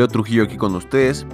Leo 0.00 0.08
Trujillo 0.08 0.44
aquí 0.44 0.56
con 0.56 0.74
ustedes. 0.76 1.26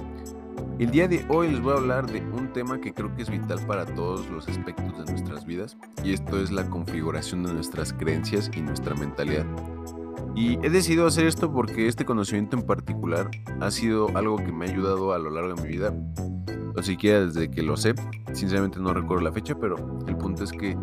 El 0.77 0.91
día 0.91 1.07
de 1.07 1.25
hoy 1.29 1.49
les 1.49 1.61
voy 1.61 1.71
a 1.71 1.77
hablar 1.77 2.11
de 2.11 2.19
un 2.19 2.51
tema 2.51 2.81
que 2.81 2.93
creo 2.93 3.15
que 3.15 3.21
es 3.21 3.29
vital 3.29 3.65
para 3.65 3.85
todos 3.85 4.29
los 4.29 4.45
aspectos 4.49 4.97
de 4.97 5.09
nuestras 5.09 5.45
vidas 5.45 5.77
y 6.03 6.11
esto 6.11 6.37
es 6.37 6.51
la 6.51 6.69
configuración 6.69 7.43
de 7.43 7.53
nuestras 7.53 7.93
creencias 7.93 8.51
y 8.53 8.59
nuestra 8.59 8.93
mentalidad. 8.93 9.45
Y 10.35 10.55
he 10.65 10.69
decidido 10.69 11.07
hacer 11.07 11.27
esto 11.27 11.49
porque 11.49 11.87
este 11.87 12.03
conocimiento 12.03 12.57
en 12.57 12.63
particular 12.63 13.31
ha 13.61 13.71
sido 13.71 14.09
algo 14.17 14.35
que 14.35 14.51
me 14.51 14.65
ha 14.65 14.69
ayudado 14.69 15.13
a 15.13 15.17
lo 15.17 15.29
largo 15.29 15.55
de 15.55 15.61
mi 15.61 15.69
vida, 15.69 15.93
o 16.75 16.83
siquiera 16.83 17.25
desde 17.25 17.49
que 17.49 17.63
lo 17.63 17.77
sé, 17.77 17.95
sinceramente 18.33 18.81
no 18.81 18.93
recuerdo 18.93 19.23
la 19.23 19.31
fecha, 19.31 19.55
pero 19.57 19.77
el 20.09 20.17
punto 20.17 20.43
es 20.43 20.51
que 20.51 20.75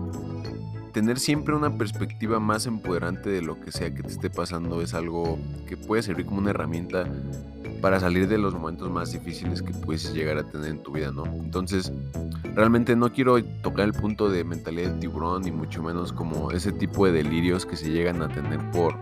tener 0.95 1.19
siempre 1.19 1.57
una 1.57 1.77
perspectiva 1.77 2.39
más 2.39 2.67
empoderante 2.67 3.29
de 3.29 3.43
lo 3.43 3.61
que 3.61 3.73
sea 3.73 3.93
que 3.93 4.05
te 4.05 4.13
esté 4.13 4.31
pasando 4.31 4.81
es 4.81 4.95
algo 4.95 5.39
que 5.67 5.77
puede 5.77 6.03
servir 6.03 6.25
como 6.25 6.39
una 6.39 6.51
herramienta 6.51 7.05
para 7.83 7.99
salir 7.99 8.29
de 8.29 8.39
los 8.39 8.55
momentos 8.55 8.89
más 8.91 9.13
difíciles 9.13 9.61
que 9.61 9.73
puedes 9.73 10.15
llegar 10.15 10.39
a 10.39 10.49
tener 10.49 10.69
en 10.69 10.83
tu 10.85 10.93
vida, 10.93 11.11
¿no? 11.11 11.25
Entonces, 11.27 11.93
realmente 12.55 12.95
no 12.95 13.13
quiero 13.13 13.45
tocar 13.45 13.87
el 13.87 13.93
punto 13.93 14.31
de 14.31 14.45
mentalidad 14.45 14.93
de 14.93 15.01
tiburón, 15.01 15.43
ni 15.43 15.51
mucho 15.51 15.83
menos 15.83 16.13
como 16.13 16.53
ese 16.53 16.71
tipo 16.71 17.07
de 17.07 17.13
delirios 17.13 17.67
que 17.67 17.77
se 17.77 17.91
llegan 17.91 18.23
a 18.23 18.29
tener 18.29 18.61
por, 18.71 18.95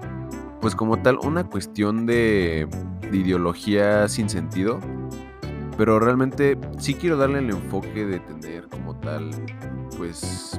pues 0.62 0.74
como 0.74 1.00
tal, 1.02 1.18
una 1.18 1.44
cuestión 1.44 2.06
de, 2.06 2.66
de 3.10 3.16
ideología 3.18 4.08
sin 4.08 4.30
sentido. 4.30 4.80
Pero 5.76 6.00
realmente 6.00 6.58
sí 6.78 6.94
quiero 6.94 7.18
darle 7.18 7.40
el 7.40 7.50
enfoque 7.50 8.06
de 8.06 8.18
tener 8.20 8.68
como 8.68 8.98
tal, 8.98 9.30
pues 9.98 10.58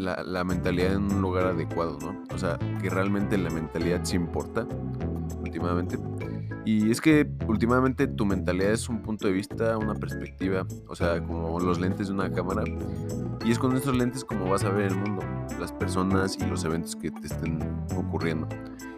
la, 0.00 0.44
mentalidad 0.44 0.94
en 0.94 1.12
un 1.12 1.22
lugar 1.22 1.46
adecuado, 1.46 1.98
¿no? 2.00 2.22
O 2.34 2.38
sea, 2.38 2.58
que 2.80 2.90
realmente 2.90 3.36
la 3.38 3.50
mentalidad 3.50 4.00
sí 4.04 4.16
importa 4.16 4.66
últimamente. 5.40 5.98
Y 6.64 6.90
es 6.90 7.00
que 7.00 7.28
últimamente 7.46 8.06
tu 8.06 8.26
mentalidad 8.26 8.72
es 8.72 8.88
un 8.88 9.02
punto 9.02 9.26
de 9.26 9.32
vista, 9.32 9.78
una 9.78 9.94
perspectiva, 9.94 10.66
o 10.88 10.94
sea, 10.94 11.22
como 11.24 11.58
los 11.58 11.80
lentes 11.80 12.08
de 12.08 12.14
una 12.14 12.30
cámara. 12.30 12.64
Y 13.44 13.50
es 13.50 13.58
con 13.58 13.74
estos 13.76 13.96
lentes 13.96 14.24
como 14.24 14.50
vas 14.50 14.64
a 14.64 14.70
ver 14.70 14.86
el 14.86 14.96
mundo, 14.96 15.22
las 15.58 15.72
personas 15.72 16.36
y 16.38 16.46
los 16.46 16.64
eventos 16.64 16.96
que 16.96 17.10
te 17.10 17.26
estén 17.26 17.58
ocurriendo. 17.96 18.46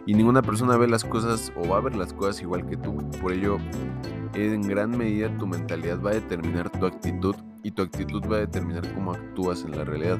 Y 0.05 0.13
ninguna 0.13 0.41
persona 0.41 0.75
ve 0.75 0.87
las 0.87 1.05
cosas 1.05 1.53
o 1.55 1.67
va 1.67 1.77
a 1.77 1.81
ver 1.81 1.95
las 1.95 2.13
cosas 2.13 2.41
igual 2.41 2.65
que 2.65 2.75
tú. 2.75 2.97
Por 3.21 3.31
ello, 3.31 3.57
en 4.33 4.61
gran 4.63 4.97
medida 4.97 5.35
tu 5.37 5.47
mentalidad 5.47 6.01
va 6.01 6.11
a 6.11 6.15
determinar 6.15 6.69
tu 6.69 6.85
actitud 6.85 7.35
y 7.63 7.71
tu 7.71 7.81
actitud 7.81 8.21
va 8.31 8.37
a 8.37 8.39
determinar 8.41 8.93
cómo 8.93 9.13
actúas 9.13 9.63
en 9.63 9.71
la 9.71 9.83
realidad. 9.83 10.19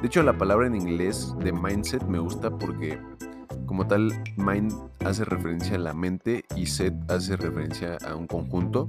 De 0.00 0.06
hecho, 0.06 0.22
la 0.22 0.36
palabra 0.36 0.66
en 0.66 0.76
inglés 0.76 1.34
de 1.40 1.52
mindset 1.52 2.02
me 2.04 2.18
gusta 2.18 2.50
porque 2.50 2.98
como 3.70 3.86
tal, 3.86 4.12
mind 4.36 4.74
hace 5.04 5.24
referencia 5.24 5.76
a 5.76 5.78
la 5.78 5.94
mente 5.94 6.44
y 6.56 6.66
set 6.66 6.92
hace 7.08 7.36
referencia 7.36 7.98
a 8.04 8.16
un 8.16 8.26
conjunto. 8.26 8.88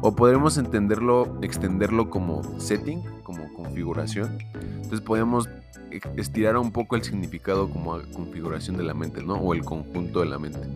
O 0.00 0.16
podremos 0.16 0.56
entenderlo, 0.56 1.38
extenderlo 1.42 2.08
como 2.08 2.42
setting, 2.58 3.02
como 3.22 3.52
configuración. 3.52 4.38
Entonces 4.54 5.02
podemos 5.02 5.46
estirar 6.16 6.56
un 6.56 6.72
poco 6.72 6.96
el 6.96 7.02
significado 7.02 7.68
como 7.68 8.00
configuración 8.14 8.78
de 8.78 8.84
la 8.84 8.94
mente, 8.94 9.22
¿no? 9.22 9.34
O 9.34 9.52
el 9.52 9.62
conjunto 9.62 10.20
de 10.20 10.26
la 10.26 10.38
mente. 10.38 10.66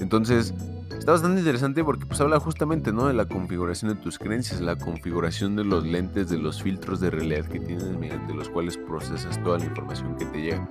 Entonces, 0.00 0.54
está 1.00 1.12
bastante 1.12 1.40
interesante 1.40 1.82
porque 1.82 2.04
pues 2.04 2.20
habla 2.20 2.38
justamente, 2.38 2.92
¿no? 2.92 3.06
De 3.06 3.14
la 3.14 3.24
configuración 3.24 3.94
de 3.94 3.96
tus 3.96 4.18
creencias, 4.18 4.60
la 4.60 4.76
configuración 4.76 5.56
de 5.56 5.64
los 5.64 5.86
lentes, 5.86 6.28
de 6.28 6.36
los 6.36 6.62
filtros 6.62 7.00
de 7.00 7.08
realidad 7.08 7.46
que 7.46 7.58
tienes 7.58 7.96
mediante 7.98 8.34
los 8.34 8.50
cuales 8.50 8.76
procesas 8.76 9.42
toda 9.42 9.58
la 9.58 9.64
información 9.64 10.14
que 10.16 10.26
te 10.26 10.42
llega. 10.42 10.68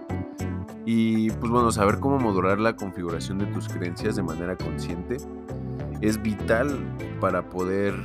Y 0.85 1.31
pues 1.31 1.51
bueno, 1.51 1.72
saber 1.72 2.00
cómo 2.00 2.19
modular 2.19 2.59
la 2.59 2.75
configuración 2.75 3.39
de 3.39 3.47
tus 3.47 3.68
creencias 3.68 4.16
de 4.16 4.22
manera 4.22 4.56
consciente 4.56 5.18
es 6.00 6.22
vital 6.22 6.78
para 7.19 7.50
poder 7.50 7.95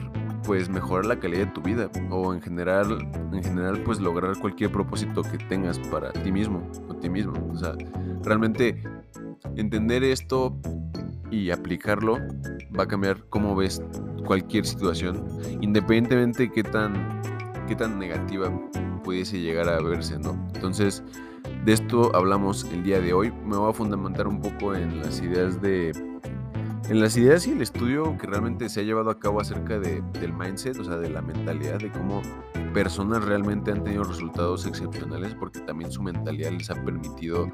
pues 0.45 0.71
mejorar 0.71 1.05
la 1.05 1.21
calidad 1.21 1.47
de 1.47 1.53
tu 1.53 1.61
vida 1.61 1.91
o 2.11 2.33
en 2.33 2.41
general 2.41 3.07
en 3.33 3.45
general 3.45 3.83
pues 3.83 4.01
lograr 4.01 4.39
cualquier 4.39 4.73
propósito 4.73 5.23
que 5.23 5.37
tengas 5.37 5.79
para 5.79 6.11
ti 6.11 6.33
mismo 6.33 6.67
o 6.89 6.95
ti 6.95 7.11
mismo. 7.11 7.35
O 7.53 7.57
sea, 7.57 7.75
realmente 8.23 8.83
entender 9.57 10.03
esto 10.05 10.59
y 11.31 11.51
aplicarlo 11.51 12.19
va 12.79 12.85
a 12.85 12.89
cambiar 12.89 13.25
cómo 13.29 13.55
ves 13.55 13.83
cualquier 14.27 14.67
situación, 14.67 15.25
independientemente 15.61 16.45
de 16.45 16.53
qué 16.53 16.63
tan 16.63 17.23
qué 17.67 17.77
tan 17.77 17.99
negativa 17.99 18.51
pudiese 19.03 19.41
llegar 19.41 19.69
a 19.69 19.81
verse, 19.81 20.19
¿no? 20.19 20.33
Entonces, 20.55 21.03
de 21.65 21.73
esto 21.73 22.15
hablamos 22.15 22.65
el 22.65 22.83
día 22.83 23.01
de 23.01 23.13
hoy. 23.13 23.33
Me 23.45 23.57
voy 23.57 23.71
a 23.71 23.75
fundamentar 23.75 24.27
un 24.27 24.41
poco 24.41 24.75
en 24.75 24.99
las 24.99 25.21
ideas 25.21 25.61
de. 25.61 25.93
En 26.89 27.01
las 27.01 27.17
ideas 27.17 27.47
y 27.47 27.53
el 27.53 27.63
estudio 27.63 28.17
que 28.19 28.27
realmente 28.27 28.69
se 28.69 28.81
ha 28.81 28.83
llevado 28.83 29.09
a 29.09 29.19
cabo 29.19 29.41
acerca 29.41 29.79
de, 29.79 30.03
del 30.21 30.35
mindset, 30.35 30.79
o 30.79 30.85
sea, 30.85 30.97
de 30.97 31.09
la 31.09 31.23
mentalidad, 31.23 31.79
de 31.79 31.91
cómo 31.91 32.21
personas 32.75 33.25
realmente 33.25 33.71
han 33.71 33.83
tenido 33.83 34.05
resultados 34.05 34.67
excepcionales, 34.67 35.35
porque 35.35 35.61
también 35.61 35.91
su 35.91 36.03
mentalidad 36.03 36.51
les 36.53 36.71
ha 36.71 36.75
permitido 36.85 37.49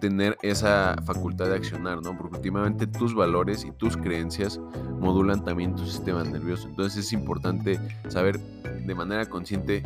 tener 0.00 0.36
esa 0.42 0.94
facultad 1.04 1.46
de 1.48 1.56
accionar, 1.56 2.00
¿no? 2.02 2.16
Porque 2.16 2.36
últimamente 2.36 2.86
tus 2.86 3.14
valores 3.14 3.64
y 3.64 3.72
tus 3.72 3.96
creencias 3.96 4.60
modulan 5.00 5.44
también 5.44 5.74
tu 5.74 5.84
sistema 5.84 6.22
nervioso. 6.22 6.68
Entonces 6.68 7.06
es 7.06 7.12
importante 7.12 7.80
saber 8.08 8.38
de 8.84 8.94
manera 8.94 9.26
consciente 9.26 9.82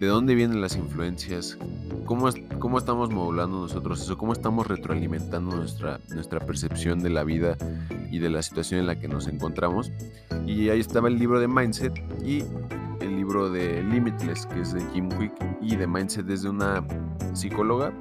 de 0.00 0.06
dónde 0.06 0.34
vienen 0.34 0.60
las 0.60 0.76
influencias, 0.76 1.56
cómo, 2.04 2.28
cómo 2.58 2.78
estamos 2.78 3.10
modulando 3.10 3.60
nosotros 3.60 4.02
eso, 4.02 4.18
cómo 4.18 4.32
estamos 4.32 4.66
retroalimentando 4.66 5.56
nuestra, 5.56 6.00
nuestra 6.10 6.40
percepción 6.40 7.00
de 7.00 7.10
la 7.10 7.24
vida 7.24 7.56
y 8.10 8.18
de 8.18 8.30
la 8.30 8.42
situación 8.42 8.80
en 8.80 8.86
la 8.86 8.98
que 8.98 9.08
nos 9.08 9.28
encontramos. 9.28 9.92
Y 10.46 10.68
ahí 10.68 10.80
estaba 10.80 11.08
el 11.08 11.18
libro 11.18 11.40
de 11.40 11.48
Mindset 11.48 11.94
y 12.24 12.44
el 13.00 13.16
libro 13.16 13.50
de 13.50 13.82
Limitless, 13.82 14.46
que 14.46 14.60
es 14.60 14.72
de 14.72 14.82
Jim 14.92 15.08
Quick, 15.08 15.32
y 15.60 15.76
de 15.76 15.86
Mindset 15.86 16.26
desde 16.26 16.48
una 16.48 16.84
psicóloga 17.32 17.92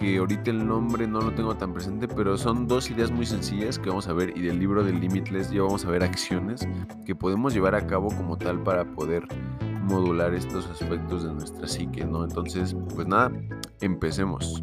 que 0.00 0.16
ahorita 0.16 0.50
el 0.50 0.66
nombre 0.66 1.06
no 1.06 1.20
lo 1.20 1.32
tengo 1.34 1.54
tan 1.56 1.74
presente, 1.74 2.08
pero 2.08 2.38
son 2.38 2.66
dos 2.66 2.90
ideas 2.90 3.10
muy 3.10 3.26
sencillas 3.26 3.78
que 3.78 3.90
vamos 3.90 4.08
a 4.08 4.14
ver 4.14 4.36
y 4.36 4.40
del 4.40 4.58
libro 4.58 4.82
de 4.82 4.92
Limitless 4.92 5.50
ya 5.50 5.62
vamos 5.62 5.84
a 5.84 5.90
ver 5.90 6.02
acciones 6.02 6.66
que 7.04 7.14
podemos 7.14 7.52
llevar 7.52 7.74
a 7.74 7.86
cabo 7.86 8.08
como 8.08 8.38
tal 8.38 8.62
para 8.62 8.84
poder 8.84 9.24
modular 9.90 10.32
estos 10.32 10.66
aspectos 10.68 11.24
de 11.24 11.32
nuestra 11.32 11.66
psique, 11.66 12.04
¿no? 12.04 12.24
Entonces, 12.24 12.76
pues 12.94 13.06
nada, 13.06 13.32
empecemos. 13.80 14.62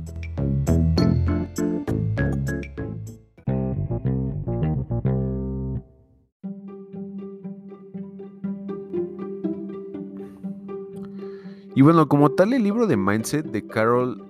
Y 11.76 11.84
bueno, 11.84 12.08
como 12.08 12.32
tal 12.32 12.54
el 12.54 12.64
libro 12.64 12.88
de 12.88 12.98
Mindset 12.98 13.46
de 13.52 13.68
Carol 13.68 14.26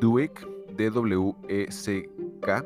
Dweck, 0.00 0.46
D-W-E-C-K, 0.76 2.64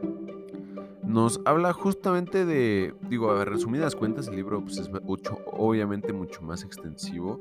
nos 1.07 1.41
habla 1.47 1.73
justamente 1.73 2.45
de, 2.45 2.93
digo, 3.09 3.31
a 3.31 3.47
resumidas 3.47 3.97
cuentas, 3.97 4.29
el 4.29 4.37
libro 4.37 4.61
pues, 4.61 4.77
es 4.77 4.91
obviamente 5.53 6.13
mucho 6.13 6.43
más 6.43 6.65
extensivo, 6.65 7.41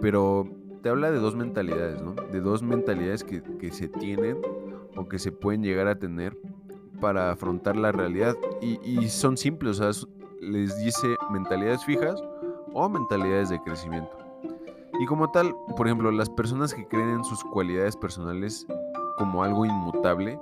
pero 0.00 0.48
te 0.82 0.88
habla 0.88 1.10
de 1.10 1.18
dos 1.18 1.34
mentalidades, 1.34 2.02
¿no? 2.02 2.14
De 2.14 2.40
dos 2.40 2.62
mentalidades 2.62 3.24
que, 3.24 3.42
que 3.42 3.70
se 3.72 3.88
tienen 3.88 4.38
o 4.96 5.08
que 5.08 5.18
se 5.18 5.32
pueden 5.32 5.62
llegar 5.62 5.88
a 5.88 5.98
tener 5.98 6.36
para 7.00 7.30
afrontar 7.30 7.76
la 7.76 7.92
realidad. 7.92 8.36
Y, 8.60 8.78
y 8.82 9.08
son 9.08 9.36
simples, 9.36 9.80
o 9.80 9.92
sea, 9.92 10.08
les 10.40 10.78
dice 10.78 11.16
mentalidades 11.30 11.84
fijas 11.84 12.22
o 12.72 12.88
mentalidades 12.88 13.48
de 13.48 13.60
crecimiento. 13.60 14.16
Y 15.00 15.06
como 15.06 15.30
tal, 15.30 15.54
por 15.76 15.86
ejemplo, 15.86 16.10
las 16.10 16.28
personas 16.28 16.74
que 16.74 16.86
creen 16.86 17.10
en 17.10 17.24
sus 17.24 17.42
cualidades 17.44 17.96
personales 17.96 18.66
como 19.16 19.44
algo 19.44 19.64
inmutable, 19.64 20.38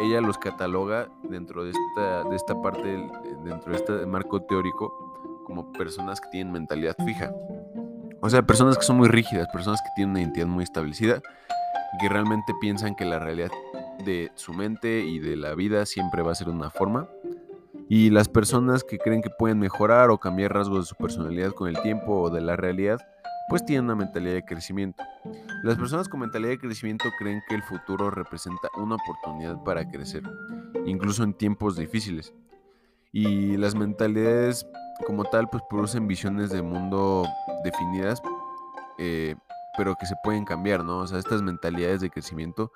ella 0.00 0.20
los 0.20 0.38
cataloga 0.38 1.08
dentro 1.24 1.64
de 1.64 1.70
esta, 1.70 2.24
de 2.24 2.36
esta 2.36 2.60
parte, 2.60 3.08
dentro 3.44 3.72
de 3.72 3.76
este 3.76 4.06
marco 4.06 4.40
teórico, 4.42 5.42
como 5.44 5.72
personas 5.72 6.20
que 6.20 6.28
tienen 6.30 6.52
mentalidad 6.52 6.96
fija. 7.04 7.32
O 8.20 8.28
sea, 8.28 8.42
personas 8.42 8.76
que 8.76 8.84
son 8.84 8.96
muy 8.96 9.08
rígidas, 9.08 9.46
personas 9.52 9.80
que 9.80 9.90
tienen 9.94 10.10
una 10.10 10.20
identidad 10.20 10.46
muy 10.46 10.64
establecida 10.64 11.22
y 11.94 11.98
que 11.98 12.08
realmente 12.08 12.52
piensan 12.60 12.96
que 12.96 13.04
la 13.04 13.18
realidad 13.18 13.50
de 14.04 14.30
su 14.34 14.52
mente 14.52 15.04
y 15.04 15.18
de 15.18 15.36
la 15.36 15.54
vida 15.54 15.86
siempre 15.86 16.22
va 16.22 16.32
a 16.32 16.34
ser 16.34 16.48
una 16.48 16.70
forma. 16.70 17.08
Y 17.88 18.10
las 18.10 18.28
personas 18.28 18.84
que 18.84 18.98
creen 18.98 19.22
que 19.22 19.30
pueden 19.30 19.58
mejorar 19.58 20.10
o 20.10 20.18
cambiar 20.18 20.52
rasgos 20.52 20.80
de 20.80 20.84
su 20.86 20.94
personalidad 20.96 21.52
con 21.52 21.68
el 21.68 21.80
tiempo 21.80 22.22
o 22.22 22.30
de 22.30 22.40
la 22.40 22.56
realidad, 22.56 22.98
pues 23.48 23.64
tienen 23.64 23.86
una 23.86 23.94
mentalidad 23.94 24.34
de 24.34 24.44
crecimiento. 24.44 25.02
Las 25.62 25.76
personas 25.76 26.08
con 26.08 26.20
mentalidad 26.20 26.50
de 26.50 26.58
crecimiento 26.58 27.08
creen 27.18 27.40
que 27.48 27.54
el 27.54 27.62
futuro 27.62 28.10
representa 28.10 28.68
una 28.76 28.96
oportunidad 28.96 29.62
para 29.62 29.88
crecer, 29.88 30.22
incluso 30.84 31.22
en 31.22 31.32
tiempos 31.32 31.76
difíciles. 31.76 32.34
Y 33.10 33.56
las 33.56 33.74
mentalidades 33.74 34.66
como 35.06 35.24
tal 35.24 35.48
pues 35.48 35.62
producen 35.68 36.06
visiones 36.06 36.50
de 36.50 36.62
mundo 36.62 37.24
definidas, 37.64 38.22
eh, 38.98 39.34
pero 39.76 39.94
que 39.94 40.06
se 40.06 40.14
pueden 40.22 40.44
cambiar, 40.44 40.84
¿no? 40.84 40.98
O 41.00 41.06
sea, 41.06 41.18
estas 41.18 41.42
mentalidades 41.42 42.00
de 42.00 42.10
crecimiento 42.10 42.72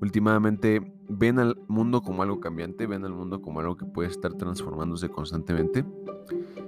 últimamente 0.00 0.80
ven 1.08 1.38
al 1.38 1.56
mundo 1.68 2.02
como 2.02 2.22
algo 2.22 2.40
cambiante, 2.40 2.86
ven 2.86 3.04
al 3.04 3.12
mundo 3.12 3.40
como 3.40 3.60
algo 3.60 3.76
que 3.76 3.86
puede 3.86 4.08
estar 4.08 4.34
transformándose 4.34 5.08
constantemente. 5.08 5.84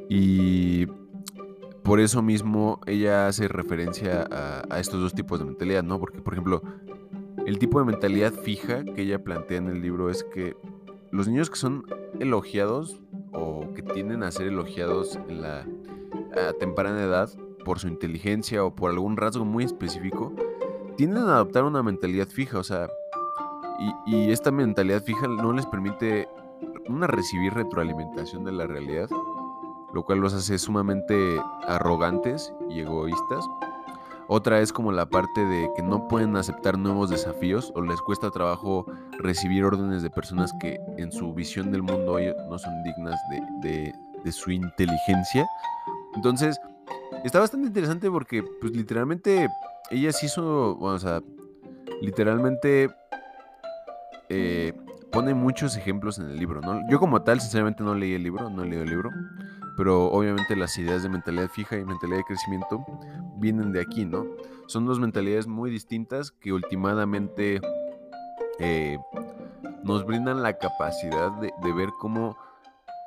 Y 0.08 0.86
por 1.82 2.00
eso 2.00 2.22
mismo 2.22 2.80
ella 2.86 3.26
hace 3.26 3.48
referencia 3.48 4.26
a, 4.30 4.78
estos 4.78 5.00
dos 5.00 5.14
tipos 5.14 5.38
de 5.38 5.44
mentalidad, 5.44 5.82
¿no? 5.82 5.98
Porque, 5.98 6.20
por 6.20 6.34
ejemplo, 6.34 6.62
el 7.46 7.58
tipo 7.58 7.78
de 7.78 7.86
mentalidad 7.86 8.32
fija 8.32 8.84
que 8.84 9.02
ella 9.02 9.22
plantea 9.22 9.58
en 9.58 9.68
el 9.68 9.82
libro 9.82 10.10
es 10.10 10.24
que 10.24 10.56
los 11.10 11.28
niños 11.28 11.50
que 11.50 11.56
son 11.56 11.84
elogiados 12.20 13.00
o 13.32 13.72
que 13.74 13.82
tienden 13.82 14.22
a 14.22 14.30
ser 14.30 14.46
elogiados 14.46 15.18
en 15.28 15.42
la 15.42 15.66
temprana 16.58 17.02
edad 17.02 17.30
por 17.64 17.78
su 17.78 17.88
inteligencia 17.88 18.64
o 18.64 18.74
por 18.74 18.90
algún 18.90 19.16
rasgo 19.16 19.44
muy 19.44 19.64
específico, 19.64 20.32
tienden 20.96 21.24
a 21.24 21.36
adoptar 21.36 21.64
una 21.64 21.82
mentalidad 21.82 22.28
fija, 22.28 22.58
o 22.58 22.64
sea, 22.64 22.88
y, 24.06 24.30
esta 24.30 24.50
mentalidad 24.50 25.02
fija 25.02 25.26
no 25.26 25.52
les 25.52 25.66
permite 25.66 26.28
una 26.88 27.06
recibir 27.06 27.52
retroalimentación 27.54 28.44
de 28.44 28.52
la 28.52 28.66
realidad, 28.66 29.08
lo 29.92 30.04
cual 30.04 30.20
los 30.20 30.34
hace 30.34 30.58
sumamente 30.58 31.40
arrogantes 31.66 32.52
y 32.68 32.80
egoístas. 32.80 33.44
Otra 34.34 34.60
es 34.60 34.72
como 34.72 34.92
la 34.92 35.04
parte 35.04 35.44
de 35.44 35.68
que 35.76 35.82
no 35.82 36.08
pueden 36.08 36.36
aceptar 36.36 36.78
nuevos 36.78 37.10
desafíos 37.10 37.70
o 37.74 37.82
les 37.82 38.00
cuesta 38.00 38.30
trabajo 38.30 38.86
recibir 39.18 39.62
órdenes 39.62 40.02
de 40.02 40.08
personas 40.08 40.54
que 40.58 40.80
en 40.96 41.12
su 41.12 41.34
visión 41.34 41.70
del 41.70 41.82
mundo 41.82 42.16
no 42.48 42.58
son 42.58 42.82
dignas 42.82 43.20
de, 43.60 43.92
de 44.24 44.32
su 44.32 44.50
inteligencia. 44.50 45.46
Entonces, 46.14 46.58
está 47.24 47.40
bastante 47.40 47.66
interesante 47.66 48.10
porque, 48.10 48.42
pues 48.42 48.74
literalmente, 48.74 49.50
ella 49.90 50.10
se 50.12 50.24
hizo, 50.24 50.78
o 50.78 50.98
sea, 50.98 51.20
literalmente 52.00 52.88
eh, 54.30 54.72
pone 55.10 55.34
muchos 55.34 55.76
ejemplos 55.76 56.18
en 56.18 56.30
el 56.30 56.38
libro, 56.38 56.62
¿no? 56.62 56.80
Yo 56.88 56.98
como 56.98 57.20
tal, 57.20 57.38
sinceramente 57.42 57.84
no 57.84 57.94
leí 57.94 58.14
el 58.14 58.22
libro, 58.22 58.48
no 58.48 58.64
leí 58.64 58.80
el 58.80 58.88
libro, 58.88 59.10
pero 59.76 60.06
obviamente 60.06 60.56
las 60.56 60.76
ideas 60.78 61.02
de 61.02 61.08
mentalidad 61.08 61.48
fija 61.48 61.76
y 61.76 61.84
mentalidad 61.84 62.18
de 62.18 62.24
crecimiento 62.24 62.84
vienen 63.36 63.72
de 63.72 63.80
aquí, 63.80 64.04
¿no? 64.04 64.26
Son 64.66 64.86
dos 64.86 65.00
mentalidades 65.00 65.46
muy 65.46 65.70
distintas 65.70 66.30
que 66.30 66.52
últimamente 66.52 67.60
eh, 68.58 68.98
nos 69.84 70.04
brindan 70.04 70.42
la 70.42 70.58
capacidad 70.58 71.32
de, 71.40 71.52
de 71.62 71.72
ver 71.72 71.90
cómo 71.98 72.36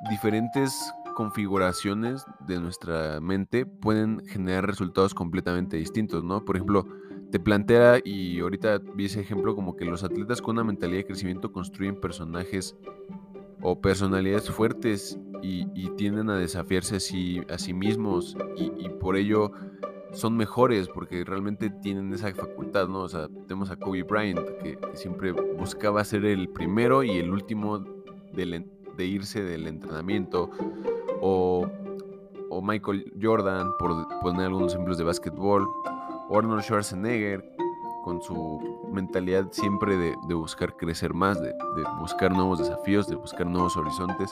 diferentes 0.09 0.93
configuraciones 1.15 2.25
de 2.45 2.59
nuestra 2.59 3.19
mente 3.21 3.65
pueden 3.65 4.25
generar 4.27 4.67
resultados 4.67 5.13
completamente 5.13 5.77
distintos, 5.77 6.23
¿no? 6.23 6.43
Por 6.43 6.57
ejemplo, 6.57 6.85
te 7.31 7.39
plantea, 7.39 7.99
y 8.03 8.39
ahorita 8.39 8.79
vi 8.95 9.05
ese 9.05 9.21
ejemplo, 9.21 9.55
como 9.55 9.75
que 9.75 9.85
los 9.85 10.03
atletas 10.03 10.41
con 10.41 10.55
una 10.55 10.63
mentalidad 10.63 10.99
de 10.99 11.05
crecimiento 11.05 11.51
construyen 11.51 11.99
personajes 11.99 12.75
o 13.61 13.81
personalidades 13.81 14.49
fuertes 14.49 15.17
y, 15.41 15.65
tienden 15.95 16.29
a 16.29 16.35
desafiarse 16.35 16.97
a 16.97 16.99
sí, 16.99 17.41
a 17.49 17.57
sí 17.57 17.73
mismos 17.73 18.35
y, 18.57 18.89
por 18.89 19.15
ello 19.15 19.51
son 20.11 20.35
mejores 20.37 20.87
porque 20.87 21.23
realmente 21.23 21.69
tienen 21.69 22.13
esa 22.13 22.33
facultad, 22.33 22.87
¿no? 22.87 23.01
O 23.01 23.09
sea, 23.09 23.27
tenemos 23.47 23.69
a 23.69 23.75
Kobe 23.75 24.03
Bryant 24.03 24.39
que, 24.61 24.77
siempre 24.93 25.31
buscaba 25.31 26.03
ser 26.03 26.25
el 26.25 26.49
primero 26.49 27.03
y 27.03 27.11
el 27.11 27.31
último 27.31 27.79
de 28.33 29.05
irse 29.05 29.43
del 29.43 29.67
entrenamiento 29.67 30.49
o, 31.21 31.67
o 32.49 32.61
Michael 32.61 33.13
Jordan, 33.21 33.71
por 33.77 34.07
poner 34.21 34.47
algunos 34.47 34.73
ejemplos 34.73 34.97
de 34.97 35.03
básquetbol 35.03 35.67
Arnold 36.29 36.63
Schwarzenegger, 36.63 37.55
con 38.03 38.21
su 38.21 38.59
mentalidad 38.91 39.47
siempre 39.51 39.97
de, 39.97 40.33
buscar 40.35 40.75
crecer 40.77 41.13
más, 41.13 41.41
de, 41.41 41.53
buscar 41.99 42.31
nuevos 42.31 42.59
desafíos, 42.59 43.07
de 43.07 43.15
buscar 43.15 43.47
nuevos 43.47 43.75
horizontes. 43.77 44.31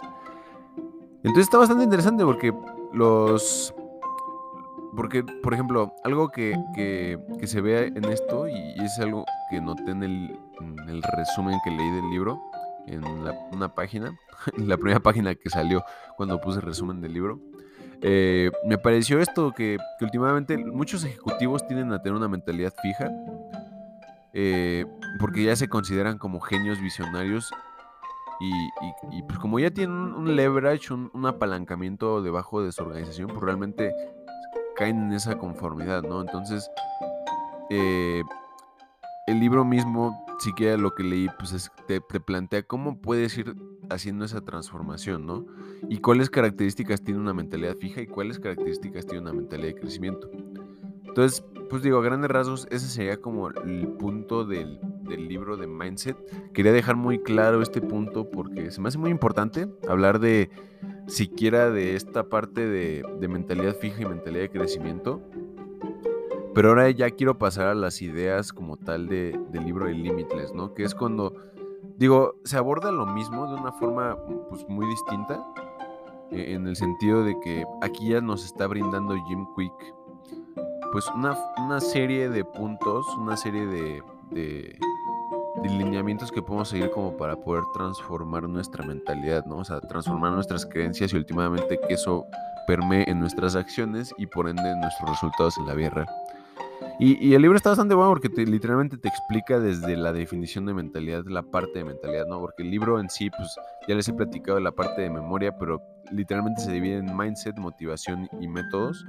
Entonces 1.23 1.45
está 1.45 1.57
bastante 1.57 1.83
interesante 1.83 2.23
porque 2.23 2.53
los... 2.91 3.73
Porque, 4.95 5.23
por 5.23 5.55
ejemplo, 5.55 5.95
algo 6.03 6.29
que, 6.29 6.55
se 7.43 7.61
vea 7.61 7.81
en 7.81 8.05
esto, 8.05 8.47
y, 8.47 8.75
es 8.79 8.99
algo 8.99 9.25
que 9.49 9.59
noté 9.59 9.89
en 9.89 10.03
el, 10.03 11.03
resumen 11.17 11.57
que 11.63 11.71
leí 11.71 11.89
del 11.89 12.11
libro, 12.11 12.39
en 12.85 13.03
una 13.51 13.73
página, 13.73 14.15
la 14.57 14.77
primera 14.77 14.99
página 14.99 15.33
que 15.33 15.49
salió 15.49 15.83
cuando 16.15 16.39
puse 16.39 16.59
el 16.59 16.65
resumen 16.65 17.01
del 17.01 17.13
libro, 17.13 17.39
eh, 18.05 18.51
me 18.65 18.77
pareció 18.77 19.19
esto 19.19 19.53
que, 19.53 19.77
últimamente 20.01 20.57
muchos 20.57 21.05
ejecutivos 21.05 21.65
tienden 21.65 21.93
a 21.93 22.01
tener 22.01 22.17
una 22.17 22.27
mentalidad 22.27 22.73
fija 22.81 23.09
eh, 24.33 24.85
porque 25.19 25.45
ya 25.45 25.55
se 25.55 25.69
consideran 25.69 26.17
como 26.17 26.41
genios 26.41 26.81
visionarios 26.81 27.53
y, 29.11 29.23
pues 29.23 29.39
como 29.39 29.59
ya 29.59 29.71
tienen 29.71 29.95
un, 29.95 30.35
leverage, 30.35 30.93
un, 30.93 31.25
apalancamiento 31.25 32.21
debajo 32.21 32.61
de 32.61 32.71
su 32.71 32.83
organización, 32.83 33.27
pues 33.27 33.41
realmente 33.41 33.93
caen 34.75 34.97
en 35.03 35.13
esa 35.13 35.37
conformidad, 35.37 36.03
¿no? 36.03 36.21
Entonces, 36.21 36.69
eh, 37.69 38.21
el 39.27 39.39
libro 39.39 39.63
mismo, 39.63 40.25
siquiera 40.39 40.77
lo 40.77 40.93
que 40.93 41.03
leí, 41.03 41.29
pues 41.39 41.71
te, 41.87 42.01
te 42.01 42.19
plantea 42.19 42.63
cómo 42.63 42.99
puedes 42.99 43.37
ir 43.37 43.55
haciendo 43.89 44.25
esa 44.25 44.41
transformación, 44.41 45.25
¿no? 45.25 45.45
Y 45.89 45.99
cuáles 45.99 46.29
características 46.29 47.01
tiene 47.03 47.19
una 47.19 47.33
mentalidad 47.33 47.77
fija 47.77 48.01
y 48.01 48.07
cuáles 48.07 48.39
características 48.39 49.05
tiene 49.05 49.21
una 49.21 49.33
mentalidad 49.33 49.75
de 49.75 49.79
crecimiento. 49.79 50.29
Entonces, 51.05 51.45
pues 51.69 51.83
digo, 51.83 51.99
a 51.99 52.03
grandes 52.03 52.29
rasgos, 52.29 52.67
ese 52.71 52.87
sería 52.87 53.17
como 53.17 53.49
el 53.49 53.87
punto 53.99 54.45
del, 54.45 54.79
libro 55.05 55.57
de 55.57 55.67
Mindset. 55.67 56.17
Quería 56.53 56.71
dejar 56.71 56.95
muy 56.95 57.19
claro 57.19 57.61
este 57.61 57.81
punto 57.81 58.29
porque 58.29 58.71
se 58.71 58.81
me 58.81 58.87
hace 58.87 58.97
muy 58.97 59.11
importante 59.11 59.67
hablar 59.87 60.19
de 60.19 60.49
siquiera 61.07 61.69
de 61.69 61.95
esta 61.95 62.29
parte 62.29 62.67
de, 62.67 63.03
mentalidad 63.27 63.75
fija 63.75 64.01
y 64.01 64.05
mentalidad 64.05 64.43
de 64.43 64.49
crecimiento. 64.49 65.21
Pero 66.53 66.69
ahora 66.69 66.89
ya 66.91 67.09
quiero 67.09 67.37
pasar 67.37 67.67
a 67.67 67.75
las 67.75 68.01
ideas 68.01 68.53
como 68.53 68.77
tal 68.77 69.07
de, 69.07 69.39
del 69.51 69.65
libro 69.65 69.87
de 69.87 69.93
Limitless, 69.93 70.53
¿no? 70.53 70.73
Que 70.73 70.83
es 70.83 70.93
cuando 70.93 71.33
Digo, 71.97 72.35
se 72.43 72.57
aborda 72.57 72.91
lo 72.91 73.05
mismo 73.05 73.47
de 73.47 73.55
una 73.55 73.71
forma 73.71 74.17
pues, 74.49 74.67
muy 74.67 74.85
distinta, 74.87 75.45
e, 76.31 76.53
en 76.53 76.67
el 76.67 76.75
sentido 76.75 77.23
de 77.23 77.39
que 77.39 77.65
aquí 77.81 78.09
ya 78.09 78.19
nos 78.19 78.43
está 78.45 78.67
brindando 78.67 79.15
Jim 79.27 79.45
Quick 79.55 79.95
pues 80.91 81.07
una, 81.15 81.79
serie 81.79 82.29
de 82.29 82.45
puntos, 82.45 83.07
una 83.17 83.35
serie 83.35 83.65
de, 83.65 84.03
de, 84.33 84.77
lineamientos 85.63 86.31
que 86.31 86.41
podemos 86.41 86.69
seguir 86.69 86.89
como 86.91 87.15
para 87.15 87.35
poder 87.35 87.63
transformar 87.73 88.49
nuestra 88.49 88.85
mentalidad, 88.85 89.45
¿no? 89.45 89.57
O 89.57 89.63
sea, 89.63 89.79
transformar 89.79 90.33
nuestras 90.33 90.65
creencias 90.65 91.13
y 91.13 91.17
últimamente 91.17 91.79
que 91.87 91.93
eso 91.93 92.25
permee 92.67 93.05
en 93.07 93.19
nuestras 93.19 93.55
acciones 93.55 94.13
y 94.17 94.25
por 94.27 94.49
ende 94.49 94.69
en 94.69 94.79
nuestros 94.81 95.09
resultados 95.09 95.57
en 95.57 95.67
la 95.67 95.73
vida 95.73 95.89
real. 95.91 96.07
Y, 96.99 97.33
el 97.33 97.41
libro 97.41 97.57
está 97.57 97.69
bastante 97.69 97.95
bueno 97.95 98.11
porque 98.11 98.29
literalmente 98.45 98.97
te 98.97 99.07
explica 99.07 99.59
desde 99.59 99.97
la 99.97 100.13
definición 100.13 100.65
de 100.65 100.73
mentalidad, 100.73 101.23
la 101.25 101.41
parte 101.41 101.79
de 101.79 101.85
mentalidad, 101.85 102.27
¿no? 102.27 102.39
Porque 102.39 102.63
el 102.63 102.69
libro 102.69 102.99
en 102.99 103.09
sí, 103.09 103.29
pues 103.29 103.55
ya 103.87 103.95
les 103.95 104.07
he 104.07 104.13
platicado 104.13 104.57
de 104.57 104.63
la 104.63 104.71
parte 104.71 105.01
de 105.01 105.09
memoria, 105.09 105.57
pero 105.57 105.81
literalmente 106.11 106.61
se 106.61 106.71
divide 106.71 106.97
en 106.97 107.17
mindset, 107.17 107.57
motivación 107.57 108.29
y 108.39 108.47
métodos. 108.47 109.05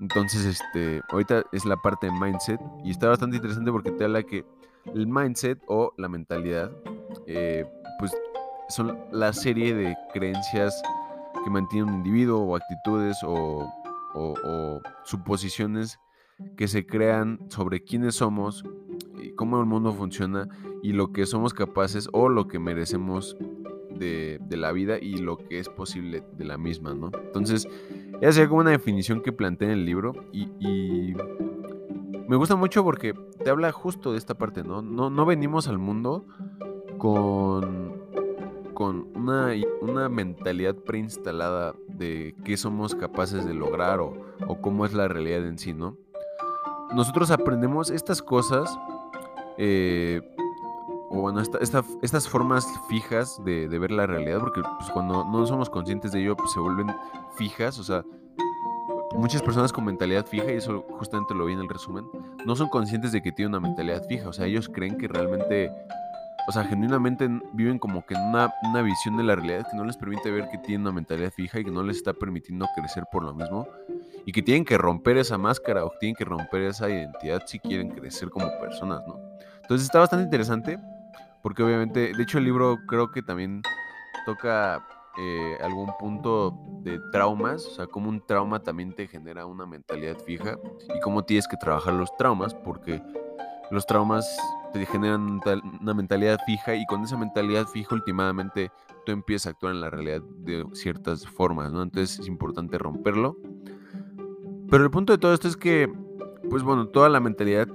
Entonces, 0.00 0.44
este, 0.44 1.00
ahorita 1.10 1.44
es 1.52 1.64
la 1.64 1.76
parte 1.76 2.06
de 2.06 2.12
mindset 2.12 2.60
y 2.84 2.90
está 2.90 3.08
bastante 3.08 3.36
interesante 3.36 3.72
porque 3.72 3.92
te 3.92 4.04
habla 4.04 4.22
que 4.22 4.44
el 4.94 5.06
mindset 5.06 5.60
o 5.66 5.92
la 5.96 6.08
mentalidad, 6.08 6.70
eh, 7.26 7.64
pues 7.98 8.12
son 8.68 8.98
la 9.10 9.32
serie 9.32 9.74
de 9.74 9.96
creencias 10.12 10.82
que 11.44 11.50
mantiene 11.50 11.90
un 11.90 11.94
individuo 11.94 12.40
o 12.40 12.56
actitudes 12.56 13.16
o, 13.22 13.72
o 14.14 14.80
suposiciones 15.04 15.98
que 16.56 16.68
se 16.68 16.86
crean 16.86 17.38
sobre 17.48 17.82
quiénes 17.82 18.16
somos, 18.16 18.64
y 19.20 19.32
cómo 19.32 19.60
el 19.60 19.66
mundo 19.66 19.92
funciona 19.92 20.48
y 20.82 20.92
lo 20.92 21.12
que 21.12 21.26
somos 21.26 21.54
capaces 21.54 22.08
o 22.12 22.28
lo 22.28 22.48
que 22.48 22.58
merecemos 22.58 23.36
de, 23.98 24.40
la 24.50 24.72
vida 24.72 24.98
y 24.98 25.18
lo 25.18 25.36
que 25.36 25.58
es 25.58 25.68
posible 25.68 26.22
de 26.36 26.44
la 26.44 26.58
misma, 26.58 26.94
¿no? 26.94 27.10
Entonces, 27.14 27.68
esa 28.20 28.32
sería 28.32 28.48
como 28.48 28.60
una 28.60 28.70
definición 28.70 29.20
que 29.20 29.32
plantea 29.32 29.68
en 29.68 29.74
el 29.74 29.84
libro 29.84 30.12
y, 30.32 31.14
me 32.28 32.34
gusta 32.34 32.56
mucho 32.56 32.82
porque 32.82 33.14
te 33.44 33.50
habla 33.50 33.70
justo 33.70 34.10
de 34.10 34.18
esta 34.18 34.34
parte, 34.34 34.64
¿no? 34.64 34.82
No, 34.82 35.10
no 35.10 35.26
venimos 35.26 35.68
al 35.68 35.78
mundo 35.78 36.26
con, 36.98 38.02
con 38.74 39.06
una, 39.14 39.52
una 39.80 40.08
mentalidad 40.08 40.74
preinstalada 40.74 41.76
de 41.86 42.34
qué 42.44 42.56
somos 42.56 42.96
capaces 42.96 43.46
de 43.46 43.54
lograr 43.54 44.00
o, 44.00 44.12
o 44.48 44.60
cómo 44.60 44.86
es 44.86 44.92
la 44.92 45.06
realidad 45.06 45.46
en 45.46 45.56
sí, 45.56 45.72
¿no? 45.72 45.96
nosotros 46.94 47.30
aprendemos 47.30 47.90
estas 47.90 48.22
cosas, 48.22 48.78
eh, 49.58 50.22
bueno, 51.20 51.40
estas 51.40 52.28
formas 52.28 52.66
fijas 52.88 53.42
de, 53.44 53.66
ver 53.66 53.90
la 53.90 54.06
realidad, 54.06 54.40
porque 54.40 54.62
pues, 54.62 54.90
cuando 54.90 55.24
no 55.24 55.46
somos 55.46 55.70
conscientes 55.70 56.12
de 56.12 56.20
ello, 56.20 56.36
pues, 56.36 56.52
se 56.52 56.60
vuelven 56.60 56.94
fijas, 57.36 57.78
o 57.78 57.84
sea, 57.84 58.04
muchas 59.14 59.42
personas 59.42 59.72
con 59.72 59.84
mentalidad 59.84 60.26
fija, 60.26 60.50
y 60.52 60.56
eso 60.56 60.84
justamente 60.98 61.34
lo 61.34 61.46
vi 61.46 61.54
en 61.54 61.60
el 61.60 61.68
resumen, 61.68 62.04
no 62.44 62.56
son 62.56 62.68
conscientes 62.68 63.12
de 63.12 63.22
que 63.22 63.32
tienen 63.32 63.56
una 63.56 63.60
mentalidad 63.60 64.04
fija. 64.08 64.28
O 64.28 64.32
sea, 64.32 64.46
ellos 64.46 64.68
creen 64.68 64.98
que 64.98 65.08
realmente, 65.08 65.70
o 66.48 66.52
sea, 66.52 66.64
genuinamente 66.64 67.28
viven 67.52 67.78
como 67.78 68.04
que 68.04 68.14
en 68.14 68.22
una, 68.22 68.52
una 68.62 68.82
visión 68.82 69.16
de 69.16 69.24
la 69.24 69.36
realidad 69.36 69.66
que 69.70 69.76
no 69.76 69.84
les 69.84 69.96
permite 69.96 70.30
ver 70.30 70.48
que 70.48 70.58
tienen 70.58 70.82
una 70.82 70.92
mentalidad 70.92 71.32
fija 71.32 71.60
y 71.60 71.64
que 71.64 71.70
no 71.70 71.82
les 71.82 71.96
está 71.98 72.12
permitiendo 72.12 72.66
crecer 72.74 73.04
por 73.10 73.22
lo 73.22 73.34
mismo. 73.34 73.66
Y 74.24 74.32
que 74.32 74.42
tienen 74.42 74.64
que 74.64 74.76
romper 74.76 75.18
esa 75.18 75.38
máscara 75.38 75.84
o 75.84 75.92
tienen 76.00 76.16
que 76.16 76.24
romper 76.24 76.62
esa 76.62 76.90
identidad 76.90 77.42
si 77.46 77.60
quieren 77.60 77.90
crecer 77.90 78.28
como 78.28 78.46
personas, 78.60 79.00
¿no? 79.06 79.20
Entonces 79.62 79.86
está 79.86 80.00
bastante 80.00 80.24
interesante 80.24 80.78
porque 81.46 81.62
obviamente, 81.62 82.12
de 82.12 82.22
hecho 82.24 82.38
el 82.38 82.44
libro 82.44 82.76
creo 82.88 83.12
que 83.12 83.22
también 83.22 83.62
toca 84.24 84.84
eh, 85.16 85.56
algún 85.62 85.96
punto 85.96 86.58
de 86.82 86.98
traumas, 87.12 87.64
o 87.66 87.70
sea, 87.70 87.86
como 87.86 88.08
un 88.08 88.20
trauma 88.20 88.64
también 88.64 88.92
te 88.92 89.06
genera 89.06 89.46
una 89.46 89.64
mentalidad 89.64 90.18
fija 90.18 90.58
y 90.92 90.98
cómo 90.98 91.22
tienes 91.22 91.46
que 91.46 91.56
trabajar 91.56 91.94
los 91.94 92.10
traumas, 92.16 92.52
porque 92.52 93.00
los 93.70 93.86
traumas 93.86 94.26
te 94.72 94.84
generan 94.86 95.40
una 95.80 95.94
mentalidad 95.94 96.40
fija 96.44 96.74
y 96.74 96.84
con 96.86 97.04
esa 97.04 97.16
mentalidad 97.16 97.66
fija 97.68 97.94
últimamente 97.94 98.72
tú 99.04 99.12
empiezas 99.12 99.46
a 99.46 99.50
actuar 99.50 99.72
en 99.72 99.82
la 99.82 99.90
realidad 99.90 100.22
de 100.22 100.66
ciertas 100.72 101.28
formas, 101.28 101.70
¿no? 101.72 101.80
Entonces 101.80 102.18
es 102.18 102.26
importante 102.26 102.76
romperlo. 102.76 103.36
Pero 104.68 104.82
el 104.82 104.90
punto 104.90 105.12
de 105.12 105.18
todo 105.18 105.32
esto 105.32 105.46
es 105.46 105.56
que, 105.56 105.88
pues 106.50 106.64
bueno, 106.64 106.88
toda 106.88 107.08
la 107.08 107.20
mentalidad 107.20 107.68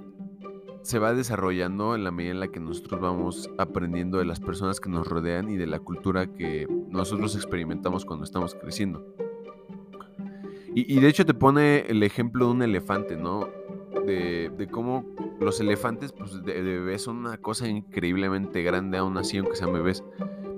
se 0.84 1.00
va 1.00 1.14
desarrollando 1.14 1.96
en 1.96 2.04
la 2.04 2.12
medida 2.12 2.32
en 2.32 2.40
la 2.40 2.48
que 2.48 2.60
nosotros 2.60 3.00
vamos 3.00 3.50
aprendiendo 3.58 4.18
de 4.18 4.26
las 4.26 4.40
personas 4.40 4.80
que 4.80 4.90
nos 4.90 5.08
rodean 5.08 5.50
y 5.50 5.58
de 5.58 5.68
la 5.68 5.80
cultura 5.80 6.28
que 6.28 6.68
nosotros 6.90 7.36
experimentamos 7.36 8.06
cuando 8.06 8.26
estamos 8.26 8.56
creciendo. 8.56 9.06
Y, 10.74 11.02
de 11.02 11.08
hecho 11.10 11.26
te 11.26 11.34
pone 11.34 11.82
el 11.90 12.02
ejemplo 12.02 12.46
de 12.46 12.52
un 12.52 12.62
elefante, 12.62 13.18
¿no? 13.18 13.50
De, 14.06 14.68
cómo 14.72 15.06
los 15.40 15.60
elefantes, 15.60 16.14
pues 16.14 16.44
de, 16.44 16.62
bebés 16.62 17.04
son 17.04 17.18
una 17.18 17.38
cosa 17.38 17.68
increíblemente 17.68 18.64
grande 18.64 18.98
aún 18.98 19.18
así, 19.18 19.38
aunque 19.38 19.58
sean 19.58 19.74
bebés. 19.74 20.04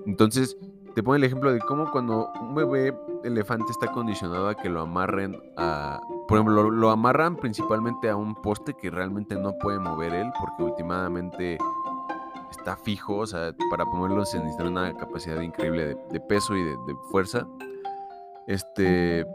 Entonces, 0.05 0.57
te 0.93 1.01
pone 1.01 1.17
el 1.17 1.23
ejemplo 1.23 1.51
de 1.51 1.59
cómo 1.59 1.89
cuando 1.91 2.29
un 2.39 2.53
bebé 2.53 2.95
elefante 3.23 3.71
está 3.71 3.91
condicionado 3.91 4.47
a 4.49 4.55
que 4.55 4.69
lo 4.69 4.81
amarren 4.81 5.41
a, 5.57 5.99
por 6.27 6.37
ejemplo, 6.37 6.71
lo, 6.71 6.89
amarran 6.89 7.35
principalmente 7.35 8.09
a 8.09 8.15
un 8.15 8.35
poste 8.35 8.73
que 8.73 8.89
realmente 8.89 9.35
no 9.35 9.57
puede 9.57 9.79
mover 9.79 10.13
él 10.13 10.31
porque 10.39 10.63
últimamente 10.63 11.57
está 12.51 12.77
fijo, 12.77 13.17
o 13.17 13.27
sea, 13.27 13.53
para 13.69 13.85
ponerlo 13.85 14.25
se 14.25 14.39
necesita 14.39 14.65
una 14.65 14.95
capacidad 14.95 15.41
increíble 15.41 15.95
de, 16.11 16.19
peso 16.19 16.55
y 16.55 16.63
de, 16.63 16.75
fuerza. 17.11 17.47
Este, 18.47 19.25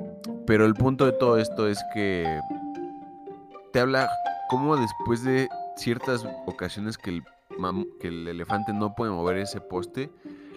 pero 0.46 0.64
el 0.64 0.74
punto 0.74 1.06
de 1.06 1.12
todo 1.12 1.38
esto 1.38 1.66
es 1.66 1.82
que 1.94 2.40
te 3.72 3.80
habla 3.80 4.08
cómo 4.48 4.76
después 4.76 5.24
de 5.24 5.48
ciertas 5.76 6.26
ocasiones 6.46 6.98
que 6.98 7.10
el, 7.10 7.24
que 8.00 8.08
el 8.08 8.28
elefante 8.28 8.72
no 8.72 8.94
puede 8.94 9.12
mover 9.12 9.38
ese 9.38 9.60
poste, 9.60 10.10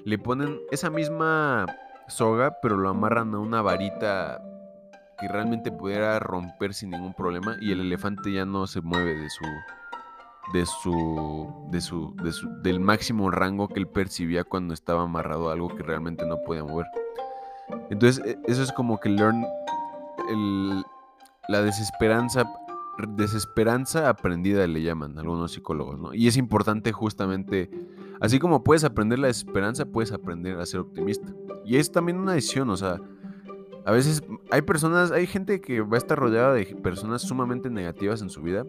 le 0.06 0.18
ponen 0.18 0.60
esa 0.72 0.90
misma 0.90 1.66
soga, 2.08 2.58
pero 2.62 2.78
lo 2.78 2.90
amarran 2.90 3.34
a 3.34 3.40
una 3.40 3.62
varita 3.62 4.42
que 5.22 5.28
realmente 5.28 5.72
pudiera 5.72 6.20
romper 6.20 6.74
sin 6.74 6.90
ningún 6.90 7.14
problema 7.14 7.56
y 7.62 7.72
el 7.72 7.80
elefante 7.82 8.34
ya 8.34 8.44
no 8.44 8.66
se 8.66 8.82
mueve 8.82 9.16
de 9.16 9.30
su 9.30 9.46
de 10.54 10.66
su 10.66 11.68
de 11.70 11.80
su, 11.80 12.16
de 12.24 12.32
su 12.32 12.50
del 12.62 12.80
máximo 12.80 13.30
rango 13.30 13.68
que 13.68 13.80
él 13.80 13.88
percibía 13.88 14.44
cuando 14.44 14.74
estaba 14.74 15.04
amarrado 15.04 15.50
a 15.50 15.54
algo 15.54 15.70
que 15.70 15.84
realmente 15.84 16.26
no 16.26 16.42
podía 16.42 16.64
mover. 16.64 16.88
Entonces, 17.90 18.26
e, 18.26 18.40
eso 18.48 18.64
es 18.64 18.72
como 18.72 19.00
que 19.00 19.10
learn 19.10 19.46
el, 20.30 20.84
la 21.48 21.62
desesperanza 21.62 22.52
desesperanza 23.16 24.10
aprendida 24.10 24.68
le 24.68 24.82
llaman 24.82 25.18
algunos 25.18 25.54
psicólogos, 25.54 26.00
¿no? 26.00 26.14
Y 26.14 26.28
es 26.28 26.38
importante 26.38 26.92
justamente 26.92 27.70
así 28.20 28.40
como 28.40 28.64
puedes 28.64 28.84
aprender 28.84 29.20
la 29.20 29.28
desesperanza, 29.28 29.86
puedes 29.86 30.12
aprender 30.12 30.60
a 30.60 30.66
ser 30.66 30.82
optimista. 30.82 31.28
Y 31.66 31.78
es 31.78 31.92
también 31.92 32.18
una 32.18 32.34
decisión, 32.34 32.70
o 32.70 32.78
sea, 32.78 33.00
a 33.86 33.92
veces 33.92 34.24
hay 34.52 34.62
personas, 34.62 35.12
hay 35.12 35.26
gente 35.26 35.62
que 35.62 35.82
va 35.82 35.96
a 35.96 35.98
estar 35.98 36.18
rodeada 36.18 36.54
de 36.54 36.66
personas 36.66 37.22
sumamente 37.22 37.70
negativas 37.70 38.22
en 38.22 38.30
su 38.30 38.42
vida, 38.42 38.66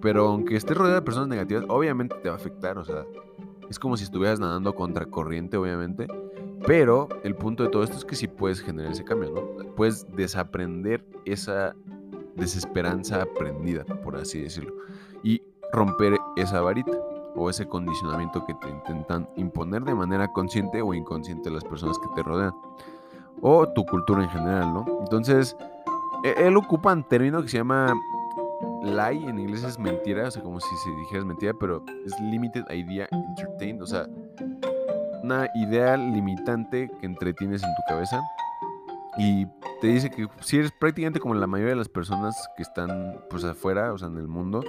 pero 0.00 0.28
aunque 0.28 0.56
estés 0.56 0.76
rodeada 0.76 1.00
de 1.00 1.04
personas 1.04 1.28
negativas, 1.28 1.64
obviamente 1.68 2.14
te 2.22 2.28
va 2.28 2.34
a 2.34 2.38
afectar, 2.38 2.78
o 2.78 2.84
sea, 2.84 3.04
es 3.68 3.78
como 3.78 3.96
si 3.96 4.04
estuvieras 4.04 4.38
nadando 4.38 4.74
contra 4.74 5.06
corriente, 5.06 5.56
obviamente, 5.56 6.06
pero 6.66 7.08
el 7.24 7.34
punto 7.34 7.64
de 7.64 7.70
todo 7.70 7.82
esto 7.82 7.96
es 7.96 8.04
que 8.04 8.16
sí 8.16 8.28
puedes 8.28 8.60
generar 8.60 8.92
ese 8.92 9.04
cambio, 9.04 9.30
¿no? 9.30 9.74
Puedes 9.74 10.06
desaprender 10.14 11.04
esa 11.24 11.74
desesperanza 12.36 13.22
aprendida, 13.22 13.84
por 13.84 14.16
así 14.16 14.40
decirlo, 14.42 14.74
y 15.22 15.42
romper 15.72 16.18
esa 16.36 16.60
varita 16.60 16.92
o 17.34 17.50
ese 17.50 17.66
condicionamiento 17.66 18.44
que 18.46 18.54
te 18.54 18.68
intentan 18.68 19.28
imponer 19.36 19.84
de 19.84 19.94
manera 19.94 20.32
consciente 20.32 20.80
o 20.82 20.94
inconsciente 20.94 21.50
las 21.50 21.64
personas 21.64 21.98
que 21.98 22.08
te 22.14 22.22
rodean 22.22 22.54
o 23.40 23.66
tu 23.68 23.84
cultura 23.84 24.22
en 24.22 24.30
general, 24.30 24.72
¿no? 24.72 24.84
Entonces, 25.00 25.56
e, 26.24 26.46
él 26.46 26.56
ocupa 26.56 26.92
un 26.92 27.04
término 27.04 27.42
que 27.42 27.48
se 27.48 27.58
llama 27.58 27.94
lie, 28.82 29.28
en 29.28 29.38
inglés 29.38 29.64
es 29.64 29.78
mentira, 29.78 30.28
o 30.28 30.30
sea, 30.30 30.42
como 30.42 30.60
si 30.60 30.76
se 30.76 30.90
dijeras 30.90 31.24
mentira, 31.24 31.52
pero 31.58 31.84
es 32.04 32.18
limited 32.20 32.62
idea 32.70 33.08
entertained, 33.10 33.82
o 33.82 33.86
sea, 33.86 34.06
una 35.22 35.48
idea 35.54 35.96
limitante 35.96 36.88
que 37.00 37.06
entretienes 37.06 37.62
en 37.62 37.70
tu 37.74 37.82
cabeza 37.88 38.22
y 39.18 39.46
te 39.80 39.88
dice 39.88 40.10
que 40.10 40.28
si 40.40 40.58
eres 40.58 40.72
prácticamente 40.72 41.20
como 41.20 41.34
la 41.34 41.46
mayoría 41.46 41.72
de 41.72 41.78
las 41.78 41.88
personas 41.88 42.36
que 42.56 42.62
están 42.62 43.20
pues 43.30 43.44
afuera, 43.44 43.92
o 43.92 43.98
sea, 43.98 44.08
en 44.08 44.18
el 44.18 44.28
mundo, 44.28 44.62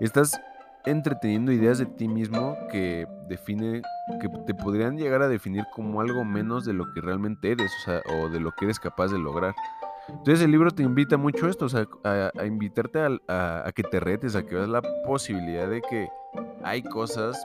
estás 0.00 0.38
entreteniendo 0.84 1.52
ideas 1.52 1.78
de 1.78 1.86
ti 1.86 2.08
mismo 2.08 2.56
que 2.70 3.06
define, 3.28 3.82
que 4.20 4.28
te 4.46 4.54
podrían 4.54 4.96
llegar 4.96 5.22
a 5.22 5.28
definir 5.28 5.64
como 5.74 6.00
algo 6.00 6.24
menos 6.24 6.64
de 6.64 6.72
lo 6.72 6.92
que 6.92 7.00
realmente 7.00 7.52
eres, 7.52 7.72
o 7.80 7.84
sea, 7.84 8.02
o 8.16 8.28
de 8.28 8.40
lo 8.40 8.52
que 8.52 8.64
eres 8.66 8.80
capaz 8.80 9.08
de 9.08 9.18
lograr. 9.18 9.54
Entonces 10.08 10.42
el 10.42 10.50
libro 10.50 10.70
te 10.70 10.82
invita 10.82 11.16
mucho 11.16 11.46
a 11.46 11.50
esto, 11.50 11.66
o 11.66 11.68
sea, 11.68 11.86
a, 12.04 12.44
invitarte 12.44 12.98
a, 13.28 13.70
que 13.74 13.82
te 13.84 14.00
retes, 14.00 14.34
a 14.34 14.44
que 14.44 14.56
veas 14.56 14.68
la 14.68 14.82
posibilidad 15.06 15.68
de 15.68 15.80
que 15.82 16.08
hay 16.64 16.82
cosas 16.82 17.40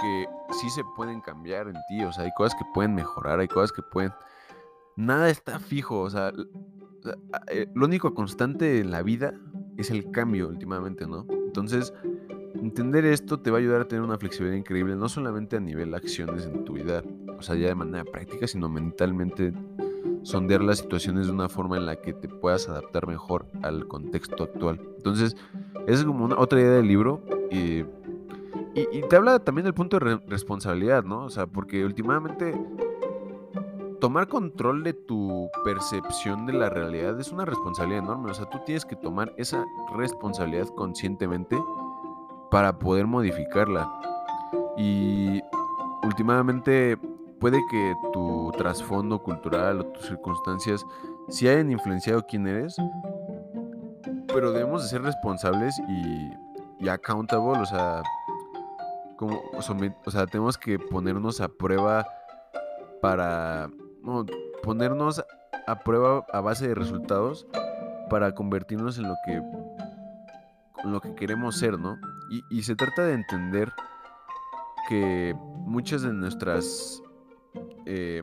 que 0.00 0.26
sí 0.52 0.70
se 0.70 0.82
pueden 0.96 1.20
cambiar 1.20 1.68
en 1.68 1.76
ti, 1.88 2.02
o 2.04 2.12
sea, 2.12 2.24
hay 2.24 2.32
cosas 2.36 2.58
que 2.58 2.64
pueden 2.72 2.94
mejorar, 2.94 3.40
hay 3.40 3.48
cosas 3.48 3.72
que 3.72 3.82
pueden... 3.82 4.12
Nada 4.96 5.28
está 5.28 5.60
fijo, 5.60 6.00
o 6.00 6.10
sea, 6.10 6.32
eh, 7.48 7.66
lo 7.74 7.86
único 7.86 8.14
constante 8.14 8.80
en 8.80 8.90
la 8.90 9.02
vida 9.02 9.34
es 9.76 9.90
el 9.90 10.10
cambio 10.10 10.48
últimamente, 10.48 11.06
¿no? 11.06 11.26
Entonces, 11.30 11.92
Entender 12.54 13.04
esto 13.04 13.40
te 13.40 13.50
va 13.50 13.58
a 13.58 13.60
ayudar 13.60 13.82
a 13.82 13.88
tener 13.88 14.02
una 14.02 14.18
flexibilidad 14.18 14.56
increíble, 14.56 14.96
no 14.96 15.08
solamente 15.08 15.56
a 15.56 15.60
nivel 15.60 15.94
acciones 15.94 16.46
en 16.46 16.64
tu 16.64 16.74
vida, 16.74 17.02
o 17.38 17.42
sea, 17.42 17.54
ya 17.56 17.68
de 17.68 17.74
manera 17.74 18.04
práctica, 18.04 18.46
sino 18.46 18.68
mentalmente 18.68 19.52
sondear 20.22 20.62
las 20.62 20.78
situaciones 20.78 21.26
de 21.26 21.32
una 21.32 21.48
forma 21.48 21.76
en 21.76 21.86
la 21.86 21.96
que 21.96 22.12
te 22.12 22.28
puedas 22.28 22.68
adaptar 22.68 23.06
mejor 23.06 23.46
al 23.62 23.86
contexto 23.86 24.44
actual. 24.44 24.80
Entonces, 24.96 25.36
esa 25.86 26.00
es 26.00 26.04
como 26.04 26.24
una, 26.24 26.38
otra 26.38 26.60
idea 26.60 26.72
del 26.72 26.88
libro. 26.88 27.22
y, 27.50 27.84
te 29.08 29.16
habla 29.16 29.40
también 29.40 29.64
del 29.64 29.74
punto 29.74 29.98
de 29.98 30.20
responsabilidad, 30.28 31.02
¿no? 31.02 31.24
O 31.24 31.30
sea, 31.30 31.46
porque 31.46 31.84
últimamente 31.84 32.54
tomar 34.00 34.28
control 34.28 34.84
de 34.84 34.92
tu 34.92 35.50
percepción 35.64 36.46
de 36.46 36.52
la 36.52 36.68
realidad 36.68 37.18
es 37.18 37.32
una 37.32 37.44
responsabilidad 37.44 38.04
enorme. 38.04 38.30
O 38.30 38.34
sea, 38.34 38.48
tú 38.48 38.58
tienes 38.64 38.84
que 38.84 38.96
tomar 38.96 39.34
esa 39.36 39.64
responsabilidad 39.96 40.68
conscientemente 40.76 41.58
para 42.50 42.78
poder 42.78 43.06
modificarla. 43.06 43.90
Y 44.76 45.42
últimamente 46.02 46.96
puede 47.40 47.58
que 47.70 47.94
tu 48.12 48.52
trasfondo 48.56 49.22
cultural 49.22 49.80
o 49.80 49.84
tus 49.86 50.06
circunstancias 50.06 50.84
sí 51.28 51.48
hayan 51.48 51.70
influenciado 51.70 52.24
quién 52.26 52.46
eres, 52.46 52.76
pero 54.28 54.52
debemos 54.52 54.82
de 54.82 54.88
ser 54.88 55.02
responsables 55.02 55.78
y, 55.88 56.84
y 56.84 56.88
accountable, 56.88 57.60
o 57.60 57.66
sea, 57.66 58.02
como, 59.16 59.42
o 59.52 60.10
sea, 60.10 60.26
tenemos 60.26 60.56
que 60.56 60.78
ponernos 60.78 61.40
a 61.40 61.48
prueba 61.48 62.06
para, 63.00 63.68
no, 64.02 64.24
ponernos 64.62 65.24
a 65.66 65.78
prueba 65.80 66.24
a 66.32 66.40
base 66.40 66.68
de 66.68 66.74
resultados 66.74 67.46
para 68.08 68.32
convertirnos 68.34 68.98
en 68.98 69.08
lo 69.08 69.14
que 69.24 69.42
lo 70.84 71.00
que 71.00 71.14
queremos 71.14 71.58
ser, 71.58 71.78
¿no? 71.78 71.98
Y, 72.50 72.62
se 72.62 72.76
trata 72.76 73.04
de 73.04 73.14
entender 73.14 73.72
que 74.88 75.34
muchas 75.66 76.02
de 76.02 76.12
nuestras... 76.12 77.02
Eh, 77.86 78.22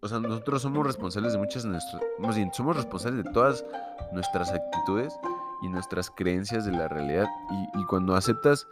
o 0.00 0.06
sea, 0.06 0.20
nosotros 0.20 0.62
somos 0.62 0.86
responsables 0.86 1.32
de 1.32 1.38
muchas 1.38 1.64
de 1.64 1.70
nuestras... 1.70 2.02
Más 2.18 2.36
bien, 2.36 2.52
somos 2.52 2.76
responsables 2.76 3.24
de 3.24 3.32
todas 3.32 3.64
nuestras 4.12 4.52
actitudes 4.52 5.18
y 5.62 5.68
nuestras 5.68 6.10
creencias 6.10 6.64
de 6.64 6.72
la 6.72 6.88
realidad. 6.88 7.26
Y, 7.74 7.84
cuando 7.84 8.14
aceptas 8.14 8.68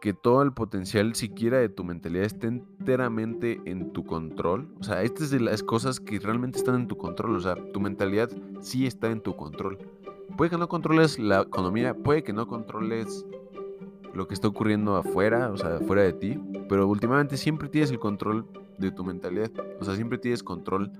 que 0.00 0.14
todo 0.14 0.42
el 0.42 0.52
potencial 0.52 1.14
siquiera 1.14 1.58
de 1.58 1.68
tu 1.68 1.84
mentalidad 1.84 2.24
esté 2.24 2.46
enteramente 2.46 3.60
en 3.66 3.92
tu 3.92 4.04
control. 4.04 4.74
O 4.80 4.84
sea, 4.84 5.02
esta 5.02 5.22
es 5.22 5.30
de 5.30 5.40
las 5.40 5.62
cosas 5.62 6.00
que 6.00 6.18
realmente 6.18 6.58
están 6.58 6.74
en 6.74 6.88
tu 6.88 6.96
control. 6.96 7.36
O 7.36 7.40
sea, 7.40 7.54
tu 7.72 7.80
mentalidad 7.80 8.30
sí 8.60 8.86
está 8.86 9.10
en 9.10 9.20
tu 9.20 9.36
control. 9.36 9.78
Puede 10.36 10.50
que 10.50 10.56
no 10.56 10.68
controles 10.68 11.18
la 11.18 11.42
economía, 11.42 11.94
puede 11.94 12.22
que 12.22 12.32
no 12.32 12.46
controles 12.46 13.26
lo 14.14 14.26
que 14.26 14.34
está 14.34 14.48
ocurriendo 14.48 14.96
afuera, 14.96 15.50
o 15.50 15.56
sea, 15.56 15.78
fuera 15.80 16.02
de 16.02 16.12
ti, 16.12 16.38
pero 16.68 16.86
últimamente 16.86 17.36
siempre 17.36 17.68
tienes 17.68 17.90
el 17.90 17.98
control 17.98 18.46
de 18.78 18.90
tu 18.90 19.04
mentalidad. 19.04 19.50
O 19.80 19.84
sea, 19.84 19.94
siempre 19.94 20.18
tienes 20.18 20.42
control 20.42 20.92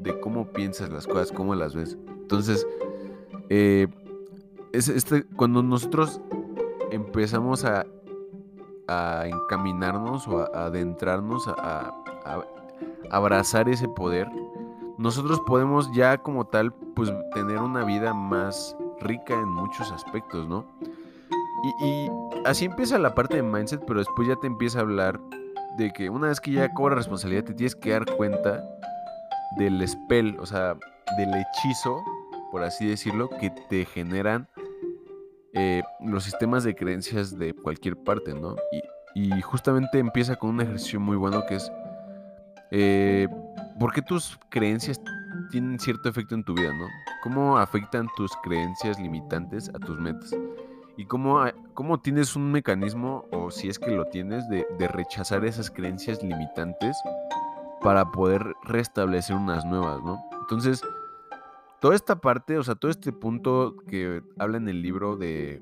de 0.00 0.18
cómo 0.20 0.52
piensas 0.52 0.90
las 0.90 1.06
cosas, 1.06 1.32
cómo 1.32 1.54
las 1.54 1.74
ves. 1.74 1.96
Entonces, 2.20 2.66
eh, 3.48 3.88
es 4.72 4.88
este, 4.88 5.24
cuando 5.36 5.62
nosotros 5.62 6.20
empezamos 6.90 7.64
a 7.64 7.86
a 8.88 9.26
encaminarnos 9.26 10.26
o 10.28 10.40
a, 10.40 10.66
adentrarnos 10.66 11.48
a, 11.48 11.94
abrazar 13.10 13.68
ese 13.68 13.88
poder, 13.88 14.28
nosotros 14.96 15.40
podemos 15.40 15.90
ya 15.92 16.18
como 16.18 16.46
tal 16.46 16.72
pues 16.72 17.12
tener 17.34 17.58
una 17.58 17.84
vida 17.84 18.14
más 18.14 18.76
rica 19.00 19.34
en 19.34 19.48
muchos 19.48 19.90
aspectos, 19.90 20.48
¿no? 20.48 20.64
Y, 21.62 22.10
así 22.44 22.64
empieza 22.64 22.98
la 22.98 23.14
parte 23.14 23.36
de 23.36 23.42
mindset, 23.42 23.82
pero 23.86 24.00
después 24.00 24.26
ya 24.26 24.36
te 24.36 24.46
empieza 24.46 24.78
a 24.78 24.82
hablar 24.82 25.20
de 25.78 25.92
que 25.92 26.10
una 26.10 26.28
vez 26.28 26.40
que 26.40 26.52
ya 26.52 26.72
cobra 26.74 26.96
responsabilidad 26.96 27.44
te 27.44 27.54
tienes 27.54 27.74
que 27.74 27.90
dar 27.90 28.04
cuenta 28.16 28.62
del 29.56 29.86
spell, 29.86 30.36
o 30.40 30.46
sea, 30.46 30.76
del 31.16 31.30
hechizo, 31.34 32.02
por 32.50 32.62
así 32.62 32.86
decirlo, 32.86 33.28
que 33.28 33.50
te 33.50 33.84
generan 33.84 34.48
eh, 35.54 35.82
los 36.00 36.24
sistemas 36.24 36.64
de 36.64 36.74
creencias 36.74 37.38
de 37.38 37.54
cualquier 37.54 37.96
parte, 37.96 38.34
¿no? 38.34 38.56
Y, 39.14 39.40
justamente 39.42 39.98
empieza 39.98 40.36
con 40.36 40.50
un 40.50 40.60
ejercicio 40.62 40.98
muy 40.98 41.16
bueno 41.16 41.44
que 41.46 41.56
es, 41.56 41.70
eh, 42.70 43.28
¿por 43.78 43.92
qué 43.92 44.00
tus 44.00 44.38
creencias 44.48 44.98
tienen 45.50 45.78
cierto 45.78 46.08
efecto 46.08 46.34
en 46.34 46.42
tu 46.42 46.54
vida, 46.54 46.72
¿no? 46.72 46.86
¿Cómo 47.22 47.58
afectan 47.58 48.08
tus 48.16 48.32
creencias 48.42 48.98
limitantes 48.98 49.68
a 49.68 49.78
tus 49.78 49.98
metas? 50.00 50.34
Y 50.96 51.06
cómo, 51.06 51.42
cómo 51.74 52.00
tienes 52.00 52.36
un 52.36 52.52
mecanismo, 52.52 53.26
o 53.30 53.50
si 53.50 53.68
es 53.68 53.78
que 53.78 53.90
lo 53.90 54.06
tienes, 54.06 54.48
de, 54.48 54.66
de 54.78 54.88
rechazar 54.88 55.44
esas 55.44 55.70
creencias 55.70 56.22
limitantes 56.22 56.96
para 57.80 58.10
poder 58.10 58.54
restablecer 58.64 59.36
unas 59.36 59.64
nuevas, 59.64 60.02
¿no? 60.02 60.22
Entonces, 60.40 60.82
toda 61.82 61.96
esta 61.96 62.20
parte, 62.20 62.58
o 62.58 62.62
sea, 62.62 62.76
todo 62.76 62.92
este 62.92 63.12
punto 63.12 63.76
que 63.88 64.22
habla 64.38 64.56
en 64.56 64.68
el 64.68 64.82
libro 64.82 65.16
de, 65.16 65.60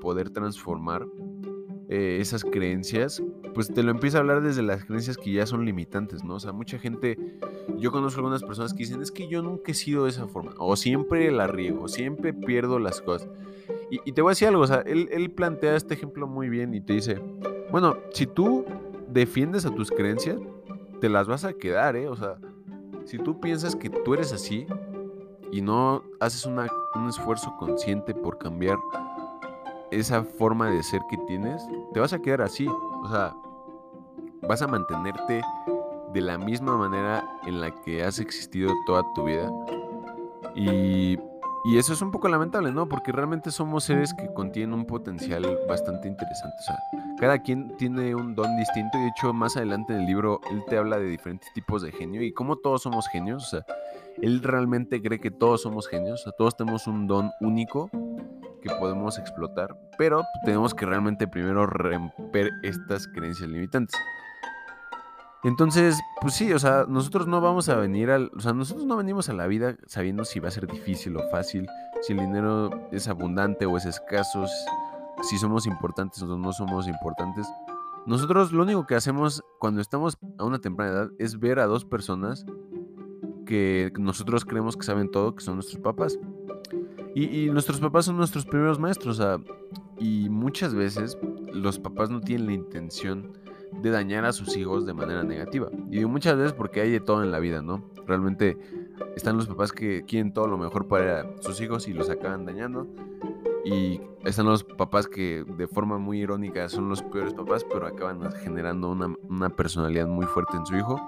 poder 0.00 0.30
transformar 0.30 1.06
eh, 1.88 2.18
esas 2.20 2.44
creencias, 2.44 3.22
pues 3.54 3.72
te 3.72 3.82
lo 3.82 3.90
empieza 3.90 4.18
a 4.18 4.20
hablar 4.20 4.42
desde 4.42 4.62
las 4.62 4.84
creencias 4.84 5.16
que 5.16 5.32
ya 5.32 5.46
son 5.46 5.64
limitantes, 5.64 6.22
¿no? 6.22 6.34
O 6.34 6.40
sea, 6.40 6.52
mucha 6.52 6.78
gente, 6.78 7.18
yo 7.78 7.92
conozco 7.92 8.20
algunas 8.20 8.42
personas 8.42 8.74
que 8.74 8.80
dicen, 8.80 9.00
es 9.00 9.10
que 9.10 9.28
yo 9.28 9.42
nunca 9.42 9.72
he 9.72 9.74
sido 9.74 10.04
de 10.04 10.10
esa 10.10 10.26
forma, 10.26 10.52
o 10.58 10.76
siempre 10.76 11.30
la 11.30 11.46
riego, 11.46 11.88
siempre 11.88 12.34
pierdo 12.34 12.78
las 12.78 13.00
cosas. 13.00 13.30
Y, 13.90 14.12
te 14.12 14.22
voy 14.22 14.30
a 14.30 14.32
decir 14.32 14.48
algo, 14.48 14.62
o 14.62 14.66
sea, 14.66 14.82
él, 14.86 15.08
él 15.12 15.30
plantea 15.30 15.76
este 15.76 15.94
ejemplo 15.94 16.26
muy 16.26 16.48
bien 16.48 16.74
y 16.74 16.80
te 16.80 16.94
dice, 16.94 17.20
bueno, 17.70 17.96
si 18.12 18.26
tú 18.26 18.64
defiendes 19.08 19.66
a 19.66 19.70
tus 19.70 19.90
creencias, 19.90 20.38
te 21.00 21.08
las 21.08 21.28
vas 21.28 21.44
a 21.44 21.52
quedar, 21.52 21.96
¿eh? 21.96 22.08
O 22.08 22.16
sea, 22.16 22.38
si 23.04 23.18
tú 23.18 23.40
piensas 23.40 23.76
que 23.76 23.90
tú 23.90 24.14
eres 24.14 24.32
así, 24.32 24.66
y 25.54 25.60
no 25.60 26.02
haces 26.18 26.46
un 26.46 27.08
esfuerzo 27.08 27.56
consciente 27.56 28.12
por 28.12 28.38
cambiar 28.38 28.76
esa 29.92 30.24
forma 30.24 30.68
de 30.68 30.82
ser 30.82 31.00
que 31.08 31.16
tienes, 31.28 31.64
te 31.92 32.00
vas 32.00 32.12
a 32.12 32.18
quedar 32.20 32.42
así. 32.42 32.66
O 32.66 33.08
sea, 33.08 33.36
vas 34.42 34.62
a 34.62 34.66
mantenerte 34.66 35.42
de 36.12 36.20
la 36.20 36.38
misma 36.38 36.76
manera 36.76 37.38
en 37.46 37.60
la 37.60 37.70
que 37.70 38.02
has 38.02 38.18
existido 38.18 38.72
toda 38.84 39.04
tu 39.14 39.26
vida. 39.26 39.48
Y, 40.56 41.18
y, 41.64 41.78
eso 41.78 41.92
es 41.92 42.02
un 42.02 42.10
poco 42.10 42.28
lamentable, 42.28 42.72
¿no? 42.72 42.88
Porque 42.88 43.12
realmente 43.12 43.50
somos 43.50 43.84
seres 43.84 44.14
que 44.14 44.32
contienen 44.32 44.74
un 44.74 44.86
potencial 44.86 45.58
bastante 45.68 46.08
interesante. 46.08 46.56
O 46.60 46.62
sea, 46.62 46.78
cada 47.18 47.38
quien 47.38 47.76
tiene 47.76 48.14
un 48.14 48.34
don 48.34 48.56
distinto 48.56 48.98
y 48.98 49.02
de 49.02 49.08
hecho 49.08 49.32
más 49.32 49.56
adelante 49.56 49.94
en 49.94 50.00
el 50.00 50.06
libro 50.06 50.40
él 50.50 50.62
te 50.68 50.76
habla 50.76 50.98
de 50.98 51.06
diferentes 51.06 51.52
tipos 51.54 51.82
de 51.82 51.92
genio 51.92 52.22
y 52.22 52.32
cómo 52.32 52.56
todos 52.56 52.82
somos 52.82 53.08
genios. 53.08 53.44
O 53.44 53.46
sea, 53.48 53.66
él 54.20 54.42
realmente 54.42 55.02
cree 55.02 55.20
que 55.20 55.30
todos 55.30 55.62
somos 55.62 55.88
genios, 55.88 56.24
todos 56.36 56.56
tenemos 56.56 56.86
un 56.86 57.06
don 57.06 57.30
único 57.40 57.90
que 58.62 58.70
podemos 58.78 59.18
explotar, 59.18 59.76
pero 59.98 60.22
tenemos 60.44 60.74
que 60.74 60.86
realmente 60.86 61.28
primero 61.28 61.66
romper 61.66 62.50
estas 62.62 63.06
creencias 63.08 63.48
limitantes. 63.48 63.94
Entonces, 65.44 66.00
pues 66.22 66.32
sí, 66.32 66.54
o 66.54 66.58
sea, 66.58 66.86
nosotros 66.88 67.26
no 67.26 67.42
vamos 67.42 67.68
a 67.68 67.76
venir 67.76 68.10
al, 68.10 68.30
o 68.34 68.40
sea, 68.40 68.54
nosotros 68.54 68.86
no 68.86 68.96
venimos 68.96 69.28
a 69.28 69.34
la 69.34 69.46
vida 69.46 69.76
sabiendo 69.86 70.24
si 70.24 70.40
va 70.40 70.48
a 70.48 70.50
ser 70.50 70.66
difícil 70.66 71.14
o 71.18 71.30
fácil, 71.30 71.68
si 72.00 72.14
el 72.14 72.20
dinero 72.20 72.70
es 72.92 73.08
abundante 73.08 73.66
o 73.66 73.76
es 73.76 73.84
escaso, 73.84 74.46
si 75.22 75.36
somos 75.36 75.66
importantes 75.66 76.22
o 76.22 76.38
no 76.38 76.52
somos 76.54 76.88
importantes. 76.88 77.46
Nosotros 78.06 78.52
lo 78.52 78.62
único 78.62 78.86
que 78.86 78.94
hacemos 78.94 79.42
cuando 79.58 79.82
estamos 79.82 80.16
a 80.38 80.44
una 80.44 80.60
temprana 80.60 80.92
edad 80.92 81.10
es 81.18 81.38
ver 81.38 81.58
a 81.58 81.66
dos 81.66 81.84
personas 81.84 82.46
que 83.44 83.92
nosotros 83.98 84.46
creemos 84.46 84.78
que 84.78 84.84
saben 84.84 85.10
todo, 85.10 85.34
que 85.34 85.44
son 85.44 85.56
nuestros 85.56 85.82
papás. 85.82 86.18
Y, 87.14 87.48
nuestros 87.50 87.78
papás 87.80 88.06
son 88.06 88.16
nuestros 88.16 88.44
primeros 88.46 88.80
maestros. 88.80 89.20
y 90.00 90.28
muchas 90.30 90.74
veces 90.74 91.18
los 91.52 91.78
papás 91.78 92.10
no 92.10 92.20
tienen 92.20 92.46
la 92.46 92.52
intención 92.54 93.43
de 93.82 93.90
dañar 93.90 94.24
a 94.24 94.32
sus 94.32 94.56
hijos 94.56 94.86
de 94.86 94.94
manera 94.94 95.22
negativa. 95.22 95.68
Y 95.90 96.04
muchas 96.04 96.36
veces 96.36 96.52
porque 96.52 96.80
hay 96.80 96.90
de 96.90 97.00
todo 97.00 97.22
en 97.22 97.30
la 97.30 97.38
vida, 97.38 97.62
¿no? 97.62 97.84
Realmente 98.06 98.56
están 99.16 99.36
los 99.36 99.46
papás 99.46 99.72
que 99.72 100.04
quieren 100.04 100.32
todo 100.32 100.46
lo 100.46 100.58
mejor 100.58 100.88
para 100.88 101.26
sus 101.40 101.60
hijos 101.60 101.88
y 101.88 101.92
los 101.92 102.10
acaban 102.10 102.44
dañando. 102.44 102.86
Y 103.64 104.00
están 104.24 104.46
los 104.46 104.62
papás 104.62 105.06
que 105.06 105.44
de 105.56 105.66
forma 105.66 105.98
muy 105.98 106.20
irónica 106.20 106.68
son 106.68 106.88
los 106.88 107.02
peores 107.02 107.32
papás, 107.32 107.64
pero 107.64 107.86
acaban 107.86 108.30
generando 108.32 108.90
una, 108.90 109.14
una 109.28 109.48
personalidad 109.48 110.06
muy 110.06 110.26
fuerte 110.26 110.56
en 110.56 110.66
su 110.66 110.76
hijo 110.76 111.00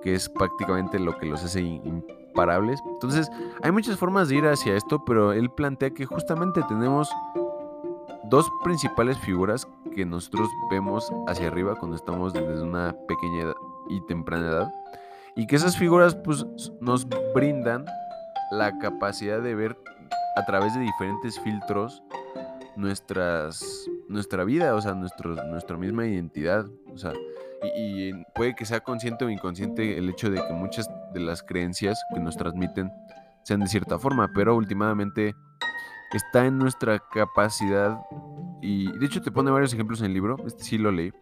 que 0.00 0.14
es 0.14 0.28
prácticamente 0.28 0.98
lo 0.98 1.16
que 1.18 1.26
los 1.26 1.42
hace 1.42 1.60
imparables. 1.60 2.80
Entonces, 2.86 3.30
hay 3.62 3.72
muchas 3.72 3.96
formas 3.96 4.28
de 4.28 4.36
ir 4.36 4.46
hacia 4.46 4.76
esto, 4.76 5.04
pero 5.04 5.32
él 5.32 5.50
plantea 5.50 5.90
que 5.90 6.06
justamente 6.06 6.62
tenemos 6.68 7.10
dos 8.28 8.50
principales 8.62 9.18
figuras 9.18 9.66
que 9.94 10.04
nosotros 10.04 10.48
vemos 10.70 11.10
hacia 11.26 11.48
arriba 11.48 11.76
cuando 11.76 11.96
estamos 11.96 12.32
desde 12.32 12.62
una 12.62 12.94
pequeña 13.06 13.52
y 13.88 14.00
temprana 14.06 14.48
edad. 14.48 14.74
Y 15.36 15.46
que 15.46 15.56
esas 15.56 15.76
figuras 15.76 16.14
pues, 16.16 16.44
nos 16.80 17.06
brindan 17.34 17.84
la 18.50 18.78
capacidad 18.78 19.40
de 19.40 19.54
ver 19.54 19.76
a 20.36 20.44
través 20.44 20.74
de 20.74 20.80
diferentes 20.80 21.38
filtros 21.40 22.02
nuestras, 22.76 23.88
nuestra 24.08 24.44
vida, 24.44 24.74
o 24.74 24.80
sea, 24.80 24.94
nuestro, 24.94 25.34
nuestra 25.46 25.76
misma 25.76 26.06
identidad. 26.06 26.66
O 26.92 26.96
sea, 26.96 27.12
y, 27.76 28.12
puede 28.34 28.54
que 28.54 28.64
sea 28.64 28.80
consciente 28.80 29.24
o 29.24 29.30
inconsciente 29.30 29.98
el 29.98 30.08
hecho 30.08 30.30
de 30.30 30.36
que 30.36 30.52
muchas 30.52 30.88
de 31.12 31.20
las 31.20 31.42
creencias 31.42 32.00
que 32.14 32.20
nos 32.20 32.36
transmiten 32.36 32.92
sean 33.42 33.60
de 33.60 33.66
cierta 33.66 33.98
forma, 33.98 34.30
pero 34.34 34.56
últimamente 34.56 35.34
está 36.12 36.46
en 36.46 36.58
nuestra 36.58 36.98
capacidad 36.98 38.00
y 38.60 38.90
de 38.98 39.06
hecho 39.06 39.22
te 39.22 39.30
pone 39.30 39.50
varios 39.50 39.72
ejemplos 39.72 40.00
en 40.00 40.06
el 40.06 40.14
libro, 40.14 40.36
este 40.46 40.64
sí 40.64 40.78
lo 40.78 40.90
leí, 40.90 41.12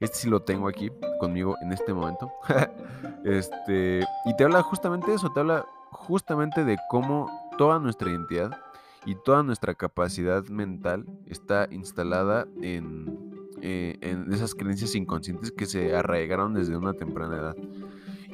este 0.00 0.16
sí 0.16 0.28
lo 0.28 0.40
tengo 0.40 0.68
aquí 0.68 0.90
conmigo 1.20 1.56
en 1.62 1.72
este 1.72 1.92
momento, 1.92 2.32
este, 3.24 4.00
y 4.24 4.36
te 4.36 4.44
habla 4.44 4.62
justamente 4.62 5.10
de 5.10 5.16
eso, 5.16 5.30
te 5.32 5.40
habla 5.40 5.66
justamente 5.90 6.64
de 6.64 6.78
cómo 6.88 7.30
toda 7.58 7.78
nuestra 7.78 8.10
identidad 8.10 8.58
y 9.06 9.14
toda 9.14 9.42
nuestra 9.42 9.74
capacidad 9.74 10.44
mental 10.44 11.04
está 11.26 11.68
instalada 11.70 12.46
en 12.62 13.34
eh, 13.66 13.96
en 14.02 14.30
esas 14.30 14.54
creencias 14.54 14.94
inconscientes 14.94 15.50
que 15.50 15.64
se 15.64 15.96
arraigaron 15.96 16.52
desde 16.52 16.76
una 16.76 16.92
temprana 16.92 17.36
edad. 17.36 17.56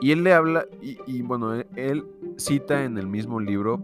Y 0.00 0.10
él 0.10 0.24
le 0.24 0.32
habla, 0.32 0.66
y, 0.82 1.22
bueno, 1.22 1.54
él, 1.54 2.04
cita 2.36 2.82
en 2.82 2.98
el 2.98 3.06
mismo 3.06 3.38
libro, 3.38 3.80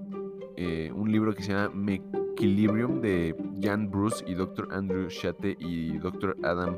eh, 0.56 0.90
un 0.94 1.12
libro 1.12 1.34
que 1.34 1.42
se 1.42 1.52
llama 1.52 1.70
Mequilibrium 1.74 3.00
de 3.00 3.36
Jan 3.60 3.90
Bruce 3.90 4.24
y 4.26 4.34
Dr. 4.34 4.68
Andrew 4.72 5.08
Shate 5.08 5.56
y 5.60 5.98
Dr. 5.98 6.36
Adam 6.42 6.76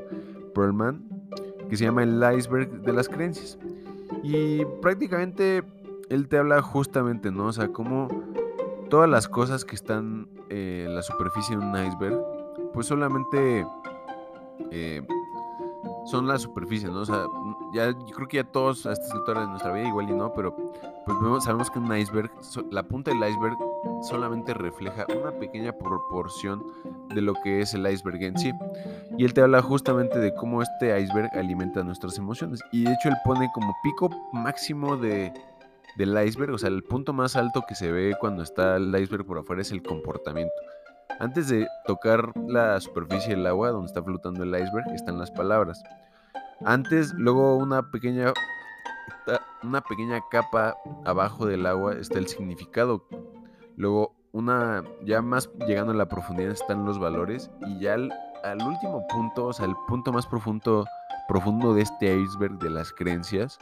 Perlman, 0.54 1.04
que 1.68 1.76
se 1.76 1.84
llama 1.84 2.02
El 2.02 2.22
iceberg 2.36 2.82
de 2.82 2.92
las 2.92 3.08
creencias. 3.08 3.58
Y 4.22 4.64
prácticamente 4.82 5.62
él 6.08 6.28
te 6.28 6.38
habla 6.38 6.60
justamente, 6.62 7.30
¿no? 7.30 7.46
O 7.46 7.52
sea, 7.52 7.68
como 7.68 8.08
todas 8.90 9.08
las 9.08 9.28
cosas 9.28 9.64
que 9.64 9.76
están 9.76 10.28
en 10.48 10.94
la 10.94 11.02
superficie 11.02 11.56
de 11.56 11.64
un 11.64 11.76
iceberg, 11.76 12.18
pues 12.72 12.86
solamente 12.86 13.66
eh, 14.70 15.06
son 16.10 16.26
la 16.26 16.38
superficie, 16.38 16.88
¿no? 16.88 17.00
O 17.00 17.04
sea, 17.04 17.26
ya, 17.72 17.90
yo 17.90 18.14
creo 18.14 18.28
que 18.28 18.36
ya 18.38 18.44
todos 18.44 18.86
a 18.86 18.92
esta 18.92 19.14
altura 19.14 19.42
de 19.42 19.48
nuestra 19.48 19.72
vida, 19.72 19.88
igual 19.88 20.08
y 20.08 20.14
no, 20.14 20.32
pero 20.32 20.56
pues 21.04 21.44
sabemos 21.44 21.70
que 21.70 21.78
un 21.78 21.94
iceberg, 21.94 22.30
la 22.70 22.82
punta 22.82 23.10
del 23.10 23.28
iceberg 23.28 23.56
solamente 24.02 24.54
refleja 24.54 25.06
una 25.20 25.32
pequeña 25.32 25.72
proporción 25.72 26.64
de 27.14 27.20
lo 27.20 27.34
que 27.44 27.60
es 27.60 27.74
el 27.74 27.86
iceberg 27.90 28.22
en 28.22 28.38
sí. 28.38 28.52
Y 29.18 29.24
él 29.24 29.34
te 29.34 29.42
habla 29.42 29.60
justamente 29.60 30.18
de 30.18 30.34
cómo 30.34 30.62
este 30.62 30.98
iceberg 30.98 31.30
alimenta 31.34 31.82
nuestras 31.82 32.16
emociones. 32.18 32.60
Y 32.72 32.84
de 32.84 32.92
hecho 32.92 33.08
él 33.08 33.16
pone 33.24 33.48
como 33.52 33.74
pico 33.82 34.08
máximo 34.32 34.96
de, 34.96 35.32
del 35.96 36.26
iceberg, 36.26 36.54
o 36.54 36.58
sea, 36.58 36.68
el 36.68 36.84
punto 36.84 37.12
más 37.12 37.36
alto 37.36 37.64
que 37.68 37.74
se 37.74 37.92
ve 37.92 38.16
cuando 38.18 38.42
está 38.42 38.76
el 38.76 38.94
iceberg 38.98 39.26
por 39.26 39.38
afuera 39.38 39.62
es 39.62 39.72
el 39.72 39.82
comportamiento. 39.82 40.54
Antes 41.20 41.48
de 41.48 41.66
tocar 41.86 42.32
la 42.46 42.80
superficie 42.80 43.34
del 43.34 43.46
agua 43.46 43.70
donde 43.70 43.86
está 43.86 44.02
flotando 44.02 44.44
el 44.44 44.54
iceberg 44.54 44.90
están 44.94 45.18
las 45.18 45.30
palabras. 45.30 45.82
Antes, 46.64 47.12
luego 47.14 47.56
una 47.56 47.90
pequeña 47.90 48.32
una 49.62 49.80
pequeña 49.80 50.20
capa 50.30 50.76
abajo 51.04 51.46
del 51.46 51.66
agua 51.66 51.94
está 51.94 52.18
el 52.18 52.28
significado. 52.28 53.06
Luego 53.76 54.14
una 54.32 54.84
ya 55.04 55.22
más 55.22 55.50
llegando 55.66 55.92
a 55.92 55.96
la 55.96 56.08
profundidad 56.08 56.52
están 56.52 56.84
los 56.84 56.98
valores 56.98 57.50
y 57.66 57.80
ya 57.80 57.94
al, 57.94 58.62
último 58.66 59.06
punto, 59.08 59.46
o 59.46 59.52
sea, 59.52 59.66
el 59.66 59.74
punto 59.88 60.12
más 60.12 60.26
profundo 60.26 60.86
profundo 61.26 61.74
de 61.74 61.82
este 61.82 62.16
iceberg 62.16 62.58
de 62.58 62.70
las 62.70 62.92
creencias 62.92 63.58